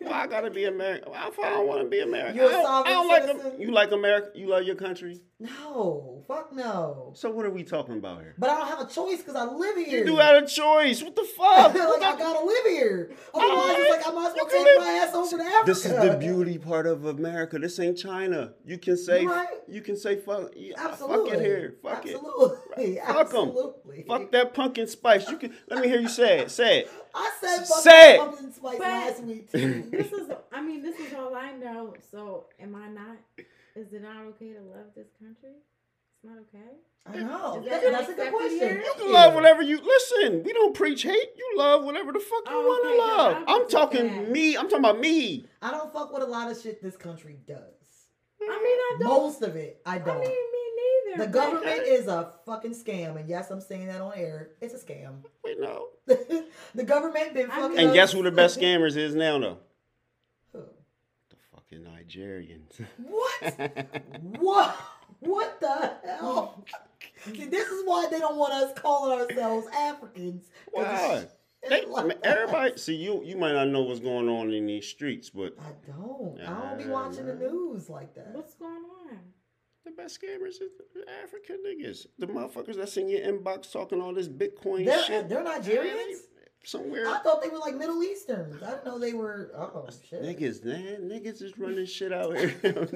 [0.00, 1.12] Well, I gotta be American.
[1.12, 2.36] Well, I don't want to be American.
[2.36, 3.60] You're a I don't, I sovereign don't like citizen?
[3.60, 3.70] you.
[3.70, 4.28] Like America.
[4.34, 5.20] You love your country.
[5.42, 7.12] No, fuck no.
[7.14, 8.34] So what are we talking about here?
[8.38, 10.00] But I don't have a choice because I live here.
[10.00, 11.02] You do have a choice.
[11.02, 11.74] What the fuck?
[11.74, 13.10] like What I gotta live here.
[13.34, 15.62] Otherwise, it's like I might as well take live- my ass over to Africa.
[15.66, 17.58] This is the beauty part of America.
[17.58, 18.52] This ain't China.
[18.64, 19.48] You can say Right.
[19.68, 20.52] you can say fuck.
[20.56, 21.30] yeah, Absolutely.
[21.30, 21.74] Fuck it here.
[21.82, 22.84] Fuck Absolutely.
[22.96, 23.04] it.
[23.06, 23.48] Fuck 'em.
[23.48, 24.04] Absolutely.
[24.08, 25.28] Fuck that pumpkin spice.
[25.28, 25.54] You can.
[25.68, 26.50] Let me hear you say it.
[26.50, 26.90] Say it.
[27.14, 28.18] I said fuck Say it.
[28.20, 29.84] pumpkin spice But- last week too.
[29.90, 31.94] this is, I mean, this is all I know.
[32.10, 33.16] So, am I not?
[33.74, 35.50] Is it not okay to love this country?
[35.54, 36.76] It's not okay.
[37.06, 37.60] I know.
[37.68, 38.58] That- that that's a good question.
[38.58, 38.82] here?
[38.84, 40.42] You can love whatever you listen.
[40.44, 41.30] We don't preach hate.
[41.36, 43.44] You love whatever the fuck you Oh, want to no, love.
[43.48, 44.32] I I'm talking saying.
[44.32, 44.56] me.
[44.56, 45.46] I'm talking about me.
[45.60, 47.58] I don't fuck with a lot of shit this country does.
[48.40, 49.08] I mean, I don't.
[49.08, 50.16] Most of it, I I don't.
[50.16, 51.26] I mean, me neither.
[51.26, 54.50] the government is a fucking scam, and yes, I'm saying that on air.
[54.60, 55.22] It's a scam.
[55.44, 55.88] We know.
[56.06, 57.76] the government been I fucking.
[57.76, 59.58] mean- And guess who the best scammers is now though?
[61.72, 61.78] Who?
[61.78, 62.80] The Nigerians.
[62.98, 64.00] What?
[64.40, 64.76] what?
[65.20, 66.64] What the hell?
[67.26, 70.50] This is why they don't want us calling ourselves Africans.
[70.72, 71.26] Why?
[71.68, 73.22] They, like- everybody, see you.
[73.24, 76.40] You might not know what's going on in these streets, but I don't.
[76.40, 78.34] I don't be Yeah, watching the news like that.
[78.34, 78.72] What's going
[79.08, 79.18] on?
[79.84, 84.14] the best scammers is the African niggas, the motherfuckers that's in your inbox talking all
[84.14, 85.28] this Bitcoin They're, shit.
[85.28, 86.18] they're Nigerians?
[86.64, 87.08] Somewhere.
[87.08, 88.62] I thought they were like Middle Easterns.
[88.62, 89.50] I didn't know they were.
[89.56, 90.22] Oh shit!
[90.22, 92.54] Niggas, man, niggas is running shit out here.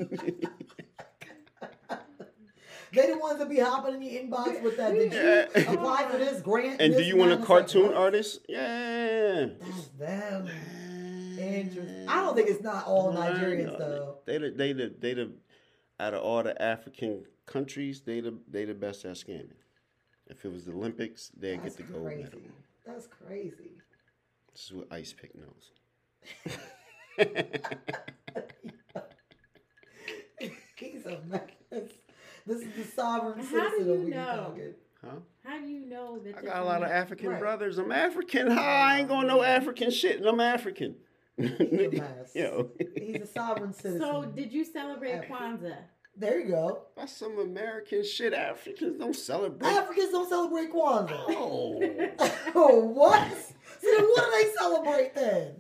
[2.93, 4.95] They the ones that be hopping in your inbox with that.
[4.95, 5.73] Did you Yeah.
[5.75, 6.81] apply for this grant?
[6.81, 7.35] and do you want a?
[7.35, 8.41] It's like, cartoon artist?
[8.49, 9.47] Yeah.
[9.61, 10.49] That's them.
[11.39, 12.09] Interesting.
[12.09, 14.19] I don't think it's not all Nigerians though.
[14.25, 15.33] They the they the they the
[16.01, 19.51] out of all the African countries, they the they the best at scamming.
[20.29, 22.23] If it was the Olympics, they'd That's get the gold crazy.
[22.23, 22.41] medal.
[22.87, 23.73] That's crazy.
[24.53, 25.73] This is what Icepick knows.
[30.77, 31.41] He's a mess.
[32.47, 34.37] This is the sovereign How do citizen you of we know?
[34.37, 34.75] talking.
[35.05, 35.11] Huh?
[35.45, 36.37] How do you know that?
[36.39, 37.41] I got a lot of African Right.
[37.41, 37.79] brothers.
[37.79, 38.51] I'm African.
[38.51, 38.61] Huh?
[38.61, 40.97] I ain't oh, going no African shit, and I'm African.
[41.37, 42.31] He's a mess.
[42.35, 44.01] Yo, He's a sovereign citizen.
[44.01, 45.37] So, did you celebrate African.
[45.37, 45.77] Kwanzaa?
[46.17, 46.83] There you go.
[46.97, 48.33] that's some American shit.
[48.33, 49.69] Africans don't celebrate.
[49.69, 51.25] Africans don't celebrate Kwanzaa.
[51.29, 51.81] Oh,
[52.55, 53.29] oh, what?
[53.81, 55.55] So then what do they celebrate then?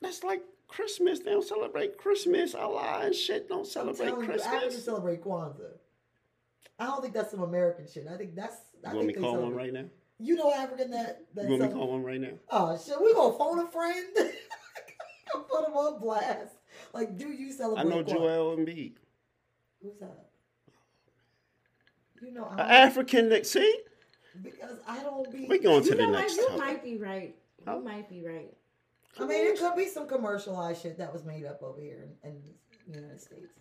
[0.00, 1.20] that's like Christmas.
[1.20, 2.54] They don't celebrate Christmas.
[2.54, 4.84] Allah and shit don't I'm celebrate telling you, Africans Christmas.
[4.84, 5.72] celebrate Kwanzaa.
[6.78, 8.06] I don't think that's some American shit.
[8.12, 8.56] I think that's.
[8.86, 9.84] I You want me think to they call one right now?
[10.20, 11.22] You know African that.
[11.34, 12.32] that You want me call one right now?
[12.50, 14.06] Oh shit, we gonna phone a friend.
[14.14, 16.54] Put him on blast.
[16.94, 17.80] Like, do you celebrate?
[17.80, 17.88] I celebrate?
[17.88, 18.18] know Kwanzaa?
[18.18, 18.92] Joel Embiid.
[19.82, 20.24] Who's that?
[22.22, 23.80] You know, An I African that see?
[24.42, 25.46] because I don't be.
[25.48, 26.18] We going to You the know what?
[26.20, 26.58] next You topic.
[26.58, 27.34] might be right.
[27.60, 27.78] You Huh?
[27.78, 28.52] might be right.
[29.20, 32.30] I mean, it could be some commercialized shit that was made up over here in,
[32.30, 32.42] in
[32.88, 33.52] the United States.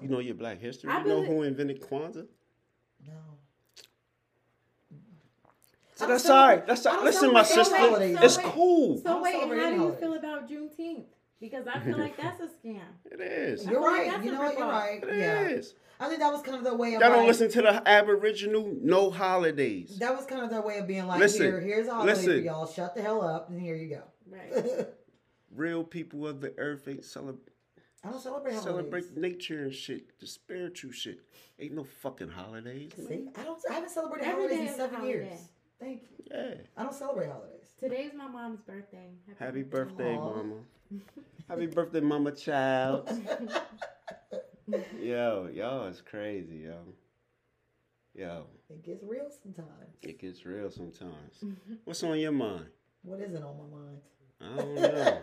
[0.00, 0.90] You know your black history?
[0.90, 2.26] I You know who invented Kwanzaa?
[3.06, 3.12] No.
[5.94, 6.62] So that's don't all.
[6.66, 7.76] That's I all Listen, my sister.
[7.76, 8.16] holidays.
[8.20, 8.98] It's So wait- cool.
[8.98, 10.00] So wait, how do you holidays.
[10.00, 11.04] feel about Juneteenth?
[11.42, 12.78] Because I feel like that's a scam.
[13.10, 13.64] It is.
[13.64, 14.24] You're feel like right.
[14.24, 14.56] You know what?
[14.58, 15.02] You're right.
[15.02, 15.48] It Yeah.
[15.48, 15.74] is.
[15.98, 17.82] I think that was kind of their way of Y'all don't like, listen to the
[17.88, 19.98] Aboriginal no holidays.
[19.98, 22.32] That was kind of their way of being like, Listen, here, here's a holiday for
[22.34, 22.66] y'all.
[22.66, 24.02] Shut the hell up, and here you go.
[24.30, 24.86] Right.
[25.54, 27.48] Real people of the earth ain't celebrate.
[28.04, 28.64] I don't celebrate holidays.
[28.74, 31.20] celebrate nature and shit, the spiritual shit.
[31.60, 32.92] Ain't no fucking holidays.
[32.96, 33.60] See, I don't.
[33.70, 35.12] I haven't celebrated Every holidays in seven holiday.
[35.12, 35.40] years.
[35.78, 36.24] Thank you.
[36.32, 36.54] Yeah.
[36.76, 37.51] I don't celebrate holidays.
[37.82, 39.08] Today's my mom's birthday.
[39.40, 40.24] Happy birthday, Aw.
[40.24, 40.54] mama.
[41.48, 43.08] Happy birthday, mama child.
[45.00, 46.76] yo, yo, it's crazy, yo.
[48.14, 49.96] Yo, It gets real sometimes.
[50.00, 51.42] it gets real sometimes.
[51.84, 52.66] What's on your mind?
[53.02, 54.00] What isn't on my mind?
[54.40, 55.22] I don't know.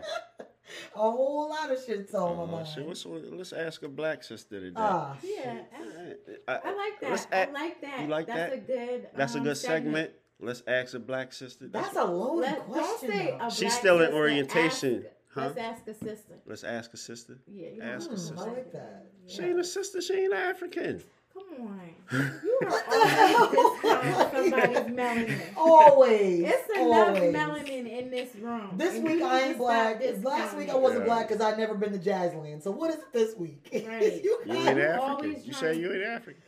[0.96, 2.66] A whole lot of shit's on my Oh, mind.
[2.68, 4.74] shit, what's let's ask a black sister today.
[4.76, 6.44] Ah, Yeah, shit.
[6.46, 7.48] I, I like let's that.
[7.48, 8.00] a- I like that.
[8.02, 8.52] you like that's that?
[8.52, 9.08] a good.
[9.16, 10.10] That's a um, good segment.
[10.40, 11.68] Let's ask a black sister.
[11.68, 13.10] that's a loaded Let, don't question.
[13.10, 15.40] say a She's black still in orientation, Ask, huh?
[15.54, 16.34] Let's ask a sister.
[16.46, 17.38] Let's ask a sister.
[17.46, 18.40] Yeah, you Ask know, a Hmm, sister.
[18.40, 19.06] I like that.
[19.26, 20.00] She ain't a sister.
[20.00, 21.02] She ain't African.
[21.32, 21.90] Come on.
[22.42, 25.40] You are always discounting somebody's melanin.
[25.56, 26.40] Always.
[26.44, 27.34] It's enough always.
[27.34, 28.70] melanin in this room.
[28.76, 29.96] This And week I ain't black.
[29.96, 31.06] stop discounting Last week I wasn't Yeah.
[31.06, 32.62] black because I'd never been to Jazzland.
[32.62, 33.68] So what is it this week?
[33.86, 34.22] Right.
[34.24, 35.42] you You guys- ain't You African.
[35.44, 36.42] You say trying- you ain't African.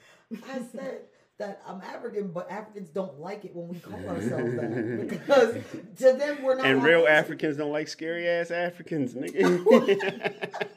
[0.51, 1.01] I said
[1.43, 5.57] that I'm African, but Africans don't like it when we call ourselves that because
[5.99, 6.67] to them we're not.
[6.67, 7.17] And real African.
[7.17, 10.61] Africans don't like scary ass Africans, nigga.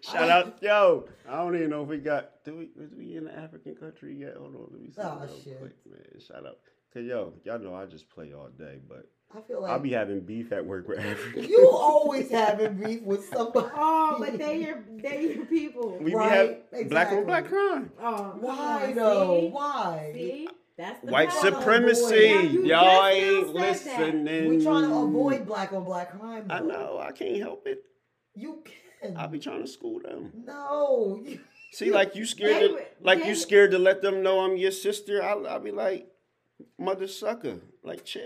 [0.00, 1.08] Shout out, yo.
[1.28, 2.44] I don't even know if we got.
[2.44, 2.64] Do we?
[2.82, 4.34] Is we in the African country yet?
[4.36, 5.00] Hold on, let me see.
[5.00, 5.58] Oh, shit.
[5.58, 6.20] quick, man.
[6.20, 6.58] Shout out,
[6.92, 9.06] cause yo, y'all know I just play all day, but
[9.36, 11.48] I feel like I'll be having beef at work with Africans.
[11.48, 13.68] you always having beef with somebody.
[13.74, 15.98] Oh, but they your they your people.
[16.00, 17.90] we Right, be have black on black crime.
[18.00, 19.40] Oh, Why on, though?
[19.40, 19.48] See?
[19.50, 20.10] Why?
[20.14, 21.54] See, that's the White problem.
[21.54, 22.28] supremacy.
[22.34, 23.60] Now, you Y'all ain't said that.
[23.60, 24.48] listening.
[24.48, 26.46] We trying to avoid black on black crime.
[26.50, 26.98] I know.
[27.02, 27.82] I can't help it.
[28.36, 28.62] You
[29.00, 29.16] can.
[29.16, 30.32] I'll be trying to school them.
[30.46, 31.20] no.
[31.24, 31.40] You,
[31.72, 34.56] See, like you scared, They to, like they you scared to let them know I'm
[34.56, 35.20] your sister.
[35.20, 36.06] I'll, I'll be like,
[36.78, 38.22] mother sucker, like chill.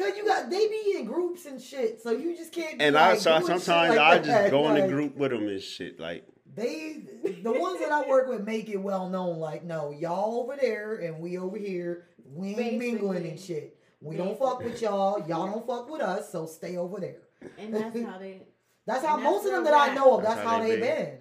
[0.00, 2.78] Cause you got they be in groups and shit, so you just can't.
[2.78, 4.24] Be And I like, so doing sometimes like I that.
[4.24, 6.00] just go in the Like, group with them and shit.
[6.00, 7.02] Like They,
[7.42, 9.38] the ones that I work with, make it well known.
[9.38, 12.06] Like, no, y'all over there and we over here.
[12.32, 13.76] We ain't mingling and shit.
[14.00, 15.26] We don't fuck with y'all.
[15.28, 16.30] Y'all don't fuck with us.
[16.32, 17.22] So stay over there.
[17.58, 18.42] and that's how they.
[18.86, 20.22] That's how And that's most of them that I know of.
[20.22, 20.80] That's, That's how, how they they be.
[20.82, 21.18] been.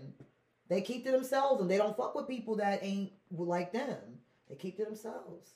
[0.70, 3.98] They keep to themselves and they don't fuck with people that ain't like them.
[4.50, 5.52] They keep to themselves.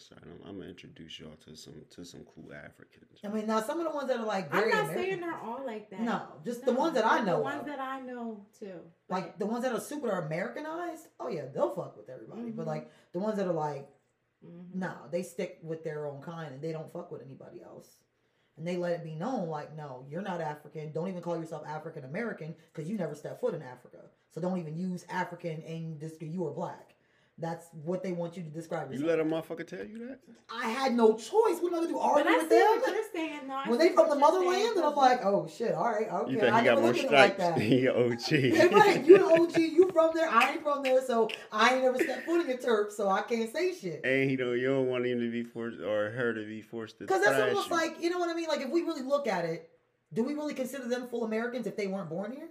[0.00, 3.20] So I'm, I'm gonna introduce y'all to some to some cool Africans.
[3.24, 5.34] I mean, now some of the ones that are like I'm not American, saying they're
[5.38, 6.00] all like that.
[6.00, 7.66] No, just the ones that I know The ones of.
[7.66, 8.80] that I know too.
[9.08, 11.06] like the ones that are super Americanized.
[11.18, 12.50] Oh yeah, they'll fuck with everybody.
[12.50, 12.68] But Mhm.
[12.68, 13.88] like the ones that are like
[14.44, 14.74] Mhm.
[14.74, 17.98] No, they stick with their own kind and they don't fuck with anybody else.
[18.56, 20.92] And they let it be known, like, no, you're not African.
[20.92, 23.98] Don't even call yourself African American because you never stepped foot in Africa.
[24.30, 26.94] So don't even use African and this you are black.
[27.40, 30.18] That's what they want you to describe You let a motherfucker tell you that?
[30.54, 31.58] I had no choice.
[31.60, 31.92] What am I gonna do?
[31.94, 32.58] But Argue I with them?
[32.60, 33.40] what you're saying.
[33.48, 35.72] No, I When they from the what you're saying, motherland, and I'm like, oh shit,
[35.74, 36.32] all right, okay.
[36.32, 37.38] You think I he got more looked at like stripes?
[37.38, 37.60] that.
[37.70, 38.30] He OG.
[38.30, 41.84] Yeah, right, you an OG, you from there, I ain't from there, so I ain't
[41.84, 44.02] never stepped foot in your turf, so I can't say shit.
[44.04, 44.58] And he don't.
[44.58, 47.04] You don't want him to be forced or her to be forced to.
[47.04, 47.76] Because that's almost you.
[47.76, 48.48] like, you know what I mean?
[48.48, 49.70] Like, if we really look at it,
[50.12, 52.48] do we really consider them full Americans if they weren't born here?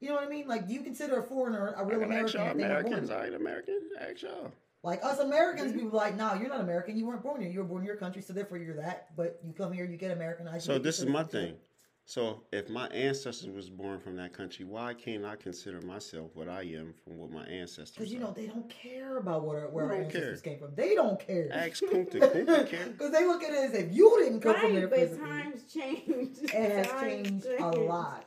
[0.00, 0.46] You know what I mean?
[0.46, 2.82] Like, do you consider a foreigner a real can ask American y'all if they weren't
[2.82, 3.08] born Americans.
[3.08, 3.18] here?
[3.18, 3.80] I ain't American.
[4.00, 4.52] Ask y'all.
[4.82, 5.84] Like, us Americans, mm-hmm.
[5.86, 6.96] we be like, nah, you're not American.
[6.96, 7.50] You weren't born here.
[7.50, 9.08] You were born in your country, so therefore you're that.
[9.16, 10.64] But you come here, you get Americanized.
[10.66, 11.50] So this is my citizenship.
[11.56, 11.60] thing.
[12.08, 16.48] So if my ancestors was born from that country, why can't I consider myself what
[16.48, 17.96] I am from what my ancestors?
[17.96, 18.20] Because, you are?
[18.20, 20.52] know, they don't care about where, where Who our don't ancestors care?
[20.52, 20.74] came from.
[20.76, 21.48] They don't care.
[21.52, 22.12] Ask Kunta.
[22.32, 22.86] Kunta care.
[22.90, 25.26] Because they look at it as if you didn't come from Right, there but physically.
[25.28, 26.36] times change.
[26.44, 27.02] It has Times
[27.44, 28.24] changed a lot.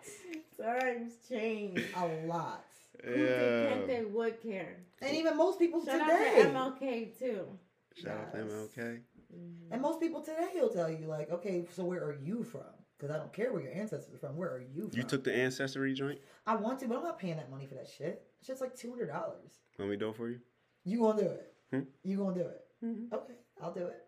[0.61, 1.79] Times change.
[1.95, 2.65] A lot.
[3.03, 4.01] Who think Yeah.
[4.11, 4.77] Would care?
[5.01, 6.41] And even most people Shout today.
[6.41, 7.47] out to MLK too.
[7.95, 8.51] Shout out to Yes.
[8.51, 8.99] MLK.
[9.33, 9.71] Mhm.
[9.71, 12.63] And most people today will tell you like, okay, so where are you from?
[12.97, 14.35] Because I don't care where your ancestors are from.
[14.35, 14.97] Where are you from?
[14.97, 16.19] You took the ancestry joint.
[16.45, 18.23] I want to, but I'm not paying that money for that shit.
[18.39, 19.59] It's just like two hundred dollars.
[19.77, 20.39] Let me do it for you.
[20.83, 21.53] You gonna do it?
[21.71, 21.79] Hmm?
[22.03, 22.65] You gonna do it?
[22.83, 23.13] Mhm.
[23.13, 24.05] Okay, I'll do it.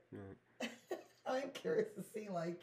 [1.26, 2.60] I'm curious to see like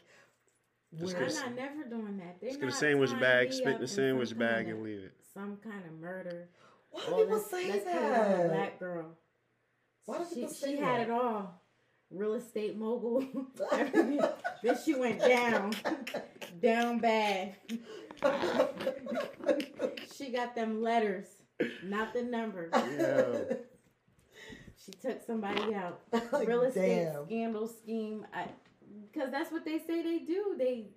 [0.97, 1.25] Just where.
[1.27, 2.37] I'm not never doing that.
[2.41, 5.13] They're Let's get a sandwich bag, spit in the sandwich bag, and leave it.
[5.33, 6.49] Some kind of murder.
[6.89, 8.49] Why do Well, people let's- say let's put it a that?
[8.49, 9.05] black girl.
[10.05, 11.61] Why do she, people say she had it all.
[12.09, 13.23] Real estate mogul.
[13.71, 14.19] everything.
[14.63, 15.73] then she went down,
[16.61, 17.55] down bad.
[20.17, 21.25] she got them letters,
[21.83, 22.71] not the numbers.
[22.73, 23.57] Yeah.
[24.83, 26.01] She took somebody out.
[26.47, 27.25] Real estate damn.
[27.27, 28.25] scandal scheme.
[28.33, 28.45] I,
[29.11, 30.55] because that's what they say they do.
[30.57, 30.87] They.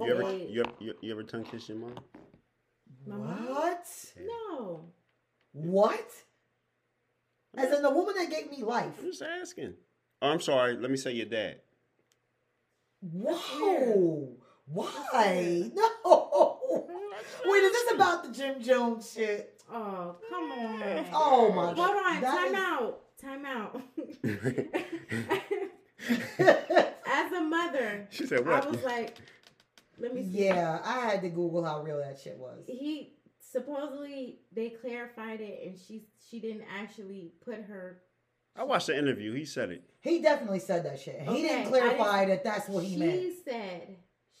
[0.00, 1.94] You ever, you ever, you, you ever tongue kiss your mom?
[3.06, 3.16] My?
[3.16, 3.86] What?
[4.20, 4.84] No.
[5.52, 6.10] What?
[7.56, 8.92] As in the woman that gave me life.
[9.00, 9.74] I'm just asking.
[10.22, 10.76] Oh, I'm sorry.
[10.76, 11.60] Let me say your dad.
[13.00, 14.28] Whoa.
[14.66, 15.70] Why?
[15.74, 16.58] No.
[17.44, 19.62] Wait, is this about the Jim Jones shit?
[19.70, 21.06] Oh, come on.
[21.12, 22.20] Oh my Hold on.
[22.20, 23.00] That Time is- out.
[23.20, 23.82] Time out.
[27.58, 28.64] As a mother, She said what?
[28.66, 29.16] I was like,
[29.98, 30.46] let me see.
[30.46, 32.64] yeah, I had to Google how real that shit was.
[32.66, 38.00] He supposedly they clarified it, and she she didn't actually put her.
[38.56, 39.32] I watched the interview.
[39.34, 39.82] He said it.
[40.00, 41.20] He definitely said that shit.
[41.22, 43.20] He Okay, didn't clarify didn't- that that's what he she meant.
[43.20, 43.96] She said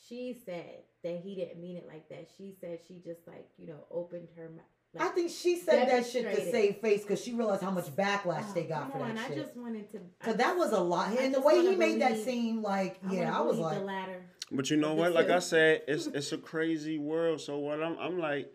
[0.08, 2.28] she said that he didn't mean it like that.
[2.36, 4.64] She said she just like you know opened her mouth.
[4.94, 7.94] Like, I think she said that shit to save face because she realized how much
[7.94, 9.36] backlash oh, they got come for on, that I shit.
[9.44, 10.00] just wanted to.
[10.20, 12.62] Cause that was a lot, I and the way he wanna made that believe- seem
[12.62, 14.22] like, I yeah, wanna I was like, the latter.
[14.50, 15.12] But you know what?
[15.12, 17.40] Like I said, it's it's a crazy world.
[17.42, 18.50] So what I'm I'm like,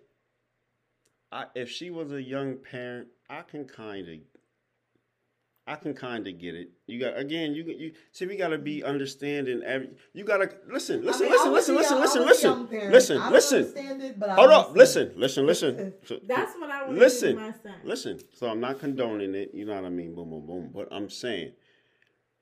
[1.31, 4.15] I if she was a young parent, I can kind of.
[5.65, 6.71] I can kind of get it.
[6.87, 7.53] You got again.
[7.53, 8.25] You you see.
[8.25, 9.61] We gotta be understanding.
[9.65, 11.05] Every you gotta listen.
[11.05, 11.27] Listen.
[11.27, 11.75] I mean, listen.
[11.75, 11.97] Listen.
[11.97, 11.99] a Listen.
[11.99, 12.21] Listen.
[12.21, 12.91] I was a young Listen.
[12.91, 13.21] Listen.
[13.21, 14.01] I Listen.
[14.01, 14.75] it, but Hold up.
[14.75, 15.13] Listen.
[15.15, 15.45] Listen.
[15.45, 15.93] Listen.
[16.27, 17.37] That's what I want Listen.
[17.37, 17.75] to do to.
[17.83, 20.71] Listen, so I'm not condoning it, you know what I mean, boom, boom, boom.
[20.73, 21.53] But I'm saying,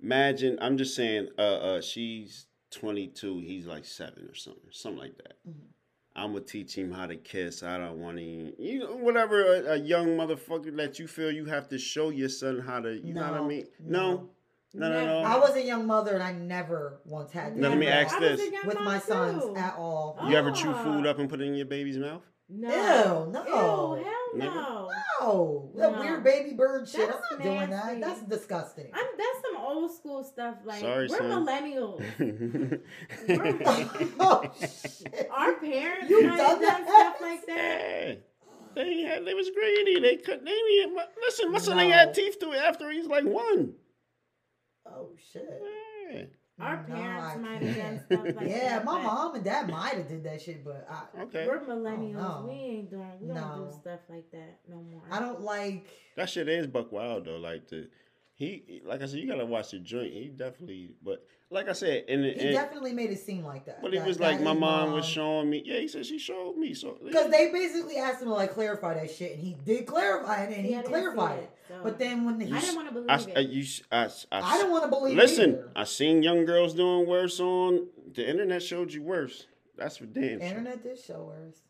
[0.02, 5.18] imagine, I'm just saying, uh, uh, she's 22, he's like seven or something, something like
[5.18, 5.38] that.
[5.48, 5.68] Mm-hmm.
[6.16, 7.64] I'm gonna teach him how to kiss.
[7.64, 11.46] I don't want to, you know, whatever a, a young motherfucker that you feel you
[11.46, 13.66] have to show your son how to, you know what I mean?
[13.80, 14.30] No,
[14.74, 15.20] no, no, no.
[15.28, 18.16] I was a young mother and I never once had to Now, let me ask
[18.16, 18.66] I was a this.
[18.66, 19.56] with mom my sons too.
[19.56, 20.18] at all.
[20.28, 20.84] You ever chew Ah.
[20.84, 22.24] food up and put it in your baby's mouth?
[22.50, 22.68] No.
[22.70, 23.46] Ew, no.
[23.46, 24.56] Ew, hell Never?
[24.56, 24.90] no.
[25.22, 26.00] No, that No.
[26.02, 27.08] weird baby bird shit.
[27.08, 28.02] That's I'm not doing that.
[28.02, 28.90] That's disgusting.
[28.94, 29.41] I'm, that's some
[29.82, 30.56] old school stuff.
[30.66, 31.46] Like Sorry, we're son.
[31.46, 32.02] millennials.
[34.20, 34.52] oh!
[35.32, 37.56] Our parents You might have done done stuff like that.
[37.56, 38.16] Yeah.
[38.74, 40.00] They had, they was greedy.
[40.00, 40.46] They cut.
[40.46, 41.52] They ain't- listen.
[41.52, 41.98] My son ain't No.
[41.98, 43.74] had teeth to it after he's like one.
[44.86, 45.62] Oh shit!
[46.12, 46.24] Yeah.
[46.60, 48.86] Our No, parents I might have done stuff like yeah, that.
[48.86, 51.48] my mom and dad might have did that shit, but I, Okay.
[51.48, 52.14] We're millennials.
[52.14, 52.46] no.
[52.48, 53.10] We ain't doing.
[53.20, 55.02] We don't do stuff like that no more.
[55.10, 55.88] I don't like.
[56.18, 57.38] That shit is buck wild though.
[57.38, 57.90] Like the
[58.46, 60.14] he, like I said, you gotta watch the joint.
[60.14, 63.82] He definitely, but like I said, and, He and definitely made it seem like that.
[63.82, 65.62] but he that- was like, my his mom was showing me.
[65.66, 66.74] Yeah, he said she showed me.
[66.74, 70.44] So Because they basically asked him to like clarify that shit, and he did clarify
[70.46, 71.58] it, and See, he I clarified it, it.
[71.68, 73.38] so- But then when the, he, I didn't want to believe I, it.
[73.38, 75.16] I, you, I, I, I don't want to believe.
[75.18, 75.52] listen.
[75.52, 75.72] either.
[75.76, 78.64] I seen young girls doing worse on the internet.
[78.64, 79.46] Showed you worse.
[79.78, 80.24] That's for damn.
[80.24, 80.48] The sure.
[80.48, 81.62] internet did show worse.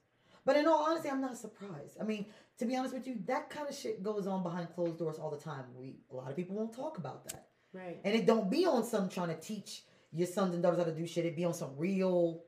[0.43, 1.97] But in all honesty, I'm not surprised.
[1.99, 2.25] I mean,
[2.61, 5.31] to be honest with you, that kind of shit goes on behind closed doors all
[5.31, 5.65] the time.
[5.75, 7.99] We a lot of people won't talk about that, right.
[8.03, 10.93] and it don't be on some trying to teach your sons and daughters how to
[10.95, 11.25] do shit.
[11.25, 12.43] It be on some real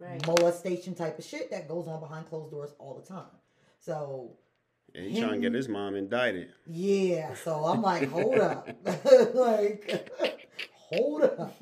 [0.00, 0.24] Right.
[0.26, 3.30] molestation type of shit that goes on behind closed doors all the time.
[3.80, 4.36] So
[4.94, 6.48] And he trying to get his mom indicted.
[6.66, 8.68] yeah, so I'm like, hold up,
[9.34, 10.08] like,
[10.72, 11.52] hold up.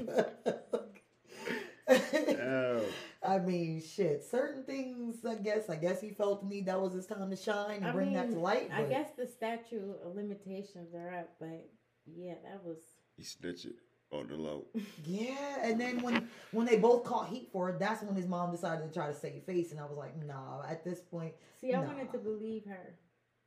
[1.89, 2.85] Oh.
[3.27, 4.25] I mean, shit.
[4.25, 5.69] Certain things, I guess.
[5.69, 8.13] I guess he felt the need that was his time to shine and I bring
[8.15, 8.71] that to mean, light.
[8.73, 11.69] I but- guess the statute of limitations are up, but
[12.07, 12.79] yeah, that was.
[13.17, 13.77] He snitched it
[14.13, 14.67] on the low.
[15.05, 18.51] Yeah, and then when when they both caught heat for it, that's when his mom
[18.53, 20.63] decided to try to save face, and I was like, nah.
[20.69, 21.87] At this point, See, I Nah.
[21.89, 22.95] wanted to believe her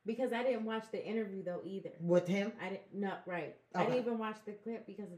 [0.06, 1.90] because I didn't watch the interview though either.
[2.00, 2.94] with him, I didn't.
[2.94, 3.54] No, right.
[3.74, 5.08] I didn't even watch the clip because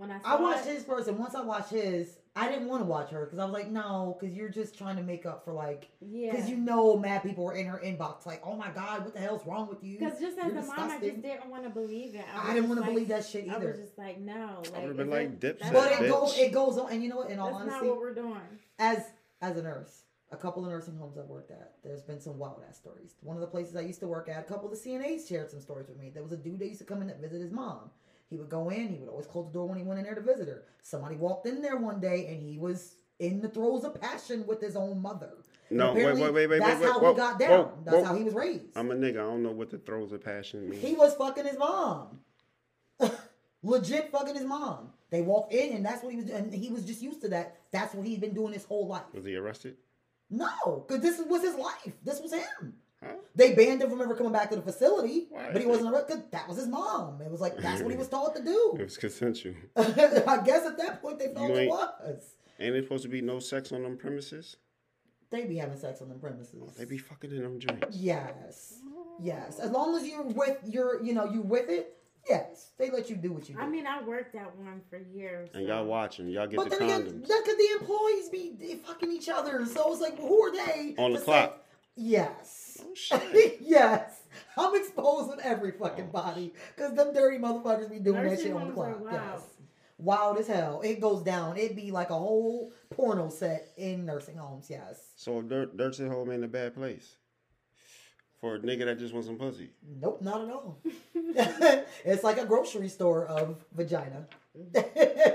[0.00, 2.68] when I saw I watched it, his first, and once I watched his, I didn't
[2.68, 5.26] want to watch her because I was like, no, because you're just trying to make
[5.26, 6.30] up for like, Yeah.
[6.30, 9.20] because you know, mad people were in her inbox like, oh my god, what the
[9.20, 9.98] hell's wrong with you?
[9.98, 12.24] Because just as You're a mom, I just didn't want to believe it.
[12.34, 13.52] I was didn't want to like- believe that shit either.
[13.52, 13.70] I either.
[13.72, 14.62] was just like, no.
[14.72, 17.10] Like, would've been like, it- Dipset, But not- it goes, it goes on, and you
[17.10, 17.30] know what?
[17.30, 18.40] In all That's not honesty, what we're doing.
[18.78, 19.04] as
[19.42, 22.62] as a nurse, a couple of nursing homes I've worked at, there's been some wild
[22.66, 23.16] ass stories.
[23.22, 25.50] One of the places I used to work at, a couple of the CNAs shared
[25.50, 26.08] some stories with me.
[26.10, 27.90] There was a dude that used to come in that visit his mom.
[28.30, 28.88] He would go in.
[28.88, 30.62] He would always close the door when he went in there to visit her.
[30.82, 34.60] Somebody walked in there one day, and he was in the throes of passion with
[34.60, 35.32] his own mother.
[35.70, 37.50] No, wait, wait, wait, wait, That's wait, how wait, he got down.
[37.50, 38.04] whoa, that's whoa.
[38.04, 38.76] how he was raised.
[38.76, 39.18] I'm a nigga.
[39.18, 40.80] I don't know what the throes of passion mean.
[40.80, 42.20] He was fucking his mom.
[43.62, 44.90] Legit fucking his mom.
[45.10, 47.56] They walked in and that's what he was and he was just used to that.
[47.72, 49.02] That's what he'd been doing his whole life.
[49.12, 49.76] Was he arrested?
[50.28, 51.94] No, because this was his life.
[52.04, 52.74] This was him.
[53.02, 53.14] Huh?
[53.34, 55.50] They banned him from ever coming back to the facility, Why?
[55.52, 56.16] but he wasn't arrested.
[56.16, 57.22] 'cause That was his mom.
[57.22, 58.74] It was like that's what he was taught to do.
[58.78, 59.54] It was consensual.
[59.76, 62.34] I guess at that point they felt You it ain't- was.
[62.58, 64.56] Ain't there supposed to be no sex on them premises?
[65.30, 66.60] They be having sex on them premises.
[66.62, 67.96] Oh, they be fucking in them joints.
[67.96, 68.74] Yes,
[69.22, 69.58] yes.
[69.60, 71.96] As long as you're with your, you know, you with it.
[72.28, 73.60] Yes, they let you do what you do.
[73.62, 75.48] I mean, I worked at one for years.
[75.54, 76.28] And y'all watching.
[76.28, 77.28] Y'all get But the then again, condoms.
[77.28, 79.64] that could the employees be fucking each other?
[79.64, 81.24] So it's like, who are they On the clock.
[81.44, 81.66] say- clock.
[82.88, 83.08] Yes.
[83.12, 83.58] Oh, shit.
[83.60, 84.22] yes.
[84.56, 86.12] I'm exposing every fucking oh.
[86.12, 89.00] body because them dirty motherfuckers be doing that shit on the homes are clock.
[89.00, 89.12] wild.
[89.12, 89.42] Yes.
[89.98, 90.80] Wild as hell.
[90.82, 91.56] It goes down.
[91.56, 94.68] It'd be like a whole porno set in nursing homes.
[94.70, 95.12] Yes.
[95.16, 97.16] So dirt, dirt's at home in a bad place.
[98.40, 99.68] For a nigga that just wants some pussy.
[100.00, 100.80] Nope, not at all.
[101.14, 104.26] it's like a grocery store of vagina.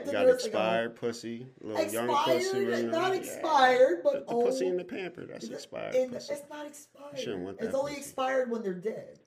[0.05, 2.65] You got expired pussy, little young Expired, pussy.
[2.65, 3.21] right not there.
[3.21, 5.25] expired, but the, the pussy in the pamper.
[5.25, 5.95] That's expired.
[5.95, 6.33] And pussy.
[6.33, 7.13] it's not expired.
[7.15, 7.25] it's
[7.71, 8.01] that only pussy.
[8.01, 9.19] expired when they're dead.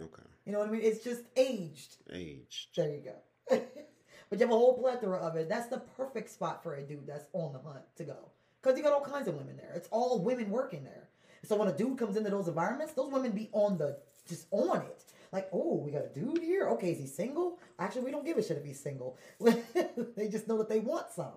[0.00, 0.80] Okay, You know what I mean?
[0.82, 1.96] It's just aged.
[2.12, 2.68] aged.
[2.76, 3.14] There you go.
[4.30, 5.48] but you have a whole plethora of it.
[5.48, 8.16] That's the perfect spot for a dude that's on the hunt to go.
[8.62, 9.72] Because you got all kinds of women there.
[9.74, 11.08] It's all women working there.
[11.44, 13.98] So when a dude comes into those environments, those women be on the
[14.28, 15.04] just on it.
[15.32, 16.68] Like, oh, we got a dude here.
[16.70, 17.58] Okay, is he single?
[17.78, 19.16] Actually, we don't give a shit if he's single.
[20.16, 21.28] they just know that they want some.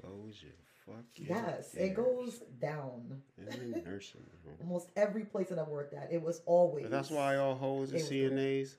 [0.00, 0.52] Close your
[0.86, 1.26] fucking.
[1.28, 3.22] Yes, it goes down.
[3.38, 4.56] In nursing home.
[4.60, 6.84] Almost every place that I've worked at, it was always.
[6.84, 8.76] But that's why all hoes are CNAs.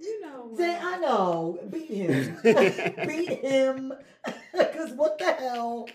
[0.00, 0.50] You know.
[0.56, 1.58] Say, I know.
[1.70, 2.38] Beat him.
[2.42, 3.92] Beat him.
[4.52, 5.88] Because what the hell?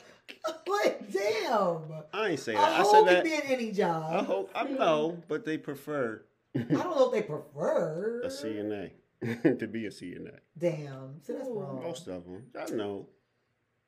[0.67, 1.79] Like, damn.
[2.13, 2.79] I ain't say I that.
[2.79, 3.23] I, hope said that.
[3.23, 4.05] be in any job.
[4.09, 4.25] I job.
[4.25, 4.51] hope.
[4.53, 6.21] I know, but they prefer
[6.55, 8.21] I don't know if they prefer.
[8.23, 8.91] a CNA
[9.59, 10.37] to be a CNA.
[10.57, 11.21] Damn.
[11.21, 11.59] So that's Ooh.
[11.59, 11.81] wrong.
[11.81, 12.43] Most of them.
[12.59, 13.07] I know.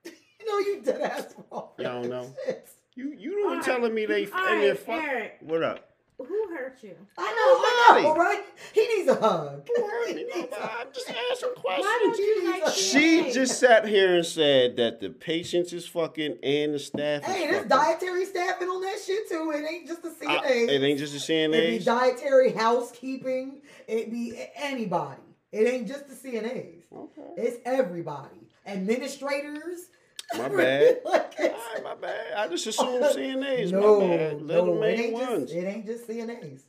[0.40, 1.70] You know you dead ass wrong.
[1.80, 2.32] Y'all don't know?
[2.46, 2.70] Shit.
[2.94, 5.04] You you the one All telling me they All in there fuck.
[5.04, 5.38] Eric.
[5.42, 5.95] What up?
[6.18, 6.96] Who hurt you?
[7.18, 8.20] I know, I know, Nobody.
[8.20, 8.44] right?
[8.74, 9.68] He needs a hug.
[9.76, 10.24] Who hurt me?
[10.24, 10.56] Needs Nobody.
[10.56, 11.88] a- I'm just asking Why questions.
[12.00, 13.34] don't you like She CNA?
[13.34, 17.48] just sat here and said that the patients is fucking and the staff is Hey,
[17.48, 17.70] there's fucking.
[17.70, 19.52] dietary staffing on that shit too.
[19.54, 20.70] It ain't just the I- CNA.
[20.70, 21.54] it ain't just the CNAs.
[21.54, 21.86] It be CNAs.
[21.86, 23.62] dietary housekeeping.
[23.88, 25.22] It be anybody.
[25.52, 26.84] It ain't just the CNAs.
[26.96, 27.22] Okay.
[27.38, 28.48] It's everybody.
[28.66, 29.90] Administrators.
[30.38, 31.00] My bad.
[31.06, 32.34] like it's, right, my bad.
[32.38, 33.72] I just assumed CNAs.
[33.72, 34.42] no, my bad.
[34.42, 35.44] Little no, it main ain't ones.
[35.52, 36.62] just it ain't just CNAs.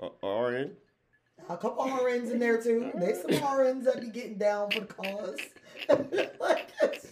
[0.00, 0.72] Uh, RN.
[1.48, 2.90] A couple RNs in there too.
[2.94, 5.36] There's some RNs that be getting down for the cause.
[6.40, 7.06] like it's,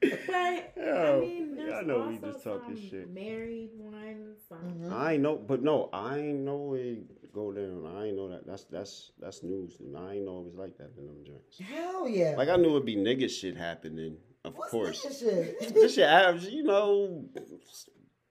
[0.00, 3.10] it's But I mean, there's I know we also just talking some shit.
[3.12, 4.38] married ones.
[4.48, 4.92] Some, Mhm.
[4.92, 7.84] I ain't know, but no, I ain't know it go down.
[7.96, 8.46] I ain't know that.
[8.46, 9.76] That's that's that's news.
[9.78, 9.96] to me.
[9.98, 11.58] I ain't know it was like that in them joints.
[11.60, 12.34] hell yeah.
[12.38, 14.16] Like I knew it'd be nigga shit happening,
[14.46, 15.02] of What's course.
[15.02, 15.74] this shit?
[15.74, 16.08] this shit
[16.52, 17.24] you know.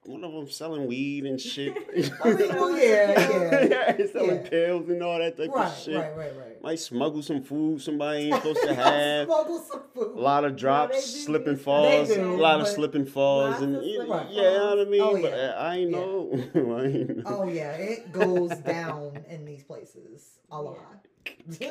[0.07, 1.75] One of them selling weed and shit.
[2.23, 4.05] oh, well, yeah, yeah.
[4.11, 4.49] selling yeah.
[4.49, 5.95] pills and all that type Right, of shit.
[5.95, 6.54] right, right, right.
[6.65, 9.27] Might smuggle some food somebody ain't supposed to have.
[9.27, 10.17] Smuggle some food.
[10.17, 13.07] A lot of drops, do slip and do falls, They a lot of slip and
[13.07, 15.01] falls, and of yeah, you know what I mean.
[15.01, 15.37] Oh, but yeah.
[15.37, 15.97] Uh, I ain't Yeah.
[15.99, 16.31] know.
[16.55, 17.23] I ain't know.
[17.27, 21.05] Oh yeah, it goes down in these places a lot.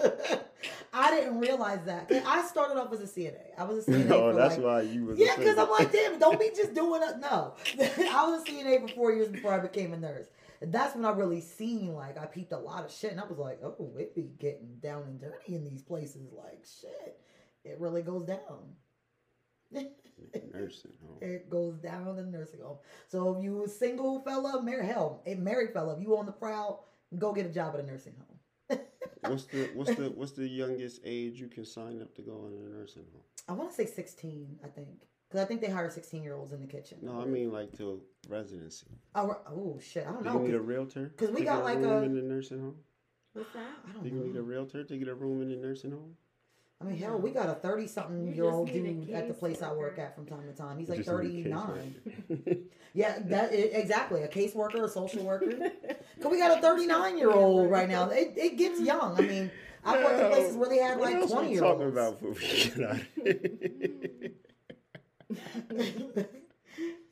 [0.93, 2.09] I didn't realize that.
[2.25, 3.35] I started off as a CNA.
[3.59, 4.07] I was a CNA.
[4.07, 5.19] No, for that's like, why you was.
[5.19, 5.59] Yeah, because.
[5.59, 7.19] I'm like, damn, don't be just doing it.
[7.19, 10.29] No, I was a CNA for four years before I became a nurse.
[10.73, 13.39] That's when I really seen like I peeped a lot of shit, and I was
[13.39, 16.33] like, oh, it be getting down and dirty in these places.
[16.33, 17.21] Like shit,
[17.65, 18.77] it really goes down.
[20.53, 21.19] nursing home.
[21.21, 22.79] It goes down in the nursing home.
[23.09, 26.33] So if you a single fella, married hell, a married fella, if you on the
[26.33, 26.87] prowl,
[27.19, 28.81] go get a job at a nursing home.
[29.21, 32.53] What's the what's the what's the youngest age you can sign up to go in
[32.53, 33.23] a nursing home?
[33.49, 34.89] I want to say 16, I think.
[35.29, 36.99] Because I think they hire 16 year olds in the kitchen.
[37.03, 38.87] No, I mean like to residency.
[39.15, 40.07] Oh, oh shit.
[40.07, 40.41] I don't Do know.
[40.41, 42.61] you need a realtor because we to got get like room a- in the nursing
[42.61, 42.77] home.
[43.33, 43.63] What's that?
[43.89, 46.17] I don't don't you need a realtor to get a room in the nursing home?
[46.81, 49.15] I mean, hell, we got a 30 something You year old just need a dude
[49.15, 50.79] at the place I work at from time to time.
[50.79, 52.69] He's like Just need a 39.
[52.95, 54.23] Yeah, that i- exactly.
[54.23, 55.51] A caseworker, a social worker.
[56.23, 58.09] Cause we got a 39 year old right now.
[58.11, 59.17] It, it gets young.
[59.19, 59.51] I mean,
[59.85, 61.97] I've worked in places where they had What like else 20 we year talking olds.
[61.97, 63.01] about before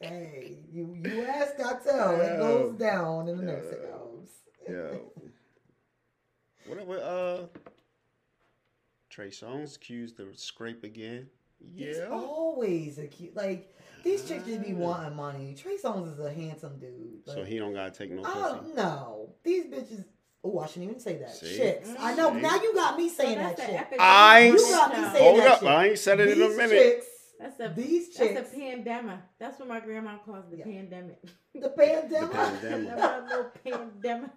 [0.02, 2.20] hey, you you ask, I tell.
[2.20, 4.30] It goes down in the nursing homes.
[4.68, 5.12] Yo.
[6.66, 7.46] What, what uh
[9.10, 11.28] Trey Songz accused of scrape again.
[11.60, 11.86] Yeah.
[11.88, 12.08] He's Yeah.
[12.10, 13.36] always a cute.
[13.36, 15.54] Like these chicks just be wanting money.
[15.54, 17.22] Trey Songz is a handsome dude.
[17.26, 18.74] So he don't gotta take no oh pussy.
[18.74, 20.04] no, these bitches.
[20.44, 21.36] Oh, I shouldn't even say that.
[21.36, 21.56] See?
[21.56, 21.88] Chicks.
[22.00, 22.32] I know.
[22.32, 24.00] Now you got me saying that's that shit.
[24.00, 25.68] I ain't You got me saying Hold that up, shit.
[25.68, 26.68] I ain't said it in a minute.
[26.70, 27.06] Chicks,
[27.42, 29.18] That's a These that's a pandemic.
[29.38, 30.64] That's what my grandma calls the Yeah.
[30.64, 31.18] pandemic.
[31.54, 32.10] the pandemic.
[32.10, 32.88] The pandemic.
[32.96, 34.30] Never no pandemic.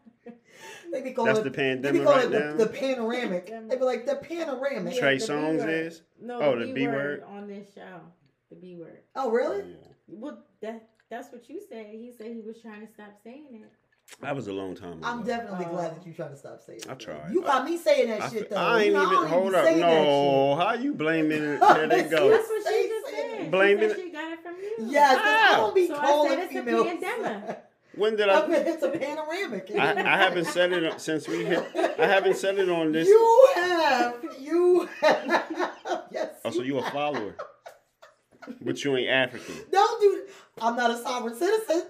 [0.92, 2.56] They be calling That's it, the they pandemic be calling right it the, now.
[2.56, 3.46] the panoramic.
[3.70, 4.96] They be like the panoramic.
[4.96, 5.70] Yeah, Trey the B Songz word.
[5.70, 6.02] is?
[6.22, 7.24] No, Oh, the, the B, B word, word?
[7.30, 8.00] on this show.
[8.50, 9.02] The B word.
[9.16, 9.62] Oh really?
[9.62, 9.76] Oh, yeah.
[10.08, 11.88] Well, that that's what you said.
[11.92, 13.72] He said he was trying to stop saying it.
[14.22, 15.02] That was a long time ago.
[15.04, 15.74] I'm definitely Oh.
[15.74, 16.90] glad that you trying to stop saying it.
[16.90, 17.32] I tried.
[17.34, 18.56] You got me saying that I, shit though.
[18.56, 19.66] I ain't You know, even don't hold be up.
[19.66, 21.60] saying that No, how you blaming it?
[21.60, 22.30] Here they go.
[22.30, 22.88] That's what Say- she
[23.46, 23.76] just say.
[23.76, 24.74] Blaming she said it- she got it from you.
[24.78, 24.88] shit.
[24.92, 25.58] Yes, 'cause I How?
[25.58, 26.88] don't be So I calling said it's a females.
[26.88, 27.60] pandemic.
[27.96, 28.48] When did I I?
[28.48, 29.72] mean, it's a panoramic.
[29.80, 31.64] I, I haven't said it since we hit.
[31.98, 33.08] I haven't said it on this.
[33.08, 34.16] You have.
[34.38, 35.46] You have.
[36.12, 36.30] yes.
[36.44, 37.38] Oh, so you a follower,
[38.60, 39.56] but you ain't African.
[39.72, 40.24] Don't do.
[40.62, 41.84] I'm not a sovereign citizen.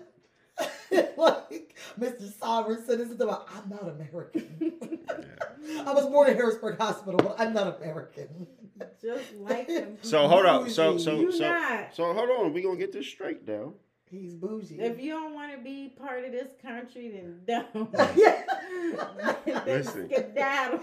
[1.18, 2.32] like Mr.
[2.40, 4.80] Sovereign Citizen, about, I'm not American.
[5.86, 8.48] I was born in Harrisburg Hospital, but I'm not American.
[9.02, 9.98] Just like him.
[10.02, 10.70] So hold up.
[10.70, 11.96] So so You so not.
[11.96, 12.54] so hold on.
[12.54, 13.74] We gonna get this straight though.
[14.12, 14.80] He's bougie.
[14.80, 17.90] If you don't want to be part of this country, then don't.
[18.18, 18.44] yeah.
[19.46, 20.10] then Listen.
[20.10, 20.80] skedaddle.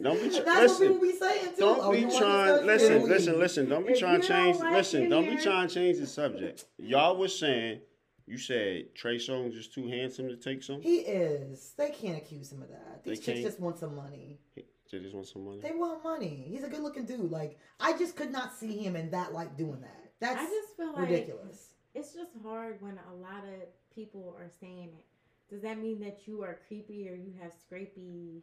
[0.00, 0.28] Don't be.
[0.28, 0.88] That's Tr- what listen.
[0.88, 1.56] people be saying too.
[1.58, 2.48] Don't Oh, be you want this trying.
[2.48, 2.66] country?
[2.66, 3.08] Listen, Leave.
[3.08, 3.68] listen, listen.
[3.68, 4.58] Don't be If trying to change.
[4.58, 6.64] like listen, don't be trying to change the subject.
[6.78, 7.80] Y'all was saying.
[8.28, 10.80] You said Trey Songz is too handsome to take some.
[10.82, 11.72] He is.
[11.78, 13.02] They can't accuse him of that.
[13.04, 13.46] These They chicks can't?
[13.46, 14.38] just want some money.
[14.54, 15.60] They just want some money.
[15.60, 16.46] They want money.
[16.48, 17.30] He's a good looking dude.
[17.30, 20.12] Like I just could not see him in that like doing that.
[20.20, 21.74] That's I just feel like ridiculous.
[21.94, 25.04] it's just hard when a lot of people are saying it.
[25.50, 28.40] Does that mean that you are creepy or you have scrapey,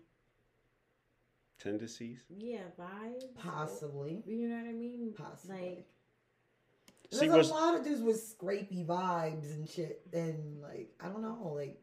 [1.59, 2.23] Tendencies.
[2.29, 3.23] yeah, vibes?
[3.37, 4.23] Possibly.
[4.25, 5.13] You know what I mean?
[5.17, 5.55] Possibly.
[5.57, 5.85] Like, See,
[7.11, 10.01] There's what's a lot of dudes with scrapey vibes and shit.
[10.13, 11.77] And like I don't know, like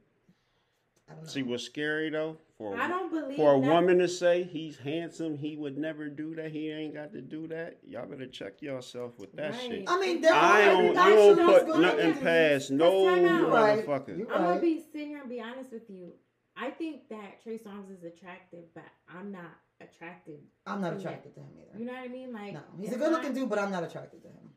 [1.10, 1.28] I don't know.
[1.28, 4.78] see what's scary though for I don't believe for a that- woman to say he's
[4.78, 6.50] handsome, he would never do that.
[6.52, 7.78] He ain't got to do that.
[7.86, 9.60] Y'all better check yourself with that Right.
[9.60, 9.84] shit.
[9.88, 13.50] I mean, there I don't, you don't put nothing past no time out.
[13.50, 13.86] Right.
[13.86, 14.20] motherfucker.
[14.20, 16.12] I'm gonna be sitting here and be honest with you.
[16.56, 19.50] I think that Trey Songz is attractive, but I'm not
[19.80, 20.38] attracted.
[20.66, 21.00] I'm not to him.
[21.00, 21.78] attracted to him either.
[21.78, 22.32] You know what I mean?
[22.32, 24.50] Like, No, he's a good looking dude, but I'm not attracted to him.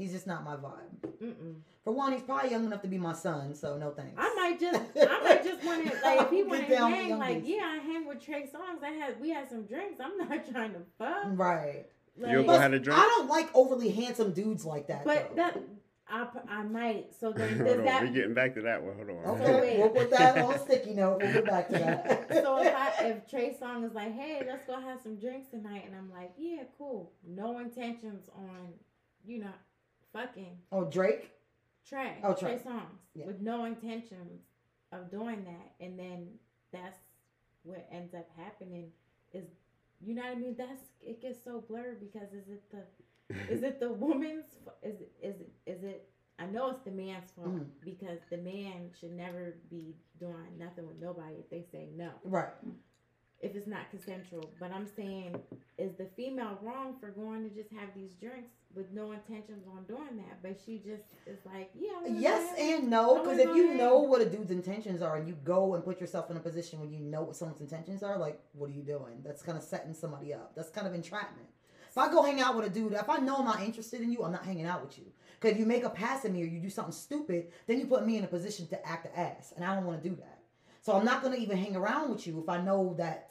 [0.00, 1.10] He's just not my vibe.
[1.22, 1.56] Mm-mm.
[1.84, 4.14] For one, he's probably young enough to be my son, so no thanks.
[4.16, 7.18] I might just, I might just want to, like, if he Get want to hang,
[7.18, 8.82] like, yeah, I hang with Trey Songz.
[8.82, 10.00] I had, we had some drinks.
[10.00, 11.24] I'm not trying to fuck.
[11.38, 11.84] Right.
[12.18, 12.98] Like, You'll go Plus, have a drink?
[12.98, 15.04] I don't like overly handsome dudes like that.
[15.04, 15.36] but though.
[15.36, 15.58] that,
[16.08, 17.14] I, I might.
[17.20, 18.02] So then, Hold does on, that?
[18.02, 18.96] we're getting back to that one.
[18.96, 19.16] Hold on.
[19.36, 19.78] Okay, So wait.
[19.78, 21.20] we'll put that on sticky note.
[21.22, 22.28] We'll get back to that.
[22.42, 25.84] so if I, if Trey Songz is like, hey, let's go have some drinks tonight,
[25.86, 27.12] and I'm like, yeah, cool.
[27.26, 28.68] No intentions on,
[29.24, 29.52] you know,
[30.12, 30.58] fucking.
[30.72, 31.30] oh, Drake?
[31.86, 32.62] Trey, Oh, Trey Trey.
[32.62, 33.26] songs Yeah.
[33.26, 34.42] with no intentions
[34.92, 36.28] of doing that, and then
[36.72, 36.98] that's
[37.62, 38.92] what ends up happening.
[39.32, 39.44] Is
[40.00, 40.54] you know what I mean?
[40.56, 42.84] That's it gets so blurred because is it the
[43.52, 44.46] is it the woman's
[44.82, 46.08] is it is it is it
[46.38, 47.66] I know it's the man's fault Mhm.
[47.84, 52.52] because the man should never be doing nothing with nobody if they say no Right.
[53.40, 54.50] If it's not consensual.
[54.60, 55.36] But I'm saying,
[55.78, 59.84] is the female wrong for going to just have these drinks with no intentions on
[59.84, 60.42] doing that?
[60.42, 62.06] But she just is like, yeah.
[62.06, 63.78] Yes and no, because if you ahead.
[63.78, 66.80] know what a dude's intentions are and you go and put yourself in a position
[66.80, 69.22] when you know what someone's intentions are, like, what are you doing?
[69.24, 70.54] That's kind of setting somebody up.
[70.54, 71.48] That's kind of entrapment.
[71.88, 74.12] If I go hang out with a dude, if I know I'm not interested in
[74.12, 75.06] you, I'm not hanging out with you.
[75.40, 77.86] Because if you make a pass at me or you do something stupid, then you
[77.86, 80.14] put me in a position to act the ass, and I don't want to do
[80.16, 80.40] that.
[80.82, 83.29] So I'm not gonna even hang around with you if I know that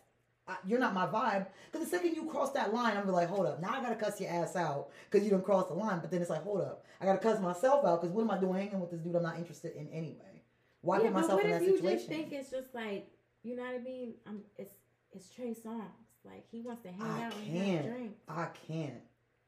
[0.49, 1.45] I, you're not my vibe.
[1.71, 3.81] Because the second you cross that line, I'm gonna be like, hold up, now I
[3.81, 5.99] gotta cuss your ass out because you don't cross the line.
[6.01, 8.37] But then it's like, hold up, I gotta cuss myself out because what am I
[8.39, 10.41] doing hanging with this dude I'm not interested in anyway?
[10.81, 11.97] Why yeah, put but myself what in if that you situation?
[11.97, 13.07] just think it's just like,
[13.43, 14.13] you know what I mean?
[14.27, 14.73] Um, it's
[15.11, 15.83] it's Trey Songz.
[16.25, 17.85] Like he wants to hang I out and can't.
[17.85, 18.19] have drinks.
[18.27, 19.01] I can't.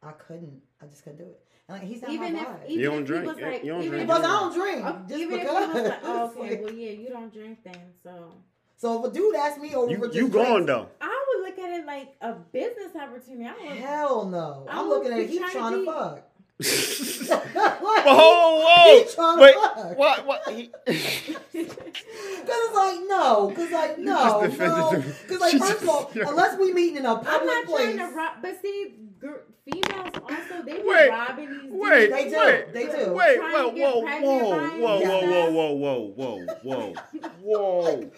[0.04, 0.62] I couldn't.
[0.82, 1.40] I just couldn't do it.
[1.68, 2.66] And like he's not Even my if vibe.
[2.70, 3.24] even You don't if drink.
[3.36, 4.02] he You- like, you don't even drink.
[4.04, 4.86] if because I don't drink.
[4.86, 5.64] Oh, just even because.
[5.70, 8.34] if he was like, oh, okay, like- well, yeah, you don't drink then, so
[8.82, 10.88] so if a dude asks me over You, just you going drinks, though?
[11.02, 13.46] I would look at it like a business opportunity.
[13.48, 14.66] I would, Hell no.
[14.70, 15.30] I I'm looking at be it.
[15.30, 16.28] He's trying to trying to be- fuck.
[17.82, 19.42] Whoa, He tryna whoa!
[19.42, 19.98] Wait, fuck.
[19.98, 20.26] what?
[20.28, 20.50] What?
[20.50, 25.90] He, Cause it's like no, cause like no, just no, cause like She first of
[25.90, 28.62] all, just- unless we meeting in a I'm public not place, trying to rob, but
[28.62, 29.28] see, gr-
[29.66, 31.74] females also they be Wait, robbing these dudes.
[31.76, 33.14] wait, They do, wait, they do.
[33.14, 36.94] Wait, Trying whoa, whoa, whoa, whoa, whoa, whoa, whoa, whoa, whoa, whoa,
[37.42, 38.12] whoa.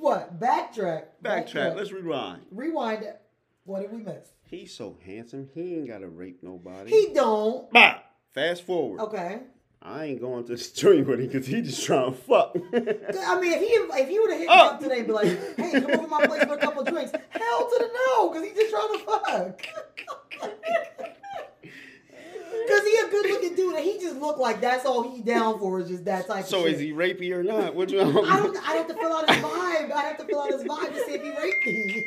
[0.00, 0.40] What?
[0.40, 1.04] Backtrack.
[1.22, 1.76] Backtrack.
[1.76, 2.42] Let's rewind.
[2.50, 3.02] rewind.
[3.02, 3.20] it.
[3.64, 4.32] What did we miss?
[4.44, 5.48] He's so handsome.
[5.54, 6.90] He ain't gotta rape nobody.
[6.90, 7.70] He don't.
[7.70, 7.98] Bah!
[8.34, 9.00] Fast forward.
[9.00, 9.40] Okay.
[9.82, 12.54] I ain't going to the joint with him because he just trying to fuck.
[12.74, 15.56] I mean, if he if he would have hit me up today and be like,
[15.56, 18.46] "Hey, come over to my place for a couple drinks," hell to the no, because
[18.46, 19.66] he just trying to fuck.
[22.70, 25.58] Because he a good looking dude, and he just looked like that's all he down
[25.58, 26.44] for is just that type.
[26.44, 26.74] so of shit.
[26.74, 27.74] is he rapey or not?
[27.74, 28.00] What you?
[28.00, 28.56] I don't.
[28.56, 29.92] I'd have to fill out his vibe.
[29.92, 32.06] I'd have to fill out his vibe to see if he rapey.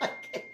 [0.00, 0.44] Like,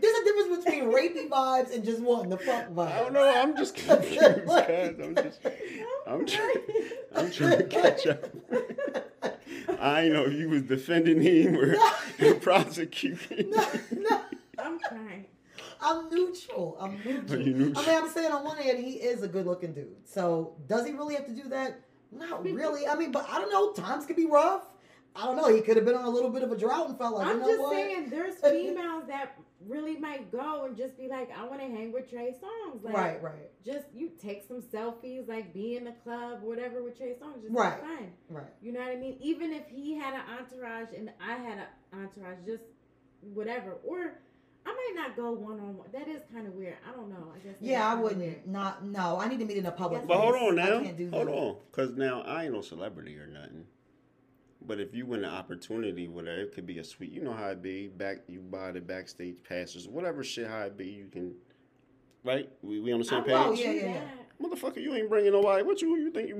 [0.00, 2.92] There's a difference between rapey vibes and just wanting the fuck vibes.
[2.92, 3.26] I don't know.
[3.26, 4.96] I'm just confused, guys.
[5.02, 5.40] I'm just.
[6.06, 6.54] I'm trying.
[7.16, 8.24] I'm trying to catch up.
[9.80, 13.50] I ain't know if you was defending him or prosecuting.
[13.50, 14.20] No, no.
[14.58, 15.24] I'm crying.
[15.84, 16.76] I'm neutral.
[16.80, 17.40] I'm neutral.
[17.40, 17.84] you neutral?
[17.84, 19.96] I mean, I'm saying on one hand, he is a good looking dude.
[20.04, 21.80] So does he really have to do that?
[22.12, 22.86] Not really.
[22.86, 23.72] I mean, but I don't know.
[23.72, 24.62] Times could be rough.
[25.16, 25.54] I don't know.
[25.54, 27.36] He could have been on a little bit of a drought and felt like, I'm
[27.36, 27.72] you know just what?
[27.72, 31.92] saying, there's females that really might go and just be like, I want to hang
[31.92, 32.82] with Trey Songz.
[32.82, 36.98] Like, right, right, Just you take some selfies, like be in the club, whatever, with
[36.98, 37.42] Trey Songz.
[37.42, 37.72] Just Right.
[37.74, 38.12] have fun.
[38.28, 38.46] right.
[38.60, 39.16] You know what I mean?
[39.20, 41.66] Even if he had an entourage and I had an
[42.02, 42.64] entourage, just
[43.20, 43.76] whatever.
[43.84, 44.18] Or
[44.66, 45.88] I might not go one on one.
[45.92, 46.76] That is kind of weird.
[46.88, 47.32] I don't know.
[47.34, 47.56] I guess.
[47.60, 48.46] Yeah, I wouldn't.
[48.46, 48.84] Not.
[48.84, 50.06] No, I need to meet in a public.
[50.06, 50.78] But hold on now.
[50.78, 51.32] I can't do Hold that.
[51.32, 51.56] on.
[51.70, 53.64] Because now I ain't no celebrity or nothing.
[54.66, 57.12] But if you win the opportunity, whatever, it could be a sweet.
[57.12, 57.88] You know how it be.
[57.88, 60.86] Back, you buy the backstage passes, whatever shit how it be.
[60.86, 61.34] You can,
[62.24, 62.48] right?
[62.62, 63.34] We, we on the I same page.
[63.36, 64.00] Oh, yeah, yeah, yeah.
[64.38, 64.44] That.
[64.50, 65.62] Motherfucker, you ain't bringing nobody.
[65.62, 66.38] What you you think you?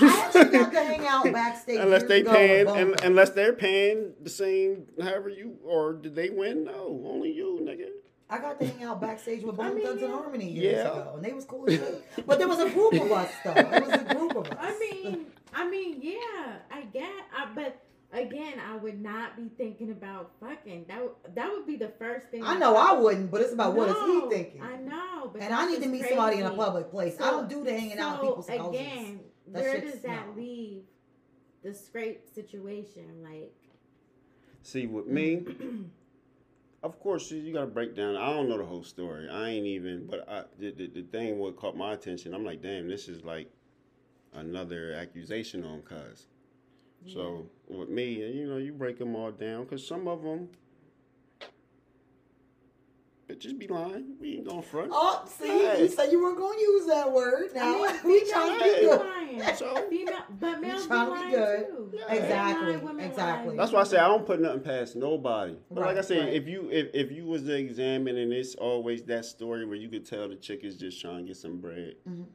[0.00, 4.12] I actually got to hang out backstage unless they ago paying, and, unless they're paying
[4.22, 6.64] the same, however you, or did they win?
[6.64, 7.88] No, only you, nigga.
[8.28, 10.12] I got to hang out backstage with I Bone mean, Thugs and.
[10.12, 10.92] Harmony years Yeah.
[10.92, 12.26] ago, and they was cool as shit.
[12.26, 13.54] But there was a group of us, though.
[13.54, 14.56] There was a group of us.
[14.60, 17.80] I mean, I mean, yeah, I get, I, but
[18.12, 20.86] again, I would not be thinking about fucking.
[20.88, 22.44] That would, that would be the first thing.
[22.44, 24.62] I know I wouldn't, but it's about what is he thinking.
[24.62, 27.20] I know, but and I need to just meet somebody in a public place.
[27.20, 28.80] I don't do the hanging out in so, people's houses.
[28.80, 30.42] Again, where does that no.
[30.42, 30.82] leave
[31.62, 33.22] the scrape situation?
[33.22, 33.52] Like,
[34.62, 35.44] See, with me,
[36.82, 38.16] of course, you, you got to break down.
[38.16, 39.28] I don't know the whole story.
[39.28, 42.62] I ain't even, but I, the, the, the thing what caught my attention, I'm like,
[42.62, 43.48] damn, this is like
[44.34, 46.26] another accusation on Cuz.
[47.12, 50.48] So with me, you know, you break them all down because some of them,
[53.28, 54.14] bitches be lying.
[54.20, 54.90] We ain't going front.
[54.92, 55.82] Oh, see, Hey.
[55.82, 57.50] you said you weren't going to use that word.
[57.54, 59.00] Now I mean, we females trying to be be good.
[59.00, 59.56] lying.
[59.56, 61.66] So- Female, but males be trying to be lying good.
[61.68, 61.92] too.
[61.94, 62.12] Yeah.
[62.14, 63.50] Exactly, lie, exactly.
[63.56, 63.62] lie.
[63.62, 65.56] That's why I say I don't put nothing past nobody.
[65.70, 66.32] But like I said, right.
[66.34, 69.88] if you if, if you was to examine and it's always that story where you
[69.88, 71.94] could tell the chick is just trying to get some bread.
[72.08, 72.26] Mhm.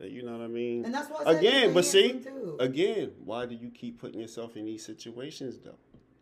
[0.00, 0.84] You know what I mean?
[0.84, 2.22] And that's why Again, but see,
[2.60, 5.78] again, why do you keep putting yourself in these situations though?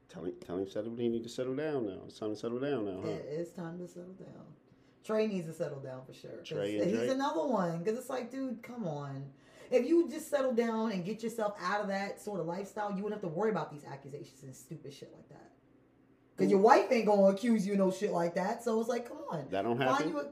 [0.09, 0.97] Tell him, tell him settle.
[0.97, 1.99] He need to settle down now.
[2.07, 3.09] It's time to settle down now, huh?
[3.09, 4.47] Yeah, it's time to settle down.
[5.05, 6.31] Trey needs to settle down for sure.
[6.45, 7.11] Trey and he's Drake?
[7.11, 7.79] another one.
[7.79, 9.25] Because it's like, dude, come on.
[9.71, 13.03] If you just settle down and get yourself out of that sort of lifestyle, you
[13.03, 15.51] wouldn't have to worry about these accusations and stupid shit like that.
[16.37, 18.63] Because your wife ain't gonna accuse you of no shit like that.
[18.63, 19.47] So it's like, come on.
[19.51, 20.11] That don't happen.
[20.11, 20.29] you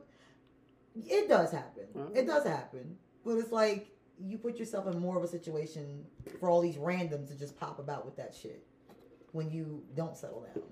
[1.09, 1.85] it does happen.
[2.15, 2.97] It does happen.
[3.25, 3.89] But it's like
[4.23, 6.05] you put yourself in more of a situation
[6.39, 8.65] for all these randoms to just pop about with that shit
[9.33, 10.63] when you don't settle down.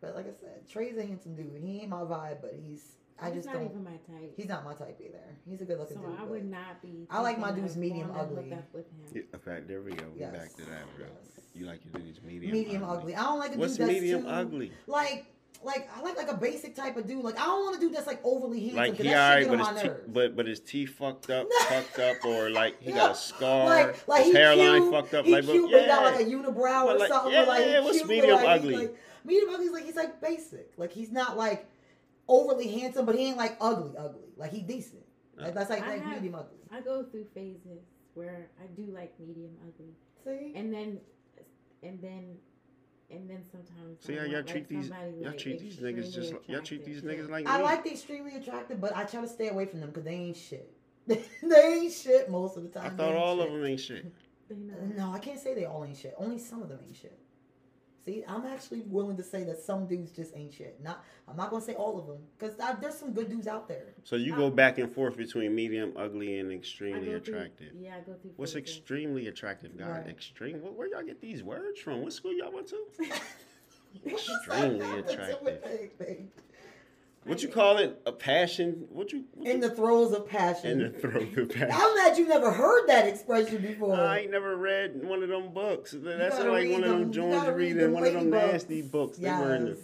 [0.00, 1.62] But like I said, Trey's a handsome dude.
[1.62, 3.64] He ain't my vibe, but he's I He's just not don't.
[3.66, 4.32] even my type.
[4.36, 5.20] He's not my type either.
[5.48, 6.18] He's a good looking so dude.
[6.18, 7.06] I would not be.
[7.08, 8.50] I like my dudes medium going to ugly.
[8.50, 9.12] Hook up with him.
[9.14, 10.06] Yeah, in fact, there we go.
[10.12, 10.32] We Yes.
[10.32, 11.06] back to that, bro.
[11.06, 11.44] Yes.
[11.54, 13.14] You like your dudes medium, medium ugly.
[13.14, 14.72] I don't like a What's dude that's medium too, ugly?
[14.88, 15.26] Like,
[15.64, 17.22] like I like like a basic type of dude.
[17.24, 18.76] Like I don't want to do that's like overly handsome.
[18.78, 21.30] Like 'cause he that alright, but on his my te- but but his teeth fucked
[21.30, 22.96] up, fucked up, or like he No.
[22.96, 25.24] got a scar, like, like his hairline cute, fucked up.
[25.24, 27.32] He like, cute, but but he yeah, got like a unibrow But or like, something.
[27.32, 28.76] yeah, like, yeah, what's cute, but medium like, ugly?
[28.76, 30.72] Like, medium ugly is like he's like basic.
[30.76, 31.66] Like he's not like
[32.28, 34.28] overly handsome, but he ain't like ugly, ugly.
[34.36, 35.02] Like he decent.
[35.38, 36.58] Uh, like that's like, I like have- medium ugly.
[36.70, 37.82] I go through phases
[38.14, 39.94] where I do like medium ugly,
[40.24, 41.00] See, and then,
[41.82, 42.36] and then,
[43.10, 44.04] and then sometimes.
[44.04, 46.48] See I how y'all want, treat like, these y'all like, treat these niggas just like
[46.48, 47.64] y'all treat these niggas like I me.
[47.64, 50.36] like the extremely attractive, but I try to stay away from them because they ain't
[50.36, 50.72] shit.
[51.06, 52.92] they ain't shit most of the time.
[52.92, 53.46] I thought all shit.
[53.46, 54.12] of them ain't shit.
[54.96, 56.14] No, I can't say they all ain't shit.
[56.18, 57.18] Only some of them ain't shit.
[58.04, 60.80] See, I'm actually willing to say that some dudes just ain't shit.
[60.82, 63.94] Not, I'm not gonna say all of them because there's some good dudes out there.
[64.02, 67.72] So you go back and forth between medium ugly and extremely go through- attractive.
[67.78, 68.32] yeah, I go through.
[68.36, 68.76] What's phases.
[68.76, 69.88] extremely attractive guy?
[69.88, 70.08] Right.
[70.08, 70.62] Extreme.
[70.62, 72.02] Where, where y'all get these words from?
[72.02, 72.84] What school y'all went to?
[74.06, 75.60] extremely attractive.
[77.24, 78.00] What you call it?
[78.04, 78.86] A passion?
[78.90, 79.24] What you?
[79.34, 80.70] What In you the throes of passion.
[80.82, 81.70] in the throes of passion.
[81.72, 83.94] I'm glad you never heard that expression before.
[83.94, 85.94] I ain't never read one of them books.
[85.96, 88.30] That's like read one of them them- you Jones reading read them one of them
[88.30, 89.18] lady nasty books.
[89.18, 89.78] They were in the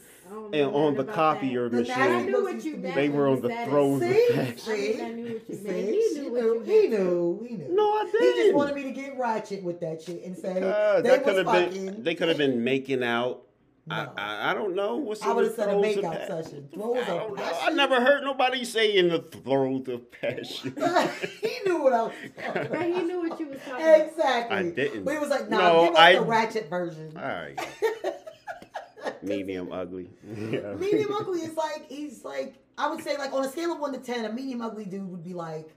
[0.52, 1.76] and on the copier that.
[1.76, 1.96] The machine.
[1.96, 2.94] I knew what you meant.
[2.96, 4.28] They were on the you said throes of See?
[4.34, 4.58] passion.
[4.58, 5.00] See?
[5.02, 5.88] I knew what you meant.
[5.88, 6.60] He knew knew.
[6.64, 7.46] He knew.
[7.48, 7.66] He knew.
[7.70, 8.36] No, I didn't.
[8.36, 11.36] He just wanted me to get ratchet with that shit and say Uh, they could
[11.46, 12.02] have been.
[12.02, 13.44] They could have been making out.
[13.90, 14.12] I, No.
[14.16, 14.96] I I don't know.
[14.96, 16.68] What's I would've the said a throes of makeout pa- session.
[16.72, 17.58] Throes I of don't know.
[17.62, 20.74] I never heard nobody say in the throes of passion.
[21.40, 22.12] he knew what I was
[22.44, 22.82] talking about.
[22.84, 24.00] he knew what you was talking about.
[24.08, 24.56] Exactly.
[24.56, 25.04] I didn't.
[25.04, 27.12] But he was like, nah, No, give us I- the ratchet version.
[27.16, 27.58] All right,
[29.22, 30.10] medium ugly.
[30.26, 30.74] Yeah.
[30.74, 33.92] medium ugly is like he's like I would say like on a scale of one
[33.92, 35.74] to ten, a medium ugly dude would be like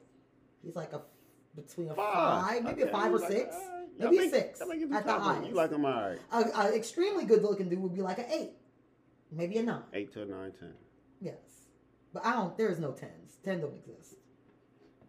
[0.64, 1.02] he's like a
[1.56, 3.70] between a five, maybe a five or like- six, all right.
[3.98, 5.22] Maybe I a think- six I at the tough.
[5.22, 5.50] highest.
[5.50, 6.20] You like them all right.
[6.32, 8.52] a, a extremely good looking dude would be like an eight,
[9.32, 9.84] maybe a nine.
[9.94, 10.74] Eight to a nine, ten.
[11.20, 11.36] Yes,
[12.14, 12.58] but I don't.
[12.58, 13.38] There's no tens.
[13.44, 14.16] Ten don't exist.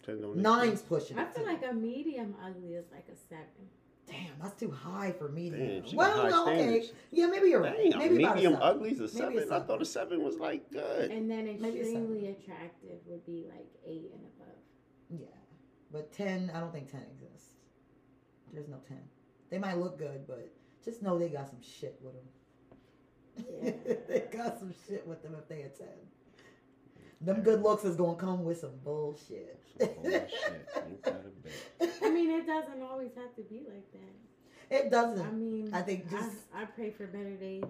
[0.05, 1.19] Ten don't Nine's pushing.
[1.19, 3.47] I feel like a medium ugly is like a seven.
[4.07, 5.67] damn, that's too high for medium.
[5.67, 6.93] Damn, she got well, high no, okay, standards.
[7.13, 7.77] yeah, maybe you're right.
[7.91, 8.69] Dang, maybe about a medium seven.
[8.69, 9.53] ugly's a Maybe a seven.
[9.53, 11.11] I thought a seven was like good.
[11.13, 11.77] And then Maybe a seven.
[11.81, 14.59] extremely attractive would be like eight and above.
[15.09, 15.27] Yeah,
[15.93, 17.32] but ten, I don't think ten exists.
[18.53, 19.01] There's no ten.
[19.51, 20.51] They might look good, but
[20.85, 22.25] just know they got some shit with them.
[23.63, 23.95] Yeah.
[24.09, 25.89] they got some shit with them if they a ten.
[27.21, 29.59] Them good looks is gonna come with some bullshit.
[29.79, 30.69] Some bullshit.
[30.77, 31.91] Ain't that a bitch?
[32.03, 34.77] I mean, it doesn't always have to be like that.
[34.77, 35.25] it doesn't.
[35.25, 37.63] I mean, I think just I, I pray for better days.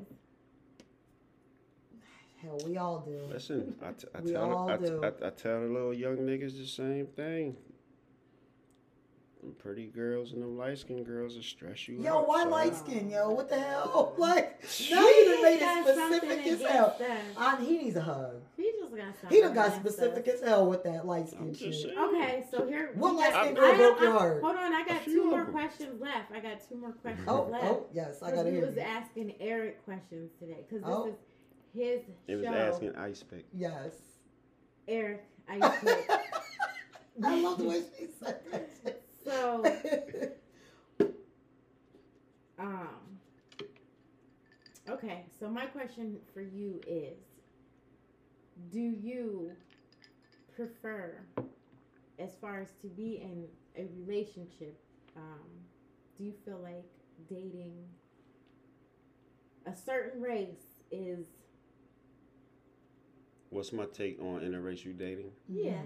[2.40, 3.20] hell, we all do.
[3.30, 5.04] Listen, I, t- I We tell all I, t- do.
[5.04, 7.56] I, I tell the little young niggas the same thing.
[9.42, 12.28] Them pretty girls and them light skinned girls will stress you Yo, out.
[12.28, 12.50] why son.
[12.52, 13.30] light skin, yo?
[13.30, 14.14] What the hell?
[14.18, 16.96] Like, now He you done made got it specific as hell.
[17.36, 18.36] I, he needs a hug.
[18.56, 19.30] He just got something.
[19.36, 20.34] He done got specific us.
[20.34, 21.74] as hell with that light skin shit.
[21.74, 21.98] saying.
[21.98, 22.90] Okay, so here.
[22.94, 24.42] What we light got- skinned I- girl broke your heart?
[24.44, 25.52] Hold on, I got few two more them.
[25.52, 26.30] questions left.
[26.32, 27.64] I got two more questions Oh, left.
[27.64, 28.80] oh, yes, I 'Cause gotta we hear was you.
[28.82, 31.08] asking Eric questions today because this Oh.
[31.08, 31.14] is
[31.74, 32.52] his It was show.
[32.54, 33.42] asking Icepick.
[33.52, 33.96] Yes.
[34.86, 36.10] Eric, I pick.
[37.24, 39.01] I love the way she said that shit.
[39.24, 39.64] So
[42.58, 42.88] um.
[44.88, 47.18] Okay, so my question for you is:
[48.72, 49.52] Do you
[50.56, 51.20] prefer,
[52.18, 53.46] as far as to be in
[53.76, 54.78] a relationship,
[55.16, 55.40] um,
[56.18, 56.84] do you feel like
[57.28, 57.72] dating
[59.66, 61.26] a certain race is
[63.50, 65.30] What's my take on interracial dating?
[65.48, 65.82] yeah?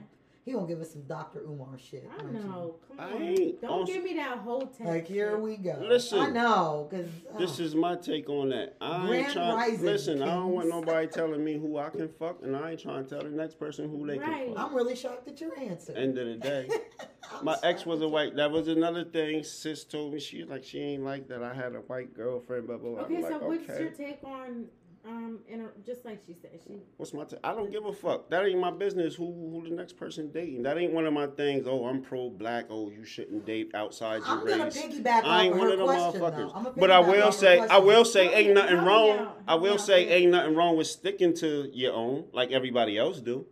[0.46, 1.40] He gonna give us some Dr.
[1.40, 2.08] Umar shit.
[2.08, 2.38] I aren't you?
[2.44, 2.76] know.
[2.86, 4.80] Come I on, ain't don't on- give me that whole text.
[4.80, 5.40] Like here shit.
[5.40, 5.76] we go.
[5.80, 6.20] Listen.
[6.20, 7.06] I know, cause
[7.36, 8.76] This uh, is my take on that.
[8.80, 9.56] I ain't trying.
[9.56, 10.30] Rising, listen, kings.
[10.30, 13.10] I don't want nobody telling me who I can fuck, and I ain't trying to
[13.10, 14.46] tell the next person who they right.
[14.46, 14.64] can fuck.
[14.64, 15.92] I'm really shocked at your answer.
[15.94, 16.68] End of the day.
[17.42, 18.36] My ex was a white.
[18.36, 19.42] That was another thing.
[19.42, 21.42] Sis told me she like she ain't like that.
[21.42, 22.68] I had a white girlfriend.
[22.68, 23.00] Blah blah blah.
[23.00, 23.82] Okay, I'm so like, what's okay.
[23.82, 24.66] your take on
[25.06, 27.24] um inter- just like she said she What's my?
[27.24, 28.28] T- I don't give a fuck.
[28.30, 29.14] That ain't my business.
[29.14, 30.62] Who who the next person dating?
[30.62, 31.66] That ain't one of my things.
[31.66, 32.66] Oh, I'm pro black.
[32.70, 34.76] Oh, you shouldn't date outside your I'm gonna race.
[34.76, 36.76] piggyback I ain't off one her of them question, motherfuckers.
[36.76, 39.28] But I will say, I will say, ain't nothing wrong.
[39.46, 43.46] I will say, ain't nothing wrong with sticking to your own, like everybody else do.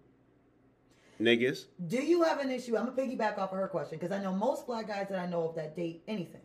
[1.20, 1.66] Niggas.
[1.86, 2.76] Do you have an issue?
[2.76, 5.26] I'm gonna piggyback off of her question because I know most black guys that I
[5.26, 6.40] know of that date anything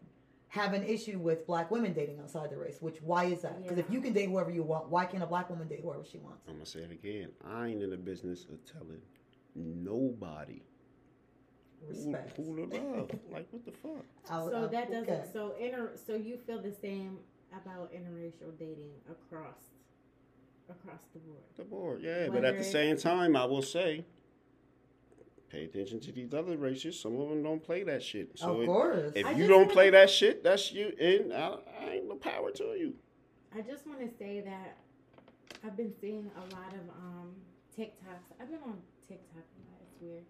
[0.50, 2.78] have an issue with black women dating outside the race.
[2.82, 3.62] Which why is that?
[3.62, 6.04] Because if you can date whoever you want, why can't a black woman date whoever
[6.04, 6.44] she wants?
[6.48, 7.30] I'm gonna say it again.
[7.48, 9.02] I ain't in the business of telling
[9.56, 10.62] nobody
[11.82, 12.38] who, Respect.
[12.38, 13.12] who to love.
[13.32, 14.06] like what the fuck?
[14.30, 15.30] I'll- so I'll- that doesn't okay.
[15.32, 17.20] so inter so you feel the same
[17.54, 19.70] about interracial dating across
[20.70, 21.44] across the board.
[21.58, 22.28] The board, yeah.
[22.32, 24.06] but at the same time, I will say,
[25.50, 27.00] pay attention to these other races.
[27.00, 28.38] Some of them don't play that shit.
[28.38, 29.12] So of if- course.
[29.16, 30.94] if I you don't play that shit, that's you.
[31.00, 32.94] And I, I ain't no power to you.
[33.56, 34.78] I just want to say that
[35.66, 37.32] I've been seeing a lot of um
[37.78, 38.36] TikToks.
[38.42, 38.78] I've been on
[39.08, 39.82] TikTok a lot.
[39.82, 40.24] It's weird.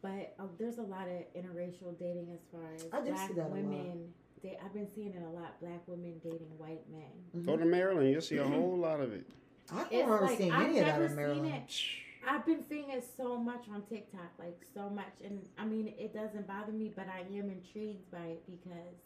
[0.00, 3.50] But uh, there's a lot of interracial dating as far as I black see that
[3.50, 4.12] women.
[4.42, 5.60] They, I've been seeing it a lot.
[5.60, 7.44] Black women dating white men.
[7.44, 9.24] Go to Maryland, you'll see a whole lot of it.
[9.72, 11.46] I've It's never like, seen I've any of that never in seen Maryland.
[11.68, 11.80] it.
[12.28, 16.14] I've been seeing it so much on TikTok, like so much, and I mean, it
[16.14, 18.96] doesn't bother me, but I am intrigued by it because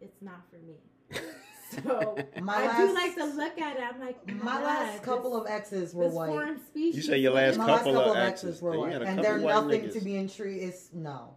[0.00, 0.76] it's not for me.
[1.82, 3.82] So My I last, do like to look at it.
[3.82, 6.28] I'm like, my last couple of exes were this white.
[6.28, 6.94] foreign species.
[6.96, 8.48] You say your last My last couple couple of of exes.
[8.50, 9.92] exes were Then white, and they're nothing niggas.
[9.94, 10.62] to be intrigued.
[10.62, 11.36] It's no.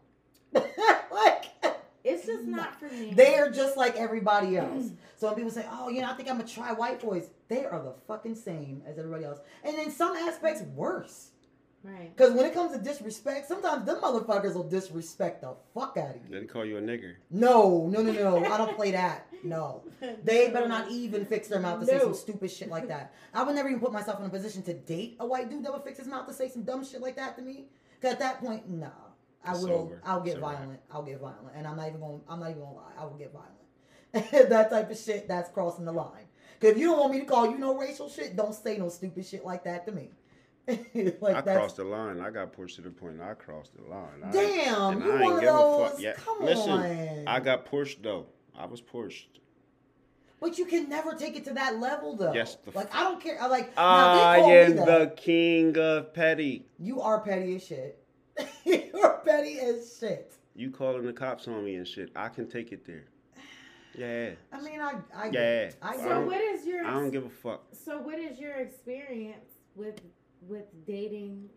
[2.27, 3.13] Like It's just not for me.
[3.13, 4.91] They are just like everybody else.
[5.17, 7.65] So when people say, "Oh, you know, I think I'm gonna try white boys," they
[7.65, 11.31] are the fucking same as everybody else, and in some aspects worse.
[11.83, 12.15] right.
[12.15, 16.21] Because when it comes to disrespect, sometimes them motherfuckers will disrespect the fuck out of
[16.29, 16.39] you.
[16.39, 17.15] They call you a nigger.
[17.29, 18.43] No, no, no, no.
[18.45, 19.27] I don't play that.
[19.43, 19.83] No.
[20.23, 23.13] They better not even fix their mouth to say some stupid shit like that.
[23.33, 25.71] I would never even put myself in a position to date a white dude that
[25.71, 27.67] would fix his mouth to say some dumb shit like that to me.
[28.01, 28.89] Cause at that point, nah.
[29.47, 30.01] I will over.
[30.05, 30.79] I'll get violent.
[30.91, 31.55] I'll get violent.
[31.55, 32.91] And I'm not even gonna I'm not even gonna lie.
[32.97, 34.49] I will get violent.
[34.49, 36.25] that type of shit, that's crossing the line.
[36.59, 38.89] Cause if you don't want me to call you no racial shit, don't say no
[38.89, 40.09] stupid shit like that to me.
[41.21, 42.19] like I that's crossed the line.
[42.19, 43.21] I got pushed to the point.
[43.21, 44.31] I crossed the line.
[44.31, 45.91] Damn, and you I one of those.
[45.91, 46.01] fuck.
[46.01, 47.27] Yeah, Come listen, on.
[47.27, 48.25] I got pushed though.
[48.57, 49.39] I was pushed.
[50.39, 52.33] But you can never take it to that level, though.
[52.33, 53.41] Yes, the like I don't care.
[53.41, 53.71] I like.
[53.77, 56.65] I am the king of petty.
[56.77, 58.03] You are petty as shit.
[58.65, 60.33] You're petty as shit.
[60.55, 62.11] You calling the cops on me and shit.
[62.15, 63.05] I can take it there.
[63.95, 64.31] Yeah.
[64.51, 65.71] I mean, I, I, Yeah.
[65.81, 67.63] I I So don't- what is your I don't give a fuck.
[67.71, 69.99] so what is your experience with
[70.47, 71.49] with dating?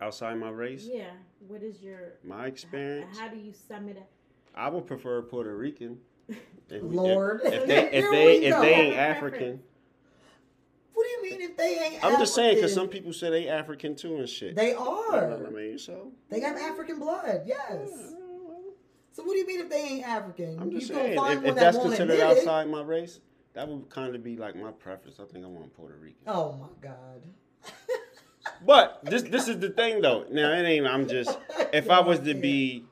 [0.00, 1.10] Outside my race, Yeah.
[1.46, 4.08] What is your my experience, How do you sum it up?
[4.54, 5.98] I would prefer Puerto Rican.
[6.70, 7.40] If, if- Lord.
[7.44, 9.16] if, they if they if they ain't Preference.
[9.18, 9.60] African,
[10.94, 12.04] What do you mean if they ain't?
[12.04, 14.54] I'm just saying because some people say they African too and shit.
[14.54, 15.12] They are.
[15.12, 17.42] You know I mean, so They got African blood.
[17.46, 18.14] Yes.
[19.12, 20.58] So what do you mean if they ain't African?
[20.60, 23.20] I'm just you saying find if, if that that's considered outside my race,
[23.54, 25.18] that would kind of be like my preference.
[25.20, 26.22] I think I want Puerto Rican.
[26.26, 27.22] Oh my god.
[28.64, 30.26] But this this is the thing though.
[30.30, 30.86] Now it ain't.
[30.86, 31.38] I'm just.
[31.72, 32.84] If I was to be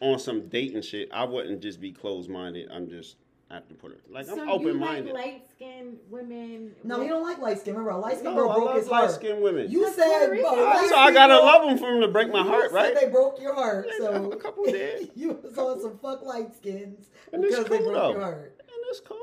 [0.00, 2.68] on some dating shit, I wouldn't just be closed minded.
[2.70, 3.16] I'm just
[3.50, 5.12] I have to put it like I'm open minded.
[5.12, 6.72] like light skinned women?
[6.84, 7.74] No, with- you don't like light skin.
[7.74, 9.10] Remember, light skin no, girl I broke love his light heart.
[9.10, 9.68] skinned women.
[9.70, 12.42] You That's said, Puerto Oh, so I gotta love them for them to break my
[12.44, 12.94] heart, right?
[12.94, 13.88] They broke your heart.
[13.98, 15.10] So a couple did.
[15.16, 18.10] you was on some fuck light skins And it's because they cool, broke though.
[18.12, 18.54] your heart.
[18.60, 19.18] And it's cool.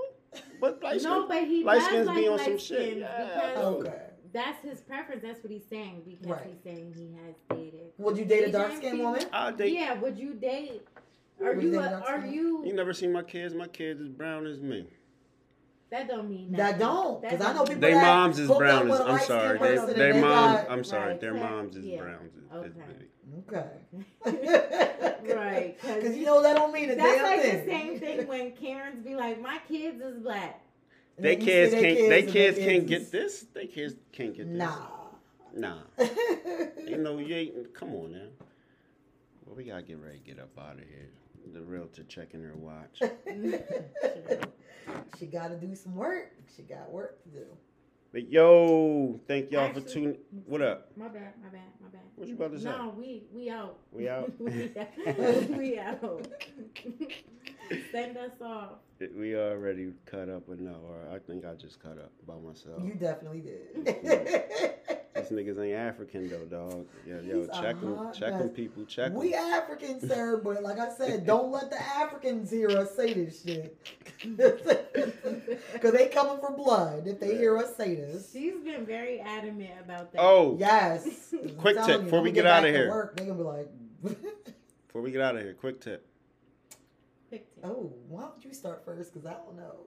[0.60, 2.98] But light No, but he light does skins like be on some shit.
[2.98, 3.94] Yeah, Okay.
[4.34, 5.24] That's his preference.
[5.24, 6.48] That's what he's saying because Right.
[6.48, 7.92] he's saying he has dated.
[7.98, 9.24] Would you date a dark skinned woman?
[9.32, 9.72] I'll date.
[9.74, 9.94] Yeah.
[10.00, 10.82] Would you date?
[11.44, 11.72] Are you?
[11.72, 12.64] you A, date a dark are you?
[12.66, 13.54] You never seen my kids?
[13.54, 14.88] My kids as brown as me.
[15.90, 16.80] That don't mean That nothing.
[16.80, 19.58] don't, because I don't know people They that moms is brown with as I'm sorry.
[19.60, 20.58] They, their they moms.
[20.64, 21.12] got- I'm sorry.
[21.12, 21.22] Right.
[21.22, 22.02] Their moms is Yeah.
[22.02, 22.82] brown as, as Okay.
[22.98, 23.54] big.
[24.26, 25.14] Okay.
[25.36, 27.66] Right, 'cause Because you know that don't mean a That's damn like thing.
[27.66, 30.62] the same thing when Karens be like, "My kids is black."
[31.18, 31.84] They kids can't.
[31.98, 33.46] their They and kids can't get this.
[33.54, 34.58] They kids can't get this.
[34.58, 34.88] Nah.
[35.54, 35.80] Nah.
[36.88, 37.74] You know, you ain't.
[37.74, 38.20] Come on now.
[39.46, 41.10] Well, we gotta get ready to get up out of here.
[41.54, 43.02] The realtor checking her watch.
[45.20, 46.34] she got to do some work.
[46.56, 47.46] She got work to do.
[48.12, 50.18] But yo, thank y'all for tuning.
[50.46, 50.92] What up?
[50.98, 52.02] My bad, my bad, my bad.
[52.16, 52.66] What you about to say?
[52.66, 53.78] No, we we out.
[53.92, 54.32] We out?
[54.40, 55.50] we out.
[55.50, 56.28] we out.
[57.92, 58.80] Send us off.
[59.16, 62.82] We already cut up enough, or I think I just cut up by myself.
[62.84, 63.86] You definitely did.
[65.16, 66.86] These niggas ain't African though, dog.
[67.06, 69.54] Yo, yo, He's check them, hot check them, people, check we them.
[69.54, 73.78] Africans, sir, but like I said, don't let the Africans hear us say this shit.
[75.74, 78.32] Because they coming for blood if they hear us say this.
[78.32, 80.20] She's been very adamant about that.
[80.22, 81.34] Oh, Yes.
[81.58, 82.90] Quick tip you, before we we get out of here.
[82.90, 83.68] Work, they gonna be like,
[84.88, 86.07] before we get out of here, quick tip.
[87.30, 87.62] Pick two.
[87.64, 89.14] oh, why don't you start first?
[89.14, 89.86] Because I don't know.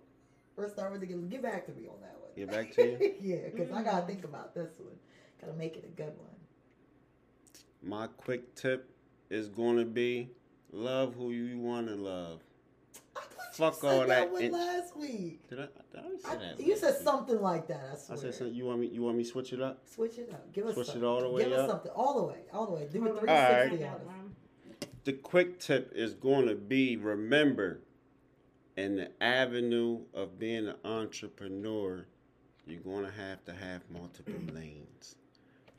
[0.57, 2.31] First, start with the get, get back to me on that one.
[2.37, 3.15] Get back to you.
[3.21, 3.85] yeah, because I Mm.
[3.85, 4.95] gotta think about this one.
[5.41, 6.29] Gotta make it a good one.
[7.83, 8.91] My quick tip
[9.31, 10.31] is gonna be
[10.73, 12.41] love who you want to love.
[13.17, 15.49] I thought Fuck you said all that, that one in- last week.
[15.49, 15.63] Did I?
[15.63, 16.61] Did I say I, that?
[16.61, 17.03] you said week?
[17.03, 17.81] something like that.
[18.11, 18.55] I I said something.
[18.55, 18.89] You want me?
[18.89, 19.83] You want me to switch it up?
[19.89, 20.53] Switch it up.
[20.53, 21.09] Give us Switch it something.
[21.09, 21.61] all the way Give up?
[21.61, 22.81] us something all the way, all the way.
[22.93, 23.83] Do it 360 Alright.
[23.83, 24.15] on us.
[25.11, 27.81] The quick tip is going to be remember,
[28.77, 32.07] in the avenue of being an entrepreneur,
[32.65, 35.17] you're going to have to have multiple lanes.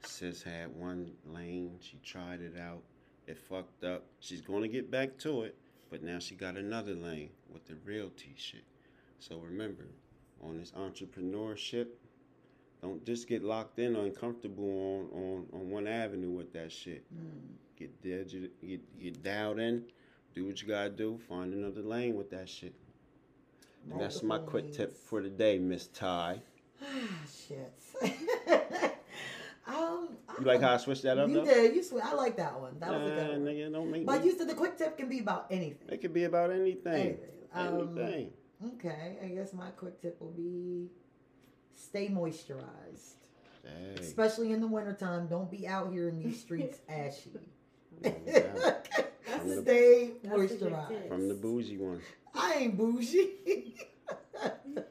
[0.03, 2.81] Sis had one lane, she tried it out,
[3.25, 4.03] it fucked up.
[4.19, 5.55] She's going to get back to it,
[5.89, 8.65] but now she got another lane with the realty shit.
[9.19, 9.85] So remember,
[10.43, 11.87] on this entrepreneurship,
[12.81, 17.05] don't just get locked in or uncomfortable on, on, on one avenue with that shit.
[17.15, 17.55] Mm.
[17.81, 19.83] Get get, get dialed in,
[20.35, 22.73] do what you gotta do, find another lane with that shit.
[23.89, 26.41] And that's my quick tip for the day, Miss Tai.
[26.83, 26.85] Ah,
[27.47, 27.73] shit.
[29.67, 30.09] um,
[30.39, 31.45] You like how I switched that up you though?
[31.45, 31.75] did.
[31.75, 32.03] You swear.
[32.05, 32.77] I like that one.
[32.79, 33.39] That was a good one.
[33.45, 34.27] nigga, don't make But me.
[34.27, 35.87] you said the quick tip can be about anything.
[35.89, 36.93] It could be about anything.
[36.93, 37.29] Anything.
[37.53, 38.31] Um, Anything.
[38.75, 40.87] Okay, I guess my quick tip will be
[41.75, 43.15] stay moisturized.
[43.63, 43.95] Hey.
[43.99, 45.27] Especially in the wintertime.
[45.27, 47.31] Don't be out here in these streets ashy.
[48.03, 48.11] Yeah.
[49.27, 51.07] That's the- Stay That's a moisturized.
[51.07, 52.03] From the bougie ones.
[52.33, 53.75] I ain't bougie.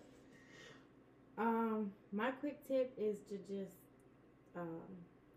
[1.38, 3.76] Um, my quick tip is to just
[4.54, 4.82] um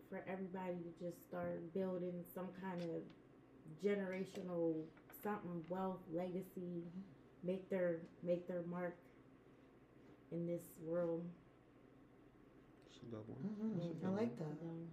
[0.09, 3.01] for everybody to just start building some kind of
[3.81, 4.83] generational
[5.23, 6.83] something wealth legacy
[7.43, 8.97] make their make their mark
[10.33, 11.23] in this world
[12.87, 13.39] It's a good one.
[14.03, 14.45] Mhm, I like that.
[14.45, 14.87] Um,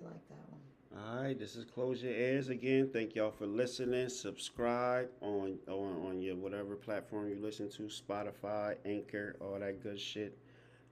[0.00, 0.60] I like that one.
[0.96, 2.88] All right, this is Close Your Ears again.
[2.92, 4.08] Thank y'all for listening.
[4.08, 9.98] Subscribe on on on your whatever platform you listen to, Spotify, Anchor, all that good
[9.98, 10.38] shit.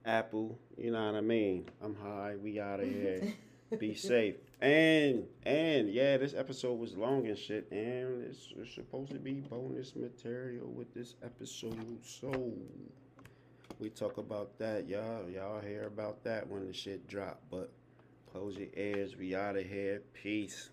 [0.03, 1.69] Apple, you know what I mean.
[1.81, 2.35] I'm high.
[2.35, 3.33] We out of here.
[3.79, 4.35] Be safe.
[4.59, 9.35] And and yeah, this episode was long and shit, and it's, it's supposed to be
[9.35, 12.03] bonus material with this episode.
[12.03, 12.51] So
[13.79, 15.29] we talk about that, y'all.
[15.29, 17.41] Y'all hear about that when the shit drop.
[17.49, 17.71] But
[18.33, 19.15] close your ears.
[19.15, 20.01] We out of here.
[20.13, 20.69] Peace.